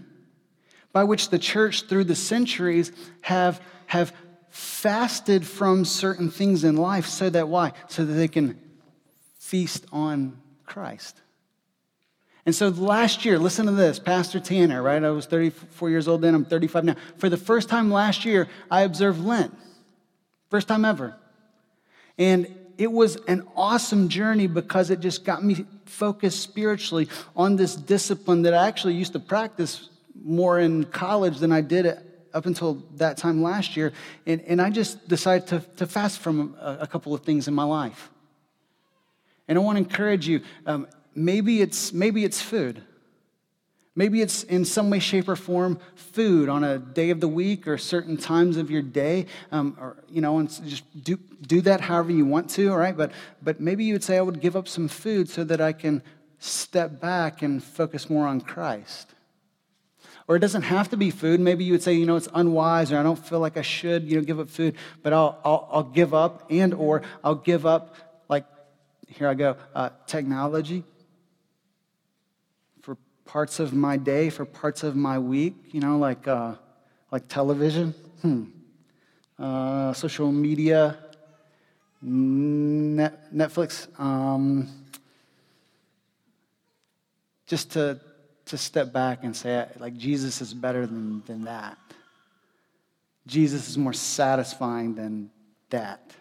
by 0.93 1.05
which 1.05 1.31
the 1.31 1.39
church 1.39 1.89
through 1.89 2.05
the 2.05 2.15
centuries 2.15 2.93
have, 3.23 3.61
have 3.87 4.13
fasted 4.53 5.47
from 5.47 5.83
certain 5.85 6.31
things 6.31 6.63
in 6.63 6.77
life 6.77 7.07
so 7.07 7.31
that 7.31 7.49
why? 7.49 7.73
So 7.89 8.05
that 8.05 8.13
they 8.13 8.29
can 8.29 8.61
feast 9.39 9.87
on 9.91 10.39
Christ. 10.67 11.19
And 12.45 12.55
so 12.55 12.69
last 12.69 13.25
year, 13.25 13.39
listen 13.39 13.65
to 13.67 13.73
this, 13.73 13.99
Pastor 13.99 14.41
Tanner, 14.41 14.83
right? 14.83 15.03
I 15.03 15.11
was 15.11 15.25
34 15.25 15.89
years 15.89 16.07
old 16.07 16.21
then, 16.21 16.35
I'm 16.35 16.45
35 16.45 16.85
now. 16.85 16.97
For 17.17 17.31
the 17.31 17.37
first 17.39 17.71
time 17.71 17.91
last 17.91 18.27
year, 18.27 18.47
I 18.71 18.83
observed 18.83 19.25
Lent. 19.25 19.57
First 20.51 20.69
time 20.69 20.85
ever. 20.85 21.17
And 22.19 22.55
it 22.77 22.93
was 22.93 23.17
an 23.29 23.49
awesome 23.57 24.11
journey 24.11 24.49
because 24.49 24.91
it 24.91 25.01
just 25.01 25.25
got 25.25 25.43
me 25.43 25.65
focused 25.87 26.41
spiritually 26.41 27.09
on 27.35 27.57
this 27.57 27.75
discipline 27.75 28.43
that 28.43 28.53
I 28.53 28.69
actually 28.69 28.95
used 28.95 29.15
to 29.15 29.21
practice 29.21 29.89
more 30.23 30.59
in 30.59 30.85
college 30.85 31.39
than 31.39 31.53
I 31.53 31.63
did 31.63 31.87
up 32.35 32.47
until 32.47 32.83
that 32.97 33.17
time 33.17 33.43
last 33.43 33.77
year, 33.77 33.93
and, 34.27 34.41
and 34.43 34.61
I 34.61 34.71
just 34.71 35.09
decided 35.09 35.49
to, 35.49 35.61
to 35.77 35.87
fast 35.87 36.21
from 36.21 36.57
a, 36.61 36.79
a 36.81 36.87
couple 36.87 37.15
of 37.15 37.23
things 37.23 37.49
in 37.49 37.55
my 37.55 37.65
life. 37.65 38.11
And 39.49 39.59
I 39.59 39.61
want 39.61 39.77
to 39.77 39.85
encourage 39.85 40.27
you 40.27 40.43
um, 40.67 40.87
maybe, 41.15 41.61
it's, 41.61 41.93
maybe 41.93 42.25
it's 42.25 42.41
food. 42.41 42.83
Maybe 43.95 44.23
it's 44.23 44.43
in 44.45 44.65
some 44.65 44.89
way, 44.89 45.01
shape, 45.01 45.29
or 45.29 45.37
form 45.37 45.79
food 45.95 46.49
on 46.49 46.65
a 46.65 46.79
day 46.79 47.11
of 47.11 47.21
the 47.21 47.29
week 47.29 47.69
or 47.69 47.77
certain 47.77 48.17
times 48.17 48.57
of 48.57 48.71
your 48.71 48.81
day, 48.81 49.27
um, 49.51 49.77
or 49.79 50.03
you 50.09 50.23
know, 50.23 50.39
and 50.39 50.49
just 50.67 50.85
do 51.05 51.19
do 51.47 51.61
that 51.61 51.83
however 51.83 52.11
you 52.11 52.25
want 52.25 52.49
to, 52.51 52.71
all 52.71 52.79
right? 52.79 52.97
But 52.97 53.13
but 53.43 53.61
maybe 53.61 53.85
you 53.85 53.93
would 53.93 54.03
say 54.03 54.17
I 54.17 54.23
would 54.23 54.41
give 54.41 54.57
up 54.57 54.67
some 54.67 54.89
food 54.89 55.29
so 55.29 55.45
that 55.45 55.61
I 55.61 55.75
can 55.75 56.03
step 56.39 57.01
back 57.01 57.43
and 57.43 57.63
focus 57.63 58.09
more 58.09 58.27
on 58.27 58.41
Christ. 58.41 59.12
Or 60.29 60.37
it 60.37 60.39
doesn't 60.39 60.63
have 60.63 60.89
to 60.91 60.97
be 60.97 61.11
food. 61.11 61.41
Maybe 61.41 61.65
you 61.65 61.73
would 61.73 61.83
say, 61.83 61.95
you 61.95 62.07
know, 62.07 62.17
it's 62.17 62.29
unwise 62.33 62.93
or 62.93 62.99
I 62.99 63.03
don't 63.03 63.19
feel 63.19 63.41
like 63.41 63.57
I 63.57 63.63
should, 63.63 64.09
you 64.09 64.17
know, 64.17 64.23
give 64.23 64.39
up 64.39 64.49
food, 64.49 64.77
but 65.03 65.13
I'll, 65.13 65.39
I'll, 65.45 65.69
I'll 65.73 65.83
give 65.83 66.15
up 66.15 66.47
and 66.51 66.75
or 66.75 67.03
I'll 67.25 67.35
give 67.35 67.67
up, 67.67 67.97
like, 68.29 68.47
here 69.09 69.29
I 69.29 69.35
go, 69.35 69.57
uh, 69.75 69.91
technology 70.07 70.85
for 72.83 72.97
parts 73.25 73.59
of 73.59 73.73
my 73.73 73.97
day, 73.97 74.31
for 74.31 74.45
parts 74.45 74.85
of 74.85 74.95
my 74.95 75.19
week, 75.19 75.55
you 75.73 75.81
know, 75.81 75.99
like, 75.99 76.29
uh, 76.29 76.55
like 77.11 77.27
television, 77.29 77.93
hmm. 78.23 78.45
uh, 79.39 79.93
social 79.93 80.31
media, 80.31 80.99
net, 82.01 83.35
Netflix, 83.35 83.89
um, 84.01 84.69
just 87.47 87.73
to 87.73 88.01
to 88.53 88.59
step 88.59 88.93
back 88.93 89.25
and 89.25 89.35
say, 89.35 89.67
like, 89.79 89.97
Jesus 89.97 90.43
is 90.43 90.53
better 90.53 90.87
than, 90.87 91.23
than 91.27 91.45
that. 91.45 91.79
Jesus 93.27 93.67
is 93.71 93.79
more 93.79 93.95
satisfying 93.95 94.95
than 94.95 95.31
that. 95.71 96.13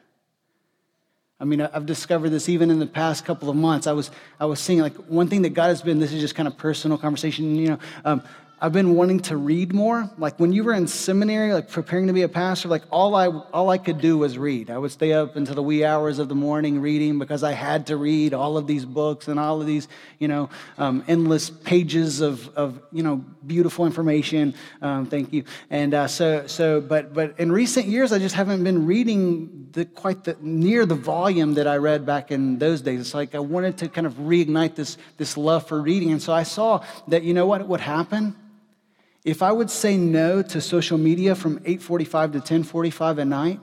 I 1.42 1.44
mean, 1.44 1.60
I've 1.60 1.86
discovered 1.86 2.30
this 2.30 2.48
even 2.48 2.72
in 2.72 2.80
the 2.80 2.88
past 2.88 3.26
couple 3.26 3.50
of 3.50 3.58
months. 3.58 3.86
I 3.86 3.92
was, 3.92 4.12
I 4.40 4.46
was 4.46 4.62
seeing, 4.62 4.80
like, 4.80 4.96
one 5.10 5.28
thing 5.28 5.42
that 5.42 5.50
God 5.50 5.68
has 5.68 5.82
been, 5.82 6.00
this 6.00 6.14
is 6.14 6.22
just 6.22 6.34
kind 6.34 6.48
of 6.48 6.58
personal 6.58 6.98
conversation, 6.98 7.54
you 7.56 7.68
know, 7.68 7.80
um, 8.06 8.24
I've 8.64 8.74
been 8.74 8.94
wanting 8.94 9.22
to 9.22 9.38
read 9.38 9.74
more. 9.74 10.08
Like 10.20 10.40
when 10.40 10.54
you 10.54 10.64
were 10.64 10.74
in 10.74 10.86
seminary, 10.86 11.52
like 11.52 11.68
preparing 11.68 12.06
to 12.06 12.14
be 12.14 12.22
a 12.22 12.30
pastor, 12.30 12.68
like 12.68 12.84
all 12.92 13.16
I 13.16 13.26
all 13.28 13.72
I 13.72 13.80
could 13.80 14.00
do 14.00 14.20
was 14.20 14.38
read. 14.38 14.70
I 14.70 14.78
would 14.78 14.92
stay 14.92 15.14
up 15.14 15.36
until 15.36 15.56
the 15.56 15.64
wee 15.64 15.84
hours 15.84 16.20
of 16.20 16.30
the 16.30 16.36
morning 16.36 16.80
reading 16.80 17.18
because 17.18 17.42
I 17.42 17.54
had 17.54 17.88
to 17.88 17.98
read 17.98 18.36
all 18.36 18.58
of 18.58 18.68
these 18.68 18.86
books 18.86 19.28
and 19.28 19.40
all 19.40 19.62
of 19.62 19.66
these, 19.66 19.88
you 20.20 20.28
know, 20.28 20.52
um, 20.78 21.04
endless 21.08 21.50
pages 21.50 22.22
of 22.22 22.56
of 22.56 22.80
you 22.92 23.02
know 23.02 23.26
beautiful 23.48 23.88
information. 23.88 24.54
Um, 24.80 25.08
thank 25.08 25.34
you. 25.34 25.44
And 25.72 25.96
uh, 25.96 26.08
so 26.08 26.46
so, 26.46 26.82
but 26.82 27.16
but 27.16 27.40
in 27.40 27.52
recent 27.52 27.88
years, 27.88 28.14
I 28.14 28.20
just 28.20 28.36
haven't 28.36 28.64
been 28.64 28.86
reading 28.86 29.70
the 29.72 29.86
quite 29.86 30.24
the 30.24 30.38
near 30.40 30.86
the 30.86 30.94
volume 30.94 31.56
that 31.56 31.66
I 31.66 31.78
read 31.78 32.06
back 32.06 32.30
in 32.30 32.60
those 32.60 32.82
days. 32.82 33.00
It's 33.00 33.16
like 33.16 33.34
I 33.34 33.40
wanted 33.40 33.80
to 33.80 33.90
kind 33.90 34.06
of 34.06 34.14
reignite 34.18 34.76
this 34.76 35.00
this 35.18 35.36
love 35.36 35.68
for 35.68 35.82
reading, 35.82 36.12
and 36.12 36.22
so 36.22 36.32
I 36.32 36.44
saw 36.44 36.86
that 37.08 37.24
you 37.24 37.34
know 37.34 37.48
what 37.48 37.68
would 37.68 37.82
happen 37.82 38.36
if 39.24 39.44
I 39.44 39.52
would 39.52 39.70
say 39.70 39.98
no 39.98 40.42
to 40.42 40.62
social 40.62 40.98
media 40.98 41.36
from 41.36 41.60
8:45 41.60 42.34
to 42.34 42.40
10:45 42.40 43.20
at 43.20 43.28
night, 43.28 43.60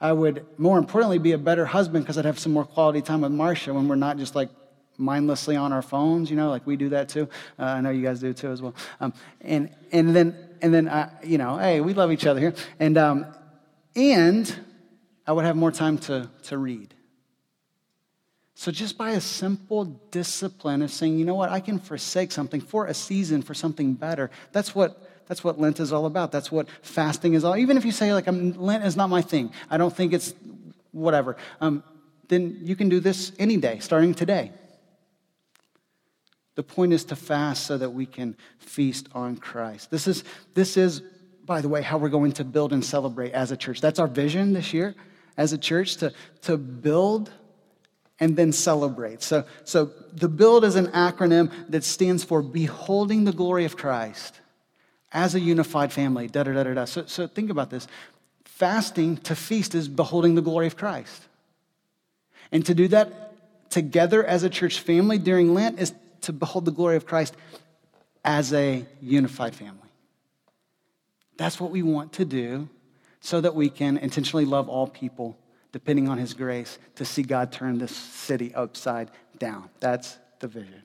I 0.00 0.12
would 0.12 0.46
more 0.58 0.78
importantly 0.78 1.18
be 1.18 1.32
a 1.32 1.38
better 1.38 1.66
husband 1.66 2.04
because 2.04 2.18
I'd 2.18 2.24
have 2.24 2.38
some 2.38 2.52
more 2.52 2.64
quality 2.64 3.02
time 3.02 3.22
with 3.22 3.32
Marcia 3.32 3.72
when 3.74 3.88
we're 3.88 3.96
not 3.96 4.18
just 4.18 4.34
like 4.34 4.50
mindlessly 4.96 5.56
on 5.56 5.72
our 5.72 5.82
phones, 5.82 6.30
you 6.30 6.36
know, 6.36 6.50
like 6.50 6.66
we 6.66 6.76
do 6.76 6.90
that 6.90 7.08
too. 7.08 7.28
Uh, 7.58 7.64
I 7.64 7.80
know 7.80 7.90
you 7.90 8.02
guys 8.02 8.20
do 8.20 8.32
too 8.32 8.50
as 8.50 8.60
well. 8.60 8.74
Um, 9.00 9.12
and 9.40 9.70
and 9.92 10.14
then 10.14 10.36
and 10.60 10.74
then 10.74 10.88
uh, 10.88 11.10
you 11.24 11.38
know, 11.38 11.56
hey, 11.56 11.80
we 11.80 11.94
love 11.94 12.12
each 12.12 12.26
other 12.26 12.40
here. 12.40 12.54
And 12.78 12.98
um, 12.98 13.26
and 13.96 14.54
I 15.26 15.32
would 15.32 15.44
have 15.44 15.56
more 15.56 15.72
time 15.72 15.98
to 15.98 16.28
to 16.44 16.58
read. 16.58 16.94
So, 18.60 18.72
just 18.72 18.98
by 18.98 19.10
a 19.10 19.20
simple 19.20 19.84
discipline 20.10 20.82
of 20.82 20.90
saying, 20.90 21.16
you 21.16 21.24
know 21.24 21.36
what, 21.36 21.48
I 21.48 21.60
can 21.60 21.78
forsake 21.78 22.32
something 22.32 22.60
for 22.60 22.86
a 22.86 22.92
season 22.92 23.40
for 23.40 23.54
something 23.54 23.94
better, 23.94 24.32
that's 24.50 24.74
what. 24.74 25.04
That's 25.28 25.44
what 25.44 25.60
Lent 25.60 25.78
is 25.78 25.92
all 25.92 26.06
about. 26.06 26.32
That's 26.32 26.50
what 26.50 26.68
fasting 26.80 27.34
is 27.34 27.44
all. 27.44 27.54
Even 27.54 27.76
if 27.76 27.84
you 27.84 27.92
say 27.92 28.14
like 28.14 28.26
I'm, 28.26 28.52
Lent 28.54 28.82
is 28.82 28.96
not 28.96 29.10
my 29.10 29.20
thing, 29.20 29.52
I 29.68 29.76
don't 29.76 29.94
think 29.94 30.14
it's 30.14 30.32
whatever. 30.90 31.36
Um, 31.60 31.84
then 32.28 32.60
you 32.62 32.74
can 32.74 32.88
do 32.88 32.98
this 32.98 33.30
any 33.38 33.58
day, 33.58 33.78
starting 33.80 34.14
today. 34.14 34.52
The 36.54 36.62
point 36.62 36.94
is 36.94 37.04
to 37.04 37.16
fast 37.16 37.66
so 37.66 37.76
that 37.76 37.90
we 37.90 38.06
can 38.06 38.38
feast 38.56 39.10
on 39.14 39.36
Christ. 39.36 39.90
This 39.90 40.08
is, 40.08 40.24
this 40.54 40.78
is, 40.78 41.02
by 41.44 41.60
the 41.60 41.68
way, 41.68 41.82
how 41.82 41.98
we're 41.98 42.08
going 42.08 42.32
to 42.32 42.44
build 42.44 42.72
and 42.72 42.82
celebrate 42.82 43.32
as 43.32 43.52
a 43.52 43.56
church. 43.58 43.82
That's 43.82 43.98
our 43.98 44.08
vision 44.08 44.54
this 44.54 44.72
year 44.72 44.94
as 45.36 45.52
a 45.52 45.58
church 45.58 45.98
to, 45.98 46.14
to 46.42 46.56
build 46.56 47.30
and 48.20 48.36
then 48.36 48.52
celebrate. 48.52 49.22
So, 49.22 49.44
so 49.64 49.90
the 50.12 50.28
build 50.28 50.64
is 50.64 50.74
an 50.74 50.88
acronym 50.88 51.52
that 51.68 51.84
stands 51.84 52.24
for 52.24 52.42
beholding 52.42 53.24
the 53.24 53.32
glory 53.32 53.64
of 53.64 53.76
Christ 53.76 54.40
as 55.12 55.34
a 55.34 55.40
unified 55.40 55.92
family. 55.92 56.26
Da 56.26 56.42
da 56.42 56.52
da 56.52 56.64
da 56.64 56.74
da. 56.74 56.84
So, 56.84 57.06
so 57.06 57.26
think 57.26 57.50
about 57.50 57.70
this. 57.70 57.86
Fasting 58.44 59.18
to 59.18 59.36
feast 59.36 59.74
is 59.74 59.88
beholding 59.88 60.34
the 60.34 60.42
glory 60.42 60.66
of 60.66 60.76
Christ. 60.76 61.22
And 62.50 62.64
to 62.66 62.74
do 62.74 62.88
that 62.88 63.70
together 63.70 64.24
as 64.24 64.42
a 64.42 64.50
church 64.50 64.80
family 64.80 65.18
during 65.18 65.54
Lent 65.54 65.78
is 65.78 65.92
to 66.22 66.32
behold 66.32 66.64
the 66.64 66.72
glory 66.72 66.96
of 66.96 67.06
Christ 67.06 67.36
as 68.24 68.52
a 68.52 68.84
unified 69.00 69.54
family. 69.54 69.88
That's 71.36 71.60
what 71.60 71.70
we 71.70 71.82
want 71.82 72.14
to 72.14 72.24
do 72.24 72.68
so 73.20 73.40
that 73.40 73.54
we 73.54 73.68
can 73.68 73.96
intentionally 73.98 74.44
love 74.44 74.68
all 74.68 74.88
people 74.88 75.36
depending 75.72 76.08
on 76.08 76.18
his 76.18 76.34
grace, 76.34 76.78
to 76.96 77.04
see 77.04 77.22
God 77.22 77.52
turn 77.52 77.78
this 77.78 77.94
city 77.94 78.54
upside 78.54 79.10
down. 79.38 79.68
That's 79.80 80.18
the 80.40 80.48
vision. 80.48 80.82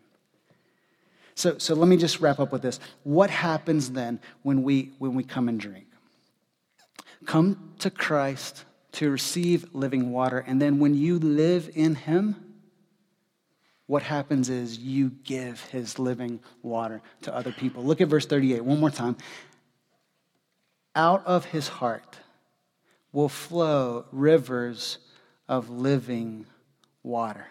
So, 1.35 1.57
so 1.57 1.73
let 1.73 1.87
me 1.87 1.97
just 1.97 2.19
wrap 2.19 2.39
up 2.39 2.51
with 2.51 2.61
this. 2.61 2.79
What 3.03 3.29
happens 3.29 3.91
then 3.91 4.19
when 4.43 4.63
we, 4.63 4.91
when 4.99 5.15
we 5.15 5.23
come 5.23 5.49
and 5.49 5.59
drink? 5.59 5.87
Come 7.25 7.73
to 7.79 7.89
Christ 7.89 8.65
to 8.93 9.09
receive 9.09 9.73
living 9.73 10.11
water, 10.11 10.39
and 10.39 10.61
then 10.61 10.77
when 10.79 10.93
you 10.93 11.17
live 11.17 11.71
in 11.73 11.95
him, 11.95 12.53
what 13.87 14.03
happens 14.03 14.49
is 14.49 14.77
you 14.77 15.09
give 15.23 15.61
his 15.65 15.99
living 15.99 16.39
water 16.61 17.01
to 17.23 17.35
other 17.35 17.51
people. 17.51 17.83
Look 17.83 18.01
at 18.01 18.07
verse 18.07 18.25
38 18.25 18.63
one 18.63 18.79
more 18.79 18.89
time. 18.89 19.17
Out 20.95 21.25
of 21.25 21.45
his 21.45 21.67
heart 21.67 22.17
will 23.13 23.29
flow 23.29 24.05
rivers 24.11 24.97
of 25.47 25.69
living 25.69 26.45
water. 27.03 27.47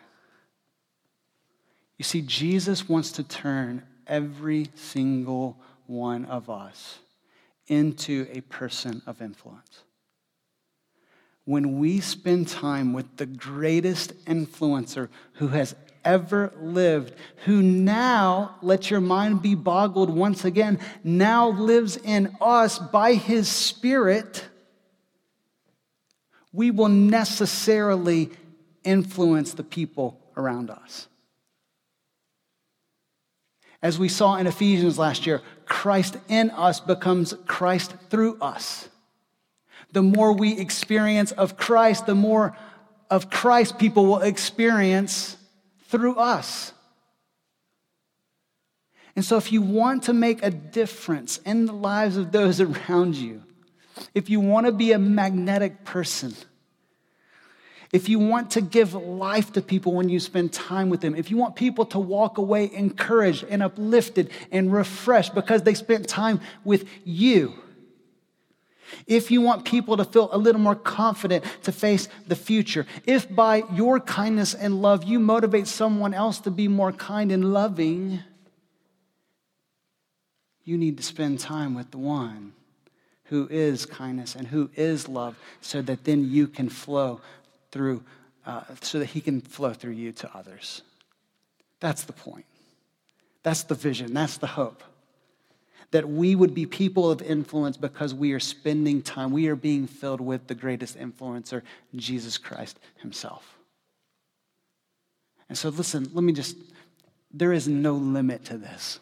You 1.96 2.04
see, 2.04 2.20
Jesus 2.20 2.88
wants 2.88 3.12
to 3.12 3.22
turn 3.22 3.84
every 4.06 4.68
single 4.74 5.56
one 5.86 6.24
of 6.24 6.50
us 6.50 6.98
into 7.68 8.26
a 8.32 8.40
person 8.42 9.02
of 9.06 9.22
influence. 9.22 9.84
When 11.44 11.78
we 11.78 12.00
spend 12.00 12.48
time 12.48 12.92
with 12.92 13.16
the 13.16 13.26
greatest 13.26 14.24
influencer 14.24 15.08
who 15.34 15.48
has 15.48 15.74
ever 16.04 16.52
lived, 16.60 17.14
who 17.44 17.62
now, 17.62 18.56
let 18.62 18.90
your 18.90 19.00
mind 19.00 19.42
be 19.42 19.54
boggled 19.54 20.10
once 20.10 20.44
again, 20.44 20.80
now 21.04 21.50
lives 21.50 21.96
in 21.96 22.34
us 22.40 22.78
by 22.78 23.14
his 23.14 23.48
Spirit 23.48 24.44
we 26.52 26.70
will 26.70 26.88
necessarily 26.88 28.30
influence 28.84 29.54
the 29.54 29.64
people 29.64 30.20
around 30.36 30.70
us. 30.70 31.08
As 33.82 33.98
we 33.98 34.08
saw 34.08 34.36
in 34.36 34.46
Ephesians 34.46 34.98
last 34.98 35.26
year, 35.26 35.42
Christ 35.66 36.16
in 36.28 36.50
us 36.50 36.78
becomes 36.78 37.34
Christ 37.46 37.94
through 38.10 38.38
us. 38.40 38.88
The 39.92 40.02
more 40.02 40.32
we 40.32 40.58
experience 40.58 41.32
of 41.32 41.56
Christ, 41.56 42.06
the 42.06 42.14
more 42.14 42.56
of 43.10 43.28
Christ 43.28 43.78
people 43.78 44.06
will 44.06 44.20
experience 44.20 45.36
through 45.88 46.16
us. 46.16 46.72
And 49.14 49.24
so, 49.24 49.36
if 49.36 49.52
you 49.52 49.60
want 49.60 50.04
to 50.04 50.14
make 50.14 50.42
a 50.42 50.50
difference 50.50 51.38
in 51.38 51.66
the 51.66 51.74
lives 51.74 52.16
of 52.16 52.32
those 52.32 52.60
around 52.88 53.16
you, 53.16 53.42
if 54.14 54.30
you 54.30 54.40
want 54.40 54.66
to 54.66 54.72
be 54.72 54.92
a 54.92 54.98
magnetic 54.98 55.84
person, 55.84 56.34
if 57.92 58.08
you 58.08 58.18
want 58.18 58.52
to 58.52 58.62
give 58.62 58.94
life 58.94 59.52
to 59.52 59.60
people 59.60 59.92
when 59.92 60.08
you 60.08 60.18
spend 60.18 60.52
time 60.52 60.88
with 60.88 61.02
them, 61.02 61.14
if 61.14 61.30
you 61.30 61.36
want 61.36 61.56
people 61.56 61.84
to 61.86 61.98
walk 61.98 62.38
away 62.38 62.70
encouraged 62.72 63.44
and 63.50 63.62
uplifted 63.62 64.30
and 64.50 64.72
refreshed 64.72 65.34
because 65.34 65.62
they 65.62 65.74
spent 65.74 66.08
time 66.08 66.40
with 66.64 66.88
you, 67.04 67.52
if 69.06 69.30
you 69.30 69.40
want 69.40 69.64
people 69.64 69.96
to 69.98 70.04
feel 70.04 70.28
a 70.32 70.38
little 70.38 70.60
more 70.60 70.74
confident 70.74 71.44
to 71.62 71.72
face 71.72 72.08
the 72.26 72.36
future, 72.36 72.86
if 73.06 73.32
by 73.34 73.62
your 73.74 74.00
kindness 74.00 74.54
and 74.54 74.80
love 74.80 75.04
you 75.04 75.18
motivate 75.18 75.66
someone 75.66 76.14
else 76.14 76.40
to 76.40 76.50
be 76.50 76.68
more 76.68 76.92
kind 76.92 77.30
and 77.30 77.52
loving, 77.52 78.20
you 80.64 80.78
need 80.78 80.96
to 80.96 81.02
spend 81.02 81.40
time 81.40 81.74
with 81.74 81.90
the 81.90 81.98
one 81.98 82.54
who 83.32 83.48
is 83.50 83.86
kindness 83.86 84.34
and 84.34 84.46
who 84.46 84.68
is 84.76 85.08
love, 85.08 85.38
so 85.62 85.80
that 85.80 86.04
then 86.04 86.30
you 86.30 86.46
can 86.46 86.68
flow 86.68 87.18
through, 87.70 88.02
uh, 88.44 88.60
so 88.82 88.98
that 88.98 89.06
He 89.06 89.22
can 89.22 89.40
flow 89.40 89.72
through 89.72 89.92
you 89.92 90.12
to 90.12 90.36
others. 90.36 90.82
That's 91.80 92.04
the 92.04 92.12
point. 92.12 92.44
That's 93.42 93.62
the 93.62 93.74
vision. 93.74 94.12
That's 94.12 94.36
the 94.36 94.48
hope. 94.48 94.82
That 95.92 96.06
we 96.06 96.34
would 96.34 96.54
be 96.54 96.66
people 96.66 97.10
of 97.10 97.22
influence 97.22 97.78
because 97.78 98.12
we 98.12 98.32
are 98.32 98.40
spending 98.40 99.00
time, 99.00 99.30
we 99.30 99.48
are 99.48 99.56
being 99.56 99.86
filled 99.86 100.20
with 100.20 100.46
the 100.46 100.54
greatest 100.54 100.98
influencer, 100.98 101.62
Jesus 101.96 102.36
Christ 102.36 102.78
Himself. 102.96 103.56
And 105.48 105.56
so, 105.56 105.70
listen, 105.70 106.10
let 106.12 106.22
me 106.22 106.34
just 106.34 106.54
there 107.32 107.54
is 107.54 107.66
no 107.66 107.94
limit 107.94 108.44
to 108.44 108.58
this. 108.58 109.00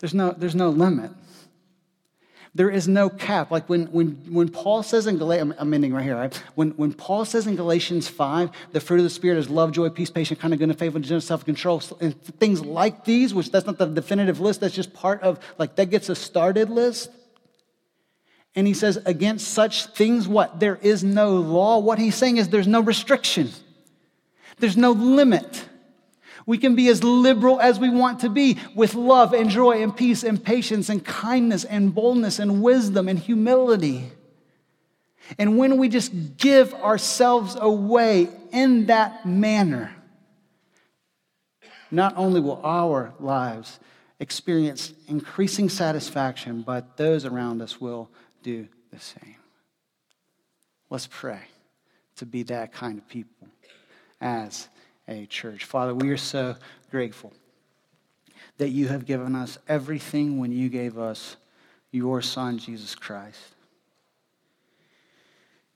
There's 0.00 0.14
no, 0.14 0.32
there's 0.32 0.56
no 0.56 0.70
limit. 0.70 1.12
There 2.56 2.70
is 2.70 2.88
no 2.88 3.10
cap. 3.10 3.50
Like 3.50 3.68
when, 3.68 3.84
when, 3.92 4.12
when 4.30 4.48
Paul 4.48 4.82
says 4.82 5.06
in 5.06 5.18
Galatians, 5.18 5.54
I'm, 5.58 5.74
ending 5.74 5.92
right 5.92 6.02
here, 6.02 6.16
right? 6.16 6.34
When, 6.54 6.70
when 6.70 6.94
Paul 6.94 7.26
says 7.26 7.46
in 7.46 7.54
Galatians 7.54 8.08
5, 8.08 8.50
the 8.72 8.80
fruit 8.80 8.96
of 8.96 9.04
the 9.04 9.10
Spirit 9.10 9.36
is 9.36 9.50
love, 9.50 9.72
joy, 9.72 9.90
peace, 9.90 10.08
patience, 10.08 10.40
kind 10.40 10.54
of 10.54 10.58
goodness, 10.58 10.78
faithfulness, 10.78 11.26
self 11.26 11.44
control, 11.44 11.82
and 12.00 12.18
things 12.38 12.64
like 12.64 13.04
these, 13.04 13.34
which 13.34 13.52
that's 13.52 13.66
not 13.66 13.76
the 13.76 13.84
definitive 13.84 14.40
list, 14.40 14.60
that's 14.60 14.74
just 14.74 14.94
part 14.94 15.20
of, 15.20 15.38
like, 15.58 15.76
that 15.76 15.90
gets 15.90 16.08
a 16.08 16.14
started 16.14 16.70
list. 16.70 17.10
And 18.54 18.66
he 18.66 18.72
says, 18.72 18.96
against 19.04 19.48
such 19.48 19.88
things, 19.88 20.26
what? 20.26 20.58
There 20.58 20.78
is 20.80 21.04
no 21.04 21.34
law. 21.34 21.78
What 21.78 21.98
he's 21.98 22.14
saying 22.14 22.38
is 22.38 22.48
there's 22.48 22.66
no 22.66 22.80
restriction, 22.80 23.50
there's 24.58 24.78
no 24.78 24.92
limit. 24.92 25.65
We 26.46 26.58
can 26.58 26.76
be 26.76 26.88
as 26.88 27.02
liberal 27.02 27.60
as 27.60 27.80
we 27.80 27.90
want 27.90 28.20
to 28.20 28.28
be 28.28 28.56
with 28.74 28.94
love 28.94 29.34
and 29.34 29.50
joy 29.50 29.82
and 29.82 29.94
peace 29.94 30.22
and 30.22 30.42
patience 30.42 30.88
and 30.88 31.04
kindness 31.04 31.64
and 31.64 31.92
boldness 31.92 32.38
and 32.38 32.62
wisdom 32.62 33.08
and 33.08 33.18
humility. 33.18 34.12
And 35.38 35.58
when 35.58 35.76
we 35.76 35.88
just 35.88 36.36
give 36.36 36.72
ourselves 36.74 37.56
away 37.60 38.28
in 38.52 38.86
that 38.86 39.26
manner, 39.26 39.92
not 41.90 42.16
only 42.16 42.40
will 42.40 42.60
our 42.64 43.12
lives 43.18 43.80
experience 44.20 44.92
increasing 45.08 45.68
satisfaction, 45.68 46.62
but 46.62 46.96
those 46.96 47.24
around 47.24 47.60
us 47.60 47.80
will 47.80 48.08
do 48.44 48.68
the 48.92 49.00
same. 49.00 49.34
Let's 50.90 51.08
pray 51.08 51.40
to 52.16 52.26
be 52.26 52.44
that 52.44 52.72
kind 52.72 52.98
of 52.98 53.08
people 53.08 53.48
as 54.20 54.68
a 55.08 55.26
church. 55.26 55.64
Father, 55.64 55.94
we 55.94 56.10
are 56.10 56.16
so 56.16 56.56
grateful 56.90 57.32
that 58.58 58.70
you 58.70 58.88
have 58.88 59.06
given 59.06 59.34
us 59.34 59.58
everything 59.68 60.38
when 60.38 60.52
you 60.52 60.68
gave 60.68 60.98
us 60.98 61.36
your 61.90 62.22
Son, 62.22 62.58
Jesus 62.58 62.94
Christ. 62.94 63.54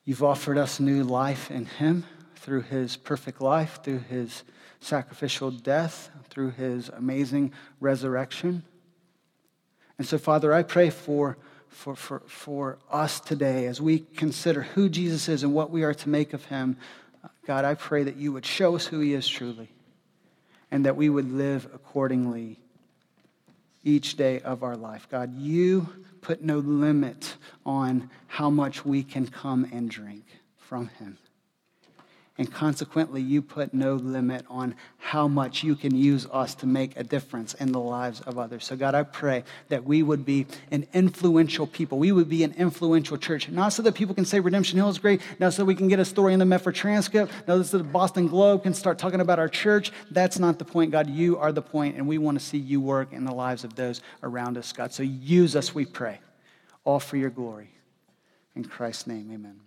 You've 0.04 0.22
offered 0.22 0.58
us 0.58 0.80
new 0.80 1.04
life 1.04 1.50
in 1.50 1.66
Him 1.66 2.04
through 2.36 2.62
His 2.62 2.96
perfect 2.96 3.40
life, 3.40 3.80
through 3.82 4.00
His 4.00 4.42
sacrificial 4.80 5.50
death, 5.50 6.10
through 6.30 6.50
His 6.52 6.88
amazing 6.88 7.52
resurrection. 7.80 8.62
And 9.98 10.06
so, 10.06 10.16
Father, 10.16 10.52
I 10.52 10.62
pray 10.62 10.88
for, 10.88 11.36
for, 11.68 11.94
for, 11.94 12.22
for 12.26 12.78
us 12.90 13.20
today 13.20 13.66
as 13.66 13.80
we 13.80 13.98
consider 14.00 14.62
who 14.62 14.88
Jesus 14.88 15.28
is 15.28 15.42
and 15.42 15.52
what 15.52 15.70
we 15.70 15.82
are 15.82 15.94
to 15.94 16.08
make 16.08 16.32
of 16.32 16.46
Him. 16.46 16.78
God, 17.50 17.64
I 17.64 17.74
pray 17.74 18.04
that 18.04 18.14
you 18.14 18.30
would 18.30 18.46
show 18.46 18.76
us 18.76 18.86
who 18.86 19.00
he 19.00 19.12
is 19.12 19.26
truly 19.26 19.68
and 20.70 20.86
that 20.86 20.94
we 20.94 21.10
would 21.10 21.32
live 21.32 21.66
accordingly 21.74 22.60
each 23.82 24.16
day 24.16 24.38
of 24.38 24.62
our 24.62 24.76
life. 24.76 25.08
God, 25.10 25.36
you 25.36 25.88
put 26.20 26.44
no 26.44 26.58
limit 26.58 27.34
on 27.66 28.08
how 28.28 28.50
much 28.50 28.84
we 28.84 29.02
can 29.02 29.26
come 29.26 29.68
and 29.72 29.90
drink 29.90 30.26
from 30.58 30.90
him. 31.00 31.18
And 32.40 32.50
consequently, 32.50 33.20
you 33.20 33.42
put 33.42 33.74
no 33.74 33.96
limit 33.96 34.46
on 34.48 34.74
how 34.96 35.28
much 35.28 35.62
you 35.62 35.76
can 35.76 35.94
use 35.94 36.26
us 36.32 36.54
to 36.54 36.66
make 36.66 36.96
a 36.96 37.04
difference 37.04 37.52
in 37.52 37.70
the 37.70 37.78
lives 37.78 38.22
of 38.22 38.38
others. 38.38 38.64
So, 38.64 38.76
God, 38.76 38.94
I 38.94 39.02
pray 39.02 39.44
that 39.68 39.84
we 39.84 40.02
would 40.02 40.24
be 40.24 40.46
an 40.70 40.86
influential 40.94 41.66
people. 41.66 41.98
We 41.98 42.12
would 42.12 42.30
be 42.30 42.42
an 42.42 42.54
influential 42.56 43.18
church, 43.18 43.50
not 43.50 43.74
so 43.74 43.82
that 43.82 43.94
people 43.94 44.14
can 44.14 44.24
say 44.24 44.40
Redemption 44.40 44.78
Hill 44.78 44.88
is 44.88 44.98
great, 44.98 45.20
not 45.38 45.52
so 45.52 45.66
we 45.66 45.74
can 45.74 45.86
get 45.86 45.98
a 45.98 46.04
story 46.06 46.32
in 46.32 46.38
the 46.38 46.46
Medford 46.46 46.76
Transcript, 46.76 47.30
not 47.46 47.62
so 47.66 47.76
the 47.76 47.84
Boston 47.84 48.26
Globe 48.26 48.62
can 48.62 48.72
start 48.72 48.98
talking 48.98 49.20
about 49.20 49.38
our 49.38 49.46
church. 49.46 49.92
That's 50.10 50.38
not 50.38 50.58
the 50.58 50.64
point, 50.64 50.92
God. 50.92 51.10
You 51.10 51.36
are 51.36 51.52
the 51.52 51.60
point, 51.60 51.96
and 51.98 52.08
we 52.08 52.16
want 52.16 52.40
to 52.40 52.44
see 52.44 52.56
you 52.56 52.80
work 52.80 53.12
in 53.12 53.26
the 53.26 53.34
lives 53.34 53.64
of 53.64 53.74
those 53.74 54.00
around 54.22 54.56
us, 54.56 54.72
God. 54.72 54.94
So, 54.94 55.02
use 55.02 55.56
us, 55.56 55.74
we 55.74 55.84
pray, 55.84 56.20
all 56.84 57.00
for 57.00 57.18
your 57.18 57.28
glory. 57.28 57.68
In 58.56 58.64
Christ's 58.64 59.06
name, 59.06 59.30
amen. 59.30 59.60